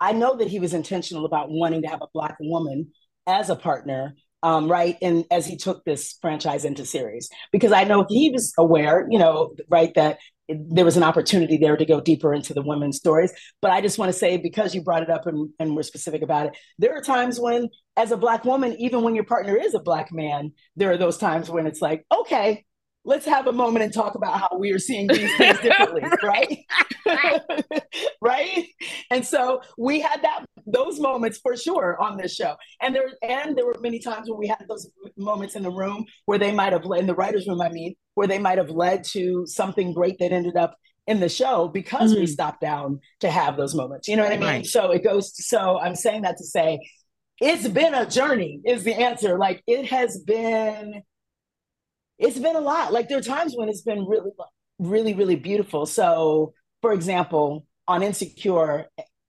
I 0.00 0.12
know 0.12 0.36
that 0.36 0.46
he 0.46 0.60
was 0.60 0.74
intentional 0.74 1.26
about 1.26 1.50
wanting 1.50 1.82
to 1.82 1.88
have 1.88 2.02
a 2.02 2.08
black 2.14 2.36
woman 2.38 2.92
as 3.28 3.50
a 3.50 3.56
partner, 3.56 4.16
um, 4.42 4.70
right? 4.70 4.96
And 5.02 5.24
as 5.30 5.46
he 5.46 5.56
took 5.56 5.84
this 5.84 6.16
franchise 6.20 6.64
into 6.64 6.84
series, 6.84 7.28
because 7.52 7.72
I 7.72 7.84
know 7.84 8.06
he 8.08 8.30
was 8.30 8.52
aware, 8.58 9.06
you 9.10 9.18
know, 9.18 9.54
right, 9.68 9.94
that 9.94 10.18
there 10.48 10.84
was 10.84 10.96
an 10.96 11.02
opportunity 11.02 11.58
there 11.58 11.76
to 11.76 11.84
go 11.84 12.00
deeper 12.00 12.32
into 12.32 12.54
the 12.54 12.62
women's 12.62 12.96
stories. 12.96 13.32
But 13.60 13.70
I 13.70 13.82
just 13.82 13.98
want 13.98 14.10
to 14.10 14.18
say, 14.18 14.38
because 14.38 14.74
you 14.74 14.82
brought 14.82 15.02
it 15.02 15.10
up 15.10 15.26
and, 15.26 15.50
and 15.58 15.76
we're 15.76 15.82
specific 15.82 16.22
about 16.22 16.46
it, 16.46 16.56
there 16.78 16.96
are 16.96 17.02
times 17.02 17.38
when, 17.38 17.68
as 17.96 18.12
a 18.12 18.16
Black 18.16 18.44
woman, 18.44 18.74
even 18.78 19.02
when 19.02 19.14
your 19.14 19.24
partner 19.24 19.56
is 19.56 19.74
a 19.74 19.80
Black 19.80 20.10
man, 20.10 20.52
there 20.74 20.90
are 20.90 20.96
those 20.96 21.18
times 21.18 21.50
when 21.50 21.66
it's 21.66 21.82
like, 21.82 22.06
okay, 22.10 22.64
let's 23.08 23.24
have 23.24 23.46
a 23.46 23.52
moment 23.52 23.82
and 23.82 23.92
talk 23.92 24.14
about 24.14 24.38
how 24.38 24.50
we 24.58 24.70
are 24.70 24.78
seeing 24.78 25.06
these 25.08 25.34
things 25.38 25.58
differently, 25.62 26.02
right? 26.22 26.58
right? 28.20 28.66
And 29.10 29.26
so 29.26 29.62
we 29.78 30.00
had 30.00 30.20
that 30.22 30.44
those 30.66 31.00
moments 31.00 31.38
for 31.38 31.56
sure 31.56 31.96
on 32.00 32.18
this 32.18 32.34
show. 32.34 32.54
And 32.82 32.94
there 32.94 33.10
and 33.22 33.56
there 33.56 33.64
were 33.64 33.78
many 33.80 33.98
times 33.98 34.28
when 34.28 34.38
we 34.38 34.46
had 34.46 34.62
those 34.68 34.90
moments 35.16 35.56
in 35.56 35.62
the 35.62 35.70
room 35.70 36.04
where 36.26 36.38
they 36.38 36.52
might 36.52 36.74
have 36.74 36.84
led 36.84 37.00
in 37.00 37.06
the 37.06 37.14
writers' 37.14 37.48
room, 37.48 37.62
I 37.62 37.70
mean, 37.70 37.94
where 38.14 38.26
they 38.26 38.38
might 38.38 38.58
have 38.58 38.68
led 38.70 39.04
to 39.04 39.46
something 39.46 39.94
great 39.94 40.18
that 40.18 40.30
ended 40.30 40.56
up 40.56 40.76
in 41.06 41.20
the 41.20 41.30
show 41.30 41.68
because 41.68 42.14
we 42.14 42.24
Mhm. 42.24 42.28
stopped 42.28 42.60
down 42.60 43.00
to 43.20 43.30
have 43.30 43.56
those 43.56 43.74
moments. 43.74 44.06
You 44.08 44.16
know 44.16 44.24
what 44.24 44.32
I 44.32 44.36
mean? 44.36 44.48
Right. 44.48 44.66
So 44.66 44.90
it 44.90 45.02
goes 45.02 45.32
so 45.46 45.78
I'm 45.80 45.94
saying 45.94 46.22
that 46.22 46.36
to 46.36 46.44
say 46.44 46.78
it's 47.40 47.66
been 47.68 47.94
a 47.94 48.04
journey 48.04 48.60
is 48.66 48.84
the 48.84 48.94
answer. 48.94 49.38
Like 49.38 49.62
it 49.66 49.86
has 49.86 50.18
been 50.18 51.02
it's 52.18 52.38
been 52.38 52.56
a 52.56 52.60
lot. 52.60 52.92
Like 52.92 53.08
there 53.08 53.18
are 53.18 53.22
times 53.22 53.54
when 53.56 53.68
it's 53.68 53.82
been 53.82 54.06
really 54.06 54.30
really 54.78 55.14
really 55.14 55.36
beautiful. 55.36 55.86
So 55.86 56.54
for 56.82 56.92
example, 56.92 57.66
on 57.86 58.02
Insecure 58.02 58.86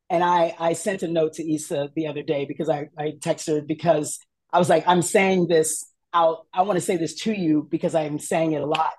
and 0.10 0.24
I 0.24 0.56
I 0.60 0.74
sent 0.74 1.04
a 1.04 1.08
note 1.08 1.34
to 1.34 1.54
Issa 1.54 1.92
the 1.96 2.08
other 2.08 2.24
day 2.24 2.46
because 2.46 2.70
I 2.70 2.90
I 2.98 3.14
texted 3.20 3.56
her 3.56 3.62
because 3.62 4.20
I 4.52 4.60
was 4.60 4.70
like 4.70 4.84
I'm 4.88 5.02
saying 5.02 5.48
this 5.48 5.86
out 6.14 6.48
I 6.54 6.64
want 6.64 6.78
to 6.78 6.86
say 6.86 6.98
this 6.98 7.16
to 7.22 7.34
you 7.34 7.68
because 7.70 7.96
I'm 7.96 8.20
saying 8.20 8.54
it 8.54 8.62
a 8.62 8.66
lot, 8.66 8.94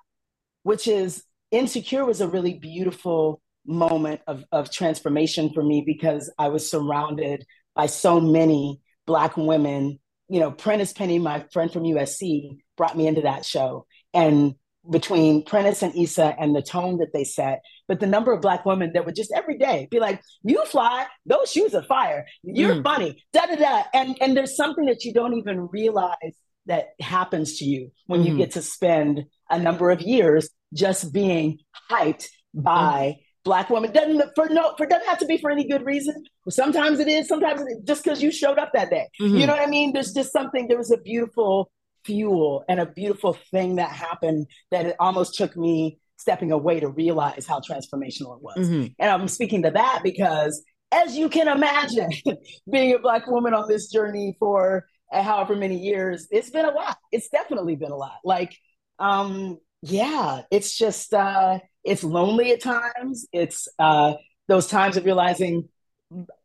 which 0.63 0.87
is 0.87 1.23
Insecure 1.51 2.05
was 2.05 2.21
a 2.21 2.27
really 2.27 2.53
beautiful 2.53 3.41
moment 3.65 4.21
of 4.27 4.43
of 4.51 4.71
transformation 4.71 5.51
for 5.53 5.63
me 5.63 5.83
because 5.85 6.31
I 6.37 6.47
was 6.49 6.69
surrounded 6.69 7.45
by 7.75 7.85
so 7.87 8.19
many 8.19 8.81
black 9.05 9.37
women 9.37 9.99
you 10.31 10.39
know 10.39 10.51
prentice 10.51 10.93
penny 10.93 11.19
my 11.19 11.45
friend 11.51 11.71
from 11.71 11.83
usc 11.83 12.57
brought 12.77 12.97
me 12.97 13.05
into 13.07 13.21
that 13.21 13.45
show 13.45 13.85
and 14.13 14.55
between 14.89 15.43
Prentice 15.43 15.83
and 15.83 15.95
Issa 15.95 16.35
and 16.39 16.55
the 16.55 16.61
tone 16.61 16.97
that 16.97 17.13
they 17.13 17.23
set, 17.23 17.61
but 17.87 17.99
the 17.99 18.07
number 18.07 18.33
of 18.33 18.41
black 18.41 18.65
women 18.65 18.91
that 18.93 19.05
would 19.05 19.15
just 19.15 19.31
every 19.35 19.57
day 19.57 19.87
be 19.91 19.99
like, 19.99 20.21
"You 20.43 20.65
fly, 20.65 21.05
those 21.25 21.51
shoes 21.51 21.75
are 21.75 21.83
fire. 21.83 22.25
You're 22.43 22.75
mm. 22.75 22.83
funny." 22.83 23.23
Da 23.33 23.45
da 23.45 23.55
da. 23.55 23.83
And 23.93 24.17
and 24.21 24.35
there's 24.35 24.55
something 24.55 24.85
that 24.85 25.03
you 25.03 25.13
don't 25.13 25.37
even 25.37 25.67
realize 25.71 26.35
that 26.65 26.89
happens 26.99 27.57
to 27.57 27.65
you 27.65 27.91
when 28.07 28.21
mm-hmm. 28.21 28.31
you 28.31 28.37
get 28.37 28.51
to 28.51 28.61
spend 28.61 29.25
a 29.49 29.59
number 29.59 29.91
of 29.91 30.01
years 30.01 30.49
just 30.73 31.13
being 31.13 31.59
hyped 31.89 32.27
by. 32.53 33.17
Mm. 33.17 33.23
Black 33.43 33.69
woman 33.69 33.91
doesn't 33.91 34.21
for 34.35 34.49
no 34.49 34.73
for 34.77 34.85
doesn't 34.85 35.07
have 35.07 35.17
to 35.19 35.25
be 35.25 35.37
for 35.37 35.49
any 35.49 35.67
good 35.67 35.83
reason. 35.83 36.23
Sometimes 36.49 36.99
it 36.99 37.07
is. 37.07 37.27
Sometimes 37.27 37.61
it 37.61 37.65
is 37.65 37.83
just 37.85 38.03
because 38.03 38.21
you 38.21 38.31
showed 38.31 38.59
up 38.59 38.71
that 38.73 38.89
day. 38.89 39.07
Mm-hmm. 39.19 39.37
You 39.37 39.47
know 39.47 39.53
what 39.53 39.67
I 39.67 39.69
mean? 39.69 39.93
There's 39.93 40.13
just 40.13 40.31
something. 40.31 40.67
There 40.67 40.77
was 40.77 40.91
a 40.91 40.97
beautiful 40.97 41.71
fuel 42.05 42.63
and 42.69 42.79
a 42.79 42.85
beautiful 42.85 43.37
thing 43.51 43.75
that 43.75 43.89
happened 43.91 44.47
that 44.71 44.85
it 44.85 44.95
almost 44.99 45.35
took 45.35 45.55
me 45.57 45.99
stepping 46.17 46.51
away 46.51 46.79
to 46.79 46.87
realize 46.87 47.47
how 47.47 47.59
transformational 47.59 48.37
it 48.37 48.43
was. 48.43 48.69
Mm-hmm. 48.69 48.87
And 48.99 49.11
I'm 49.11 49.27
speaking 49.27 49.63
to 49.63 49.71
that 49.71 50.01
because, 50.03 50.63
as 50.91 51.17
you 51.17 51.29
can 51.29 51.47
imagine, 51.47 52.11
being 52.71 52.93
a 52.93 52.99
Black 52.99 53.25
woman 53.27 53.53
on 53.53 53.67
this 53.67 53.91
journey 53.91 54.35
for 54.39 54.85
however 55.11 55.55
many 55.55 55.77
years, 55.77 56.27
it's 56.29 56.51
been 56.51 56.65
a 56.65 56.71
lot. 56.71 56.97
It's 57.11 57.29
definitely 57.29 57.75
been 57.75 57.91
a 57.91 57.97
lot. 57.97 58.19
Like, 58.23 58.55
um, 58.99 59.57
yeah, 59.81 60.41
it's 60.51 60.77
just, 60.77 61.11
uh, 61.13 61.59
it's 61.83 62.03
lonely 62.03 62.51
at 62.51 62.61
times. 62.61 63.27
It's 63.31 63.67
uh, 63.79 64.13
those 64.47 64.67
times 64.67 64.97
of 64.97 65.05
realizing 65.05 65.69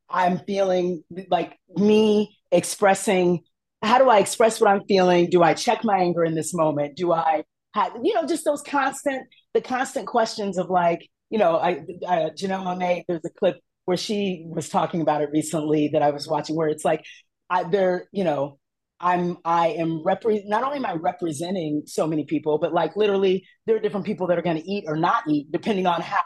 I'm 0.08 0.38
feeling 0.40 1.02
like 1.30 1.58
me 1.76 2.36
expressing 2.52 3.42
how 3.82 3.98
do 3.98 4.08
I 4.08 4.18
express 4.18 4.60
what 4.60 4.70
I'm 4.70 4.84
feeling? 4.86 5.28
Do 5.30 5.42
I 5.42 5.54
check 5.54 5.84
my 5.84 5.98
anger 5.98 6.24
in 6.24 6.34
this 6.34 6.54
moment? 6.54 6.96
Do 6.96 7.12
I 7.12 7.44
have, 7.74 7.92
you 8.02 8.14
know, 8.14 8.26
just 8.26 8.44
those 8.44 8.62
constant, 8.62 9.28
the 9.54 9.60
constant 9.60 10.06
questions 10.06 10.58
of 10.58 10.70
like, 10.70 11.08
you 11.30 11.38
know, 11.38 11.56
I, 11.56 11.84
I 12.08 12.30
Janelle 12.30 12.64
Monáe, 12.64 13.04
there's 13.06 13.24
a 13.24 13.30
clip 13.30 13.58
where 13.84 13.96
she 13.96 14.44
was 14.48 14.68
talking 14.68 15.02
about 15.02 15.22
it 15.22 15.30
recently 15.30 15.88
that 15.88 16.02
I 16.02 16.10
was 16.10 16.26
watching 16.26 16.56
where 16.56 16.68
it's 16.68 16.84
like, 16.84 17.04
I, 17.48 17.64
there, 17.64 18.08
you 18.12 18.24
know, 18.24 18.58
I'm, 19.00 19.38
I 19.44 19.68
am 19.68 20.02
repre- 20.04 20.46
not 20.46 20.62
only 20.62 20.78
am 20.78 20.86
I 20.86 20.94
representing 20.94 21.82
so 21.86 22.06
many 22.06 22.24
people, 22.24 22.58
but 22.58 22.72
like 22.72 22.96
literally 22.96 23.46
there 23.66 23.76
are 23.76 23.80
different 23.80 24.06
people 24.06 24.26
that 24.28 24.38
are 24.38 24.42
going 24.42 24.56
to 24.56 24.70
eat 24.70 24.84
or 24.86 24.96
not 24.96 25.24
eat 25.28 25.52
depending 25.52 25.86
on 25.86 26.00
how 26.00 26.22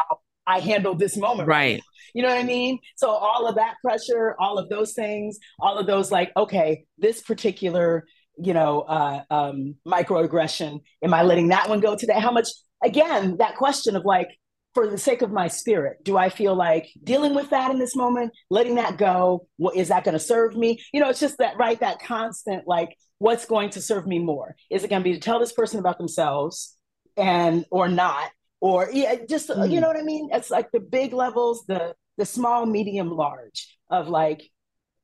I 0.47 0.61
handle 0.61 0.95
this 0.95 1.16
moment. 1.16 1.49
Right. 1.49 1.81
You 2.14 2.23
know 2.23 2.29
what 2.29 2.39
I 2.39 2.45
mean? 2.45 2.79
So 2.97 3.11
all 3.11 3.47
of 3.47 3.57
that 3.57 3.77
pressure, 3.85 4.35
all 4.39 4.59
of 4.59 4.68
those 4.68 4.95
things, 4.95 5.39
all 5.61 5.79
of 5.79 5.87
those 5.87 6.11
like, 6.11 6.33
okay, 6.37 6.85
this 6.99 7.21
particular, 7.21 8.07
you 8.37 8.55
know, 8.55 8.81
uh, 8.83 9.23
um, 9.31 9.77
microaggression, 9.87 10.81
am 11.03 11.14
I 11.14 11.23
letting 11.23 11.49
that 11.49 11.68
one 11.68 11.81
go 11.81 11.97
today? 11.97 12.18
How 12.18 12.33
much? 12.33 12.49
Again, 12.83 13.37
that 13.39 13.57
question 13.57 13.95
of 13.95 14.05
like, 14.05 14.29
for 14.75 14.89
the 14.89 14.99
sake 14.99 15.23
of 15.23 15.33
my 15.33 15.49
spirit, 15.49 16.05
do 16.05 16.16
I 16.16 16.29
feel 16.29 16.55
like 16.55 16.91
dealing 17.03 17.35
with 17.35 17.51
that 17.51 17.71
in 17.71 17.79
this 17.79 17.97
moment, 17.97 18.33
letting 18.51 18.77
that 18.77 18.99
go? 18.99 19.47
What 19.57 19.77
is 19.77 19.89
that 19.89 20.05
going 20.05 20.12
to 20.12 20.21
serve 20.21 20.57
me? 20.57 20.81
You 20.93 21.01
know, 21.01 21.09
it's 21.09 21.21
just 21.21 21.39
that 21.39 21.57
right, 21.57 21.79
that 21.81 22.03
constant 22.03 22.66
like, 22.66 22.97
what's 23.18 23.47
going 23.47 23.71
to 23.71 23.83
serve 23.83 24.07
me 24.07 24.18
more? 24.18 24.57
Is 24.71 24.85
it 24.85 24.91
going 24.91 25.03
to 25.03 25.09
be 25.09 25.14
to 25.14 25.21
tell 25.21 25.41
this 25.41 25.53
person 25.53 25.81
about 25.81 25.99
themselves 25.99 26.77
and 27.16 27.64
or 27.71 27.89
not? 27.89 28.31
or 28.61 28.91
yeah, 28.93 29.14
just 29.29 29.49
mm. 29.49 29.71
you 29.71 29.81
know 29.81 29.89
what 29.89 29.97
I 29.97 30.03
mean. 30.03 30.29
It's 30.33 30.51
like 30.51 30.71
the 30.71 30.81
big 30.81 31.12
levels, 31.12 31.64
the 31.66 31.95
the 32.18 32.27
small, 32.27 32.66
medium, 32.66 33.11
large 33.11 33.77
of 33.91 34.09
like 34.09 34.43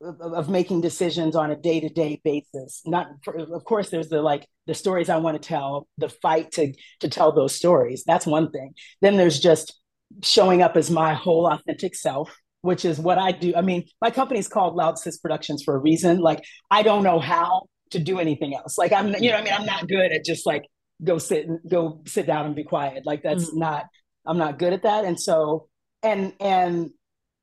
of, 0.00 0.20
of 0.20 0.48
making 0.48 0.80
decisions 0.80 1.36
on 1.36 1.50
a 1.50 1.56
day 1.56 1.80
to 1.80 1.88
day 1.88 2.20
basis. 2.24 2.82
Not, 2.84 3.08
for, 3.24 3.36
of 3.36 3.64
course, 3.64 3.90
there's 3.90 4.08
the 4.08 4.22
like 4.22 4.46
the 4.66 4.74
stories 4.74 5.08
I 5.08 5.18
want 5.18 5.40
to 5.40 5.48
tell, 5.48 5.88
the 5.98 6.08
fight 6.08 6.52
to 6.52 6.72
to 7.00 7.08
tell 7.08 7.32
those 7.32 7.54
stories. 7.54 8.04
That's 8.04 8.26
one 8.26 8.50
thing. 8.50 8.74
Then 9.00 9.16
there's 9.16 9.40
just 9.40 9.78
showing 10.22 10.62
up 10.62 10.76
as 10.76 10.90
my 10.90 11.14
whole 11.14 11.46
authentic 11.46 11.94
self 11.94 12.34
which 12.62 12.84
is 12.84 12.98
what 12.98 13.16
I 13.16 13.30
do. 13.30 13.54
I 13.54 13.60
mean, 13.60 13.84
my 14.00 14.10
company's 14.10 14.48
called 14.48 14.74
Loud 14.74 14.98
Sis 14.98 15.18
Productions 15.18 15.62
for 15.62 15.76
a 15.76 15.78
reason. 15.78 16.18
Like, 16.18 16.42
I 16.68 16.82
don't 16.82 17.04
know 17.04 17.20
how 17.20 17.66
to 17.90 18.00
do 18.00 18.18
anything 18.18 18.56
else. 18.56 18.76
Like, 18.76 18.92
I'm, 18.92 19.14
you 19.22 19.30
know, 19.30 19.36
I 19.36 19.42
mean, 19.44 19.52
I'm 19.52 19.66
not 19.66 19.86
good 19.86 20.10
at 20.10 20.24
just 20.24 20.46
like 20.46 20.64
go 21.02 21.18
sit 21.18 21.46
and 21.46 21.60
go 21.68 22.02
sit 22.06 22.26
down 22.26 22.46
and 22.46 22.54
be 22.54 22.64
quiet. 22.64 23.04
Like 23.04 23.22
that's 23.22 23.50
mm-hmm. 23.50 23.58
not 23.58 23.86
I'm 24.26 24.38
not 24.38 24.58
good 24.58 24.72
at 24.72 24.82
that. 24.82 25.04
And 25.04 25.18
so 25.20 25.68
and 26.02 26.32
and 26.40 26.90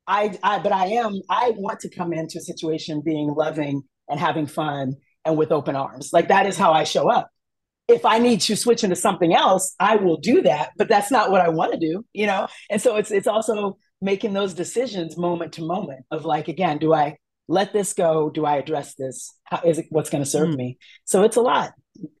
I 0.06 0.38
I 0.42 0.58
but 0.58 0.72
I 0.72 0.86
am 0.86 1.20
I 1.30 1.52
want 1.56 1.80
to 1.80 1.88
come 1.90 2.12
into 2.12 2.38
a 2.38 2.42
situation 2.42 3.02
being 3.04 3.28
loving 3.28 3.82
and 4.08 4.20
having 4.20 4.46
fun 4.46 4.94
and 5.24 5.36
with 5.36 5.52
open 5.52 5.76
arms. 5.76 6.10
Like 6.12 6.28
that 6.28 6.46
is 6.46 6.56
how 6.56 6.72
I 6.72 6.84
show 6.84 7.10
up. 7.10 7.28
If 7.88 8.04
I 8.04 8.18
need 8.18 8.40
to 8.42 8.56
switch 8.56 8.82
into 8.82 8.96
something 8.96 9.34
else, 9.34 9.74
I 9.78 9.96
will 9.96 10.16
do 10.16 10.42
that, 10.42 10.70
but 10.76 10.88
that's 10.88 11.10
not 11.10 11.30
what 11.30 11.42
I 11.42 11.50
want 11.50 11.72
to 11.72 11.78
do, 11.78 12.04
you 12.14 12.26
know? 12.26 12.48
And 12.70 12.80
so 12.80 12.96
it's 12.96 13.10
it's 13.10 13.26
also 13.26 13.78
making 14.00 14.34
those 14.34 14.54
decisions 14.54 15.16
moment 15.16 15.54
to 15.54 15.62
moment 15.62 16.04
of 16.10 16.24
like 16.24 16.48
again, 16.48 16.78
do 16.78 16.92
I 16.92 17.18
let 17.48 17.72
this 17.72 17.92
go? 17.92 18.30
Do 18.30 18.46
I 18.46 18.56
address 18.56 18.94
this? 18.94 19.34
How 19.44 19.60
is 19.64 19.78
it 19.78 19.86
what's 19.90 20.10
going 20.10 20.24
to 20.24 20.30
serve 20.30 20.48
mm. 20.48 20.56
me? 20.56 20.78
So 21.04 21.22
it's 21.24 21.36
a 21.36 21.42
lot. 21.42 21.72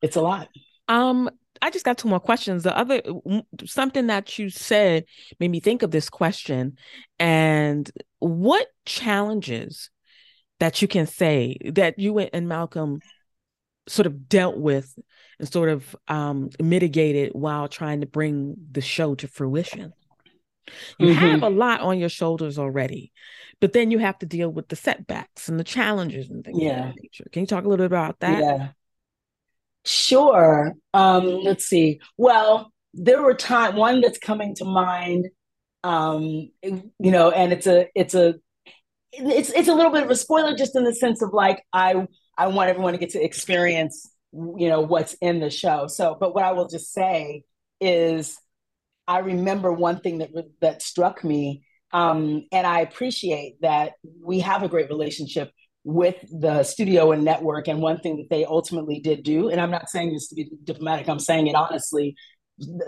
It's 0.02 0.16
a 0.16 0.22
lot. 0.22 0.48
Um, 0.88 1.30
I 1.64 1.70
just 1.70 1.86
got 1.86 1.96
two 1.96 2.08
more 2.08 2.20
questions. 2.20 2.62
The 2.62 2.76
other 2.76 3.00
something 3.64 4.08
that 4.08 4.38
you 4.38 4.50
said 4.50 5.06
made 5.40 5.50
me 5.50 5.60
think 5.60 5.82
of 5.82 5.90
this 5.90 6.10
question. 6.10 6.76
And 7.18 7.90
what 8.18 8.66
challenges 8.84 9.88
that 10.60 10.82
you 10.82 10.88
can 10.88 11.06
say 11.06 11.56
that 11.72 11.98
you 11.98 12.18
and 12.18 12.48
Malcolm 12.48 13.00
sort 13.88 14.04
of 14.04 14.28
dealt 14.28 14.58
with 14.58 14.94
and 15.38 15.50
sort 15.50 15.70
of 15.70 15.96
um, 16.06 16.50
mitigated 16.60 17.32
while 17.32 17.66
trying 17.66 18.02
to 18.02 18.06
bring 18.06 18.56
the 18.70 18.82
show 18.82 19.14
to 19.14 19.26
fruition? 19.26 19.94
You 20.98 21.14
mm-hmm. 21.14 21.18
have 21.18 21.42
a 21.42 21.48
lot 21.48 21.80
on 21.80 21.98
your 21.98 22.10
shoulders 22.10 22.58
already, 22.58 23.10
but 23.60 23.72
then 23.72 23.90
you 23.90 24.00
have 24.00 24.18
to 24.18 24.26
deal 24.26 24.50
with 24.50 24.68
the 24.68 24.76
setbacks 24.76 25.48
and 25.48 25.58
the 25.58 25.64
challenges 25.64 26.28
and 26.28 26.44
things 26.44 26.60
yeah. 26.60 26.88
of 26.88 26.94
that 26.94 27.02
nature. 27.02 27.24
Can 27.32 27.40
you 27.40 27.46
talk 27.46 27.64
a 27.64 27.68
little 27.68 27.82
bit 27.82 27.86
about 27.86 28.20
that? 28.20 28.42
Yeah. 28.42 28.68
Sure. 29.84 30.72
Um, 30.94 31.26
let's 31.42 31.66
see. 31.66 32.00
Well, 32.16 32.72
there 32.94 33.22
were 33.22 33.34
time 33.34 33.76
one 33.76 34.00
that's 34.00 34.18
coming 34.18 34.54
to 34.56 34.64
mind. 34.64 35.28
Um, 35.82 36.50
you 36.62 36.82
know, 36.98 37.30
and 37.30 37.52
it's 37.52 37.66
a 37.66 37.88
it's 37.94 38.14
a 38.14 38.36
it's 39.12 39.50
it's 39.50 39.68
a 39.68 39.74
little 39.74 39.92
bit 39.92 40.04
of 40.04 40.10
a 40.10 40.16
spoiler 40.16 40.56
just 40.56 40.76
in 40.76 40.84
the 40.84 40.94
sense 40.94 41.22
of 41.22 41.32
like 41.32 41.64
I 41.72 42.06
I 42.38 42.48
want 42.48 42.70
everyone 42.70 42.94
to 42.94 42.98
get 42.98 43.10
to 43.10 43.22
experience 43.24 44.10
you 44.32 44.68
know 44.68 44.80
what's 44.80 45.14
in 45.20 45.40
the 45.40 45.50
show. 45.50 45.86
So, 45.88 46.16
but 46.18 46.34
what 46.34 46.44
I 46.44 46.52
will 46.52 46.68
just 46.68 46.92
say 46.92 47.44
is 47.80 48.38
I 49.06 49.18
remember 49.18 49.72
one 49.72 50.00
thing 50.00 50.18
that 50.18 50.30
that 50.60 50.82
struck 50.82 51.22
me 51.24 51.64
um, 51.92 52.46
and 52.50 52.66
I 52.66 52.80
appreciate 52.80 53.60
that 53.62 53.92
we 54.22 54.40
have 54.40 54.62
a 54.62 54.68
great 54.68 54.88
relationship 54.88 55.50
with 55.84 56.16
the 56.30 56.62
studio 56.62 57.12
and 57.12 57.24
network. 57.24 57.68
And 57.68 57.80
one 57.80 58.00
thing 58.00 58.16
that 58.16 58.30
they 58.30 58.44
ultimately 58.44 59.00
did 59.00 59.22
do, 59.22 59.50
and 59.50 59.60
I'm 59.60 59.70
not 59.70 59.90
saying 59.90 60.12
this 60.12 60.28
to 60.28 60.34
be 60.34 60.50
diplomatic, 60.64 61.08
I'm 61.08 61.18
saying 61.18 61.46
it 61.46 61.54
honestly. 61.54 62.16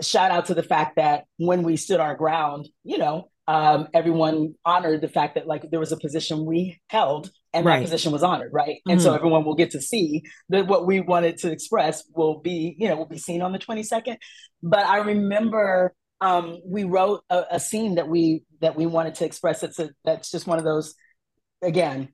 Shout 0.01 0.31
out 0.31 0.47
to 0.47 0.53
the 0.53 0.63
fact 0.63 0.95
that 0.95 1.25
when 1.37 1.63
we 1.63 1.77
stood 1.77 1.99
our 1.99 2.15
ground, 2.15 2.67
you 2.83 2.97
know, 2.97 3.29
um, 3.47 3.87
everyone 3.93 4.55
honored 4.65 5.01
the 5.01 5.07
fact 5.07 5.35
that 5.35 5.47
like 5.47 5.69
there 5.69 5.79
was 5.79 5.91
a 5.91 5.97
position 5.97 6.45
we 6.45 6.81
held 6.87 7.31
and 7.53 7.65
right. 7.65 7.77
that 7.77 7.83
position 7.83 8.11
was 8.11 8.23
honored, 8.23 8.51
right? 8.51 8.77
Mm-hmm. 8.77 8.91
And 8.91 9.01
so 9.01 9.09
mm-hmm. 9.09 9.17
everyone 9.17 9.45
will 9.45 9.55
get 9.55 9.71
to 9.71 9.81
see 9.81 10.23
that 10.49 10.67
what 10.67 10.85
we 10.85 10.99
wanted 10.99 11.37
to 11.39 11.51
express 11.51 12.03
will 12.13 12.39
be, 12.39 12.75
you 12.77 12.89
know, 12.89 12.95
will 12.95 13.05
be 13.05 13.17
seen 13.17 13.41
on 13.41 13.51
the 13.51 13.59
22nd. 13.59 14.17
But 14.63 14.85
I 14.85 14.97
remember 14.97 15.93
um, 16.19 16.59
we 16.65 16.83
wrote 16.83 17.23
a, 17.29 17.43
a, 17.51 17.59
scene 17.59 17.95
that 17.95 18.07
we 18.07 18.43
that 18.59 18.75
we 18.75 18.85
wanted 18.85 19.15
to 19.15 19.25
express. 19.25 19.61
It's 19.63 19.79
a, 19.79 19.91
that's 20.03 20.31
just 20.31 20.47
one 20.47 20.57
of 20.57 20.65
those 20.65 20.95
again 21.61 22.09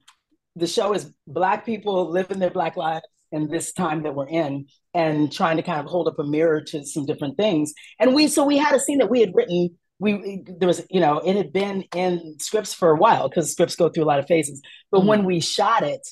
the 0.56 0.68
show 0.68 0.94
is 0.94 1.12
black 1.28 1.66
people 1.66 2.12
living 2.12 2.40
their 2.40 2.50
black 2.50 2.78
lives 2.78 3.06
in 3.32 3.48
this 3.48 3.74
time 3.74 4.04
that 4.04 4.14
we're 4.14 4.28
in 4.28 4.68
and 4.94 5.32
trying 5.32 5.58
to 5.58 5.64
kind 5.64 5.80
of 5.80 5.88
hold 5.88 6.08
up 6.08 6.20
a 6.20 6.24
mirror 6.24 6.62
to 6.62 6.86
some 6.86 7.06
different 7.06 7.36
things. 7.36 7.74
And 8.00 8.14
we 8.14 8.28
so 8.28 8.46
we 8.46 8.58
had 8.58 8.76
a 8.76 8.80
scene 8.80 9.00
that 9.00 9.10
we 9.10 9.22
had 9.22 9.34
written. 9.34 9.78
We 10.00 10.44
there 10.60 10.68
was 10.68 10.86
you 10.90 11.00
know 11.00 11.20
it 11.20 11.36
had 11.36 11.54
been 11.54 11.84
in 11.96 12.36
scripts 12.40 12.74
for 12.74 12.92
a 12.92 12.98
while 12.98 13.30
because 13.30 13.52
scripts 13.52 13.76
go 13.76 13.90
through 13.90 14.04
a 14.04 14.06
lot 14.06 14.20
of 14.20 14.28
phases. 14.28 14.62
But 14.92 15.00
mm-hmm. 15.00 15.08
when 15.08 15.26
we 15.26 15.40
shot 15.40 15.84
it 15.84 16.08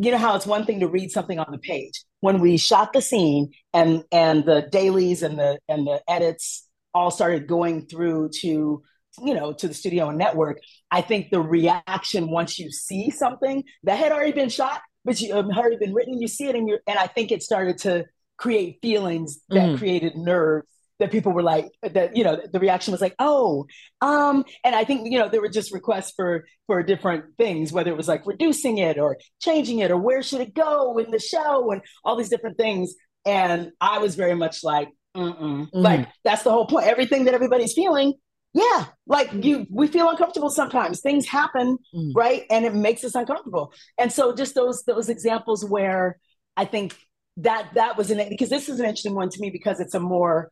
you 0.00 0.10
know 0.10 0.18
how 0.18 0.34
it's 0.36 0.46
one 0.46 0.64
thing 0.64 0.80
to 0.80 0.88
read 0.88 1.10
something 1.10 1.38
on 1.38 1.48
the 1.50 1.58
page. 1.58 2.04
When 2.20 2.40
we 2.40 2.56
shot 2.56 2.92
the 2.92 3.02
scene 3.02 3.52
and 3.72 4.04
and 4.10 4.44
the 4.44 4.68
dailies 4.70 5.22
and 5.22 5.38
the 5.38 5.58
and 5.68 5.86
the 5.86 6.00
edits 6.08 6.66
all 6.94 7.10
started 7.10 7.46
going 7.46 7.86
through 7.86 8.30
to 8.40 8.82
you 9.22 9.34
know 9.34 9.52
to 9.52 9.68
the 9.68 9.74
studio 9.74 10.08
and 10.08 10.18
network 10.18 10.58
i 10.90 11.00
think 11.00 11.30
the 11.30 11.40
reaction 11.40 12.30
once 12.30 12.58
you 12.58 12.70
see 12.70 13.10
something 13.10 13.64
that 13.82 13.98
had 13.98 14.12
already 14.12 14.32
been 14.32 14.48
shot 14.48 14.80
but 15.04 15.20
you 15.20 15.34
um, 15.34 15.50
already 15.50 15.76
been 15.76 15.92
written 15.92 16.20
you 16.20 16.28
see 16.28 16.46
it 16.46 16.54
in 16.54 16.66
your 16.66 16.80
and 16.86 16.98
i 16.98 17.06
think 17.06 17.30
it 17.30 17.42
started 17.42 17.78
to 17.78 18.04
create 18.36 18.78
feelings 18.80 19.40
that 19.50 19.70
mm. 19.70 19.78
created 19.78 20.16
nerves 20.16 20.66
that 20.98 21.10
people 21.10 21.32
were 21.32 21.42
like 21.42 21.68
that 21.82 22.16
you 22.16 22.24
know 22.24 22.40
the 22.52 22.60
reaction 22.60 22.92
was 22.92 23.00
like 23.00 23.14
oh 23.18 23.66
um 24.00 24.44
and 24.64 24.74
i 24.74 24.84
think 24.84 25.10
you 25.10 25.18
know 25.18 25.28
there 25.28 25.40
were 25.40 25.48
just 25.48 25.72
requests 25.72 26.12
for 26.14 26.44
for 26.66 26.82
different 26.82 27.24
things 27.36 27.72
whether 27.72 27.90
it 27.90 27.96
was 27.96 28.08
like 28.08 28.24
reducing 28.26 28.78
it 28.78 28.98
or 28.98 29.18
changing 29.40 29.80
it 29.80 29.90
or 29.90 29.96
where 29.96 30.22
should 30.22 30.40
it 30.40 30.54
go 30.54 30.96
in 30.98 31.10
the 31.10 31.18
show 31.18 31.70
and 31.72 31.82
all 32.04 32.16
these 32.16 32.28
different 32.28 32.56
things. 32.56 32.94
And 33.24 33.72
i 33.80 33.98
was 33.98 34.14
very 34.14 34.34
much 34.34 34.64
like 34.64 34.88
mm. 35.16 35.68
Like 35.72 36.08
that's 36.24 36.42
the 36.42 36.50
whole 36.50 36.66
point. 36.66 36.86
Everything 36.86 37.24
that 37.24 37.34
everybody's 37.34 37.74
feeling 37.74 38.14
yeah 38.54 38.86
like 39.06 39.30
you 39.32 39.66
we 39.70 39.86
feel 39.86 40.08
uncomfortable 40.10 40.50
sometimes. 40.50 41.00
Things 41.00 41.26
happen 41.26 41.78
Mm. 41.94 42.12
right? 42.14 42.44
And 42.50 42.64
it 42.64 42.74
makes 42.74 43.02
us 43.04 43.14
uncomfortable. 43.14 43.72
And 43.98 44.12
so 44.12 44.34
just 44.34 44.54
those 44.54 44.84
those 44.84 45.08
examples 45.08 45.64
where 45.64 46.18
i 46.56 46.64
think 46.64 46.94
that 47.38 47.70
that 47.74 47.96
was 47.96 48.10
an 48.10 48.18
because 48.28 48.50
this 48.50 48.68
is 48.68 48.78
an 48.78 48.84
interesting 48.86 49.14
one 49.14 49.30
to 49.30 49.40
me 49.40 49.48
because 49.50 49.80
it's 49.80 49.94
a 49.94 50.00
more 50.00 50.50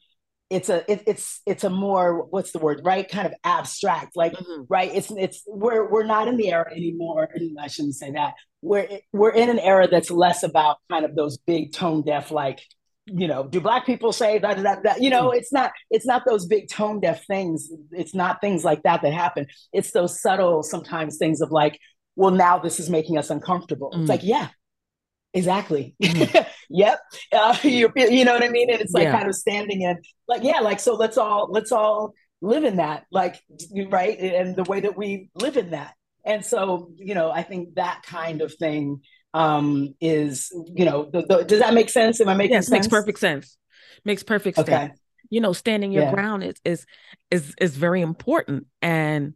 it's 0.49 0.69
a 0.69 0.79
it, 0.91 1.03
it's 1.07 1.41
it's 1.47 1.63
a 1.63 1.71
more 1.71 2.25
what's 2.25 2.51
the 2.53 2.59
word 2.59 2.81
right? 2.85 3.09
Kind 3.09 3.27
of 3.27 3.35
abstract 3.45 4.17
like 4.17 4.33
Mhm. 4.33 4.67
right? 4.69 4.91
It's 4.95 5.11
it's 5.11 5.43
we're 5.47 5.89
we're 5.91 6.07
not 6.07 6.27
in 6.27 6.37
the 6.39 6.51
era 6.53 6.71
anymore 6.75 7.29
and 7.35 7.57
i 7.61 7.67
shouldn't 7.69 7.95
say 7.97 8.11
that. 8.13 8.33
We're 8.63 8.89
we're 9.13 9.31
in 9.43 9.49
an 9.51 9.59
era 9.59 9.87
that's 9.89 10.11
less 10.11 10.43
about 10.43 10.79
kind 10.91 11.05
of 11.05 11.15
those 11.15 11.37
big 11.39 11.73
tone 11.73 12.03
deaf 12.03 12.31
like 12.31 12.61
you 13.13 13.27
know 13.29 13.47
do 13.47 13.61
black 13.61 13.85
people 13.87 14.13
say 14.13 14.39
that 14.39 14.63
that, 14.63 14.83
that 14.85 15.03
you 15.03 15.11
know 15.11 15.31
it's 15.31 15.53
not 15.53 15.73
it's 15.91 16.07
not 16.07 16.23
those 16.27 16.47
big 16.47 16.69
tone 16.69 17.01
deaf 17.01 17.27
things. 17.27 17.69
It's 17.93 18.15
not 18.15 18.41
things 18.41 18.65
like 18.65 18.83
that 18.85 19.03
that 19.03 19.13
happen. 19.13 19.47
It's 19.73 19.91
those 19.93 20.21
subtle 20.21 20.63
sometimes 20.63 21.17
things 21.19 21.41
of 21.41 21.51
like 21.51 21.79
well 22.17 22.31
now 22.31 22.59
this 22.59 22.79
is 22.81 22.89
making 22.91 23.19
us 23.19 23.31
uncomfortable. 23.31 23.91
Mm. 23.93 24.01
it's 24.01 24.09
like 24.09 24.23
yeah 24.25 24.49
exactly. 25.35 25.95
Mhm. 26.03 26.47
yep. 26.71 27.01
Uh, 27.33 27.57
you, 27.63 27.93
you 27.97 28.25
know 28.25 28.33
what 28.35 28.43
i 28.43 28.49
mean? 28.49 28.71
And 28.71 28.81
it's 28.81 28.93
like 28.93 29.05
Yeah. 29.05 29.17
kind 29.19 29.29
of 29.29 29.35
standing 29.35 29.83
in 29.83 29.99
like 30.29 30.43
yeah 30.43 30.61
like 30.61 30.81
so 30.81 30.95
let's 30.95 31.19
all 31.19 31.49
let's 31.51 31.73
all 31.73 32.15
live 32.43 32.65
in 32.65 32.77
that 32.77 33.05
like 33.13 33.41
right? 33.91 34.19
And 34.19 34.57
the 34.57 34.65
way 34.65 34.81
that 34.81 34.97
we 34.97 35.31
live 35.35 35.57
in 35.57 35.71
that. 35.71 35.95
And 36.25 36.45
so 36.45 36.91
you 36.97 37.15
know 37.15 37.31
i 37.31 37.43
think 37.43 37.75
that 37.77 38.03
kind 38.05 38.43
of 38.43 38.53
thing 38.55 39.01
um 39.35 39.95
is 40.01 40.51
you 40.75 40.85
know 40.85 41.09
the, 41.13 41.23
the, 41.23 41.45
does 41.45 41.61
that 41.61 41.75
make 41.75 41.89
sense 41.89 42.21
am 42.21 42.29
i 42.29 42.35
making 42.35 42.55
yes 42.57 42.65
sense 42.67 42.71
makes 42.71 42.89
perfect 42.89 43.19
sense 43.19 43.57
makes 44.05 44.23
perfect 44.23 44.59
okay 44.59 44.73
sense 44.73 44.99
you 45.29 45.41
know 45.41 45.53
standing 45.53 45.93
your 45.93 46.05
Yeah. 46.05 46.11
ground 46.11 46.43
is 46.43 46.55
is 46.65 46.87
is 47.31 47.55
is 47.61 47.77
very 47.77 48.01
important 48.01 48.67
and 48.83 49.35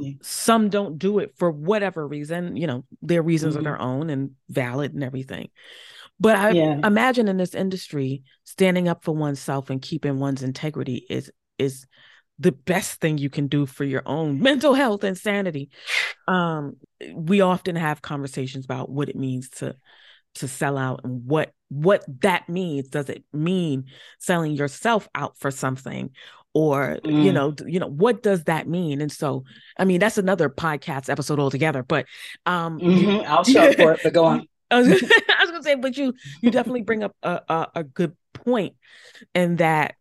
Yeah. 0.00 0.12
some 0.22 0.68
don't 0.70 0.98
do 0.98 1.18
it 1.18 1.34
for 1.36 1.50
whatever 1.50 2.06
reason 2.06 2.56
you 2.56 2.66
know 2.66 2.84
their 3.02 3.22
reasons 3.22 3.54
Mhm. 3.54 3.58
are 3.58 3.62
their 3.62 3.80
own 3.80 4.10
and 4.10 4.32
valid 4.48 4.94
and 4.94 5.02
everything 5.04 5.50
but 6.20 6.36
i 6.36 6.52
Yeah. 6.52 6.80
imagine 6.84 7.28
in 7.28 7.36
this 7.36 7.54
industry 7.54 8.22
standing 8.44 8.88
up 8.88 9.04
for 9.04 9.12
oneself 9.12 9.70
and 9.70 9.82
keeping 9.82 10.18
one's 10.18 10.42
integrity 10.42 11.06
is 11.08 11.30
is 11.58 11.86
the 12.38 12.52
best 12.52 13.00
thing 13.00 13.18
you 13.18 13.30
can 13.30 13.46
do 13.48 13.66
for 13.66 13.84
your 13.84 14.02
own 14.06 14.40
mental 14.40 14.74
health 14.74 15.02
and 15.04 15.18
sanity 15.18 15.68
um 16.26 16.76
we 17.14 17.40
often 17.40 17.76
have 17.76 18.00
conversations 18.02 18.64
about 18.64 18.88
what 18.90 19.08
it 19.08 19.16
means 19.16 19.48
to 19.50 19.74
to 20.34 20.46
sell 20.46 20.78
out 20.78 21.00
and 21.04 21.24
what 21.26 21.52
what 21.68 22.04
that 22.20 22.48
means 22.48 22.88
does 22.88 23.08
it 23.08 23.24
mean 23.32 23.84
selling 24.18 24.52
yourself 24.52 25.08
out 25.14 25.36
for 25.38 25.50
something 25.50 26.10
or 26.54 26.98
you 27.04 27.30
Mm. 27.30 27.34
know 27.34 27.54
you 27.66 27.78
know 27.80 27.88
what 27.88 28.22
does 28.22 28.44
that 28.44 28.68
mean 28.68 29.00
and 29.00 29.12
so 29.12 29.44
i 29.78 29.84
mean 29.84 30.00
that's 30.00 30.18
another 30.18 30.48
podcast 30.48 31.10
episode 31.10 31.38
altogether 31.40 31.82
but 31.82 32.06
um 32.46 32.78
you- 32.78 33.08
Mhm. 33.08 33.26
i'll 33.26 33.44
show 33.44 33.72
for 33.76 33.92
it 33.92 34.00
but 34.02 34.12
go 34.12 34.24
on 34.24 34.46
I 34.70 34.80
was, 34.80 34.88
I 35.02 35.42
was 35.42 35.50
gonna 35.50 35.62
say, 35.62 35.76
but 35.76 35.96
you 35.96 36.12
you 36.42 36.50
definitely 36.50 36.82
bring 36.82 37.02
up 37.02 37.16
a, 37.22 37.40
a 37.48 37.68
a 37.76 37.84
good 37.84 38.14
point 38.34 38.74
in 39.34 39.56
that, 39.56 39.94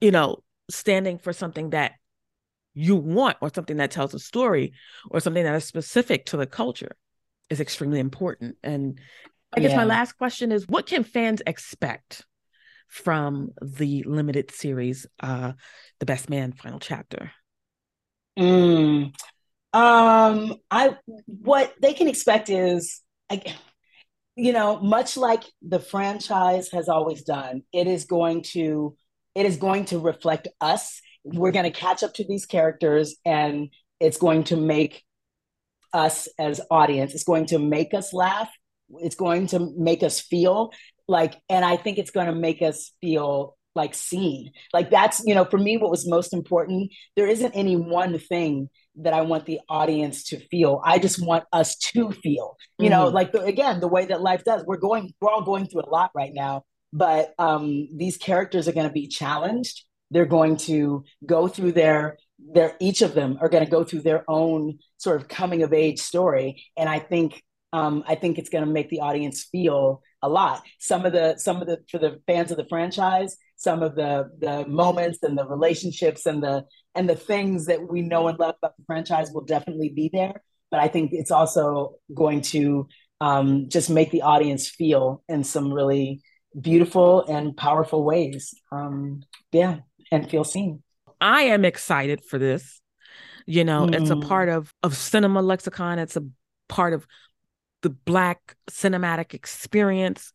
you 0.00 0.10
know, 0.10 0.38
standing 0.70 1.18
for 1.18 1.32
something 1.32 1.70
that 1.70 1.92
you 2.74 2.96
want 2.96 3.38
or 3.40 3.50
something 3.52 3.78
that 3.78 3.90
tells 3.90 4.12
a 4.14 4.18
story 4.18 4.72
or 5.10 5.20
something 5.20 5.44
that 5.44 5.54
is 5.54 5.64
specific 5.64 6.26
to 6.26 6.36
the 6.36 6.46
culture 6.46 6.96
is 7.48 7.60
extremely 7.60 7.98
important. 7.98 8.56
And 8.62 9.00
I 9.54 9.60
guess 9.60 9.74
my 9.74 9.84
last 9.84 10.12
question 10.18 10.52
is 10.52 10.66
what 10.68 10.86
can 10.86 11.04
fans 11.04 11.40
expect 11.46 12.26
from 12.88 13.50
the 13.62 14.02
limited 14.04 14.50
series, 14.50 15.06
uh, 15.20 15.52
The 16.00 16.06
Best 16.06 16.28
Man 16.28 16.52
Final 16.52 16.78
Chapter? 16.78 17.32
Mm. 18.38 19.14
Um, 19.72 20.54
I 20.70 20.96
what 21.26 21.74
they 21.80 21.94
can 21.94 22.08
expect 22.08 22.50
is, 22.50 23.00
I, 23.30 23.42
you 24.34 24.52
know, 24.52 24.80
much 24.80 25.16
like 25.16 25.44
the 25.62 25.80
franchise 25.80 26.70
has 26.72 26.88
always 26.88 27.22
done, 27.22 27.62
it 27.72 27.86
is 27.86 28.04
going 28.04 28.42
to 28.52 28.96
it 29.36 29.46
is 29.46 29.56
going 29.56 29.84
to 29.86 29.98
reflect 29.98 30.48
us. 30.60 31.00
We're 31.24 31.52
going 31.52 31.70
to 31.70 31.78
catch 31.78 32.02
up 32.02 32.14
to 32.14 32.24
these 32.26 32.46
characters, 32.46 33.16
and 33.24 33.68
it's 34.00 34.16
going 34.16 34.44
to 34.44 34.56
make 34.56 35.04
us 35.92 36.28
as 36.38 36.60
audience. 36.70 37.14
It's 37.14 37.24
going 37.24 37.46
to 37.46 37.58
make 37.58 37.94
us 37.94 38.12
laugh. 38.12 38.50
It's 38.98 39.16
going 39.16 39.48
to 39.48 39.72
make 39.76 40.02
us 40.02 40.20
feel 40.20 40.72
like, 41.08 41.34
and 41.48 41.64
I 41.64 41.76
think 41.76 41.98
it's 41.98 42.10
going 42.10 42.26
to 42.26 42.34
make 42.34 42.62
us 42.62 42.92
feel 43.00 43.56
like 43.74 43.94
seen. 43.94 44.52
Like 44.72 44.90
that's 44.90 45.22
you 45.26 45.34
know, 45.34 45.44
for 45.44 45.58
me, 45.58 45.76
what 45.76 45.90
was 45.90 46.08
most 46.08 46.32
important. 46.32 46.90
There 47.14 47.26
isn't 47.28 47.52
any 47.52 47.76
one 47.76 48.18
thing 48.18 48.70
that 48.96 49.12
I 49.12 49.20
want 49.20 49.44
the 49.44 49.60
audience 49.68 50.24
to 50.30 50.40
feel. 50.48 50.80
I 50.84 50.98
just 50.98 51.24
want 51.24 51.44
us 51.52 51.76
to 51.92 52.10
feel. 52.12 52.56
You 52.78 52.88
know, 52.88 53.10
Mhm. 53.10 53.12
like 53.12 53.32
the, 53.32 53.42
again, 53.42 53.80
the 53.80 53.88
way 53.88 54.06
that 54.06 54.22
life 54.22 54.44
does. 54.44 54.64
We're 54.66 54.78
going, 54.78 55.12
we're 55.20 55.30
all 55.30 55.42
going 55.42 55.66
through 55.66 55.82
a 55.82 55.90
lot 55.90 56.10
right 56.14 56.32
now, 56.32 56.62
but 56.92 57.34
um, 57.38 57.88
these 57.96 58.16
characters 58.16 58.68
are 58.68 58.72
going 58.72 58.86
to 58.86 58.92
be 58.92 59.08
challenged. 59.08 59.84
They're 60.10 60.24
going 60.24 60.56
to 60.58 61.04
go 61.24 61.48
through 61.48 61.72
their 61.72 62.18
their 62.38 62.76
each 62.80 63.00
of 63.02 63.14
them 63.14 63.38
are 63.40 63.48
going 63.48 63.64
to 63.64 63.70
go 63.70 63.82
through 63.82 64.02
their 64.02 64.22
own 64.28 64.78
sort 64.98 65.16
of 65.16 65.28
coming 65.28 65.62
of 65.62 65.72
age 65.72 66.00
story, 66.00 66.62
and 66.76 66.88
I 66.88 66.98
think 66.98 67.42
um, 67.72 68.04
I 68.06 68.14
think 68.14 68.38
it's 68.38 68.50
going 68.50 68.64
to 68.64 68.70
make 68.70 68.88
the 68.88 69.00
audience 69.00 69.44
feel 69.44 70.02
a 70.22 70.28
lot. 70.28 70.62
Some 70.78 71.04
of 71.04 71.12
the 71.12 71.36
some 71.38 71.60
of 71.60 71.66
the 71.66 71.78
for 71.90 71.98
the 71.98 72.20
fans 72.26 72.50
of 72.50 72.56
the 72.56 72.66
franchise, 72.68 73.36
some 73.56 73.82
of 73.82 73.94
the 73.94 74.30
the 74.38 74.66
moments 74.66 75.18
and 75.22 75.36
the 75.36 75.46
relationships 75.46 76.26
and 76.26 76.42
the 76.42 76.64
and 76.94 77.08
the 77.08 77.16
things 77.16 77.66
that 77.66 77.90
we 77.90 78.02
know 78.02 78.28
and 78.28 78.38
love 78.38 78.54
about 78.58 78.76
the 78.76 78.84
franchise 78.86 79.30
will 79.32 79.44
definitely 79.44 79.90
be 79.90 80.10
there. 80.12 80.42
But 80.70 80.80
I 80.80 80.88
think 80.88 81.10
it's 81.12 81.30
also 81.30 81.96
going 82.14 82.42
to 82.42 82.88
um, 83.20 83.68
just 83.68 83.88
make 83.90 84.10
the 84.10 84.22
audience 84.22 84.68
feel 84.68 85.22
in 85.28 85.44
some 85.44 85.72
really 85.72 86.22
beautiful 86.60 87.24
and 87.26 87.56
powerful 87.56 88.04
ways. 88.04 88.54
Um, 88.72 89.22
yeah, 89.52 89.78
and 90.10 90.28
feel 90.30 90.44
seen. 90.44 90.82
I 91.20 91.42
am 91.42 91.64
excited 91.64 92.24
for 92.24 92.38
this. 92.38 92.80
You 93.46 93.64
know, 93.64 93.88
it's 93.92 94.10
a 94.10 94.16
Mm. 94.16 94.20
part 94.22 94.48
of 94.48 94.74
of 94.82 94.96
cinema 94.96 95.42
lexicon. 95.42 95.98
It's 95.98 96.16
a 96.16 96.24
part 96.68 96.92
of 96.92 97.06
the 97.82 97.90
black 97.90 98.56
cinematic 98.70 99.34
experience. 99.34 100.32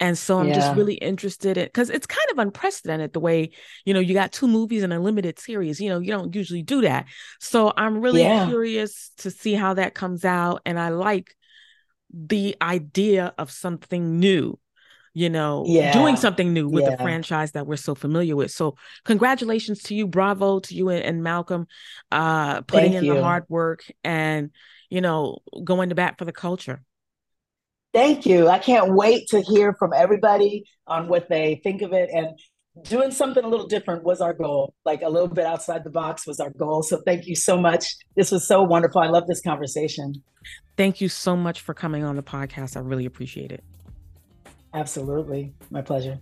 And 0.00 0.18
so 0.18 0.38
I'm 0.38 0.52
just 0.52 0.72
really 0.72 0.94
interested 0.94 1.58
in 1.58 1.66
because 1.66 1.90
it's 1.90 2.06
kind 2.06 2.26
of 2.32 2.38
unprecedented 2.38 3.12
the 3.12 3.20
way, 3.20 3.50
you 3.84 3.94
know, 3.94 4.00
you 4.00 4.14
got 4.14 4.32
two 4.32 4.48
movies 4.48 4.82
in 4.82 4.92
a 4.92 5.00
limited 5.00 5.38
series. 5.38 5.80
You 5.80 5.90
know, 5.90 6.00
you 6.00 6.12
don't 6.12 6.34
usually 6.34 6.62
do 6.62 6.82
that. 6.82 7.06
So 7.40 7.72
I'm 7.76 8.00
really 8.00 8.20
Yeah. 8.20 8.44
curious 8.44 9.10
to 9.18 9.30
see 9.30 9.54
how 9.54 9.74
that 9.74 9.94
comes 9.94 10.24
out. 10.24 10.62
And 10.66 10.78
I 10.78 10.90
like 10.90 11.36
the 12.12 12.56
idea 12.62 13.34
of 13.38 13.50
something 13.50 14.18
new, 14.18 14.58
you 15.18 15.28
know, 15.28 15.64
Yeah. 15.66 15.92
doing 15.92 16.14
something 16.14 16.52
new 16.52 16.68
with 16.68 16.86
a 16.86 16.90
Yeah. 16.90 17.02
franchise 17.02 17.50
that 17.52 17.66
we're 17.66 17.76
so 17.76 17.96
familiar 17.96 18.36
with. 18.36 18.52
So 18.52 18.76
congratulations 19.04 19.82
to 19.84 19.94
you, 19.96 20.06
bravo 20.06 20.60
to 20.60 20.74
you 20.74 20.90
and, 20.90 21.02
and 21.02 21.22
Malcolm, 21.24 21.66
uh, 22.12 22.60
putting 22.62 22.92
Thank 22.92 23.04
in 23.04 23.14
the 23.16 23.20
hard 23.20 23.44
work 23.48 23.82
and, 24.04 24.50
you 24.88 25.00
know, 25.00 25.38
going 25.64 25.88
to 25.88 25.96
bat 25.96 26.18
for 26.18 26.24
the 26.24 26.32
culture. 26.32 26.84
Thank 27.92 28.26
you. 28.26 28.48
I 28.48 28.58
can't 28.60 28.94
wait 28.94 29.26
to 29.30 29.40
hear 29.40 29.74
from 29.76 29.92
everybody 29.92 30.64
on 30.86 31.08
what 31.08 31.28
they 31.28 31.60
think 31.64 31.82
of 31.82 31.92
it. 31.92 32.10
And 32.12 32.38
doing 32.84 33.10
something 33.10 33.42
a 33.42 33.48
little 33.48 33.66
different 33.66 34.04
was 34.04 34.20
our 34.20 34.34
goal. 34.34 34.72
Like 34.84 35.02
a 35.02 35.08
little 35.08 35.26
bit 35.26 35.46
outside 35.46 35.82
the 35.82 35.90
box 35.90 36.28
was 36.28 36.38
our 36.38 36.50
goal. 36.50 36.84
So 36.84 37.02
thank 37.04 37.26
you 37.26 37.34
so 37.34 37.56
much. 37.56 37.96
This 38.14 38.30
was 38.30 38.46
so 38.46 38.62
wonderful. 38.62 39.00
I 39.00 39.08
love 39.08 39.26
this 39.26 39.40
conversation. 39.40 40.22
Thank 40.76 41.00
you 41.00 41.08
so 41.08 41.34
much 41.34 41.60
for 41.60 41.74
coming 41.74 42.04
on 42.04 42.14
the 42.14 42.22
podcast. 42.22 42.76
I 42.76 42.80
really 42.80 43.04
appreciate 43.04 43.50
it. 43.50 43.64
Absolutely. 44.78 45.54
My 45.72 45.82
pleasure. 45.82 46.20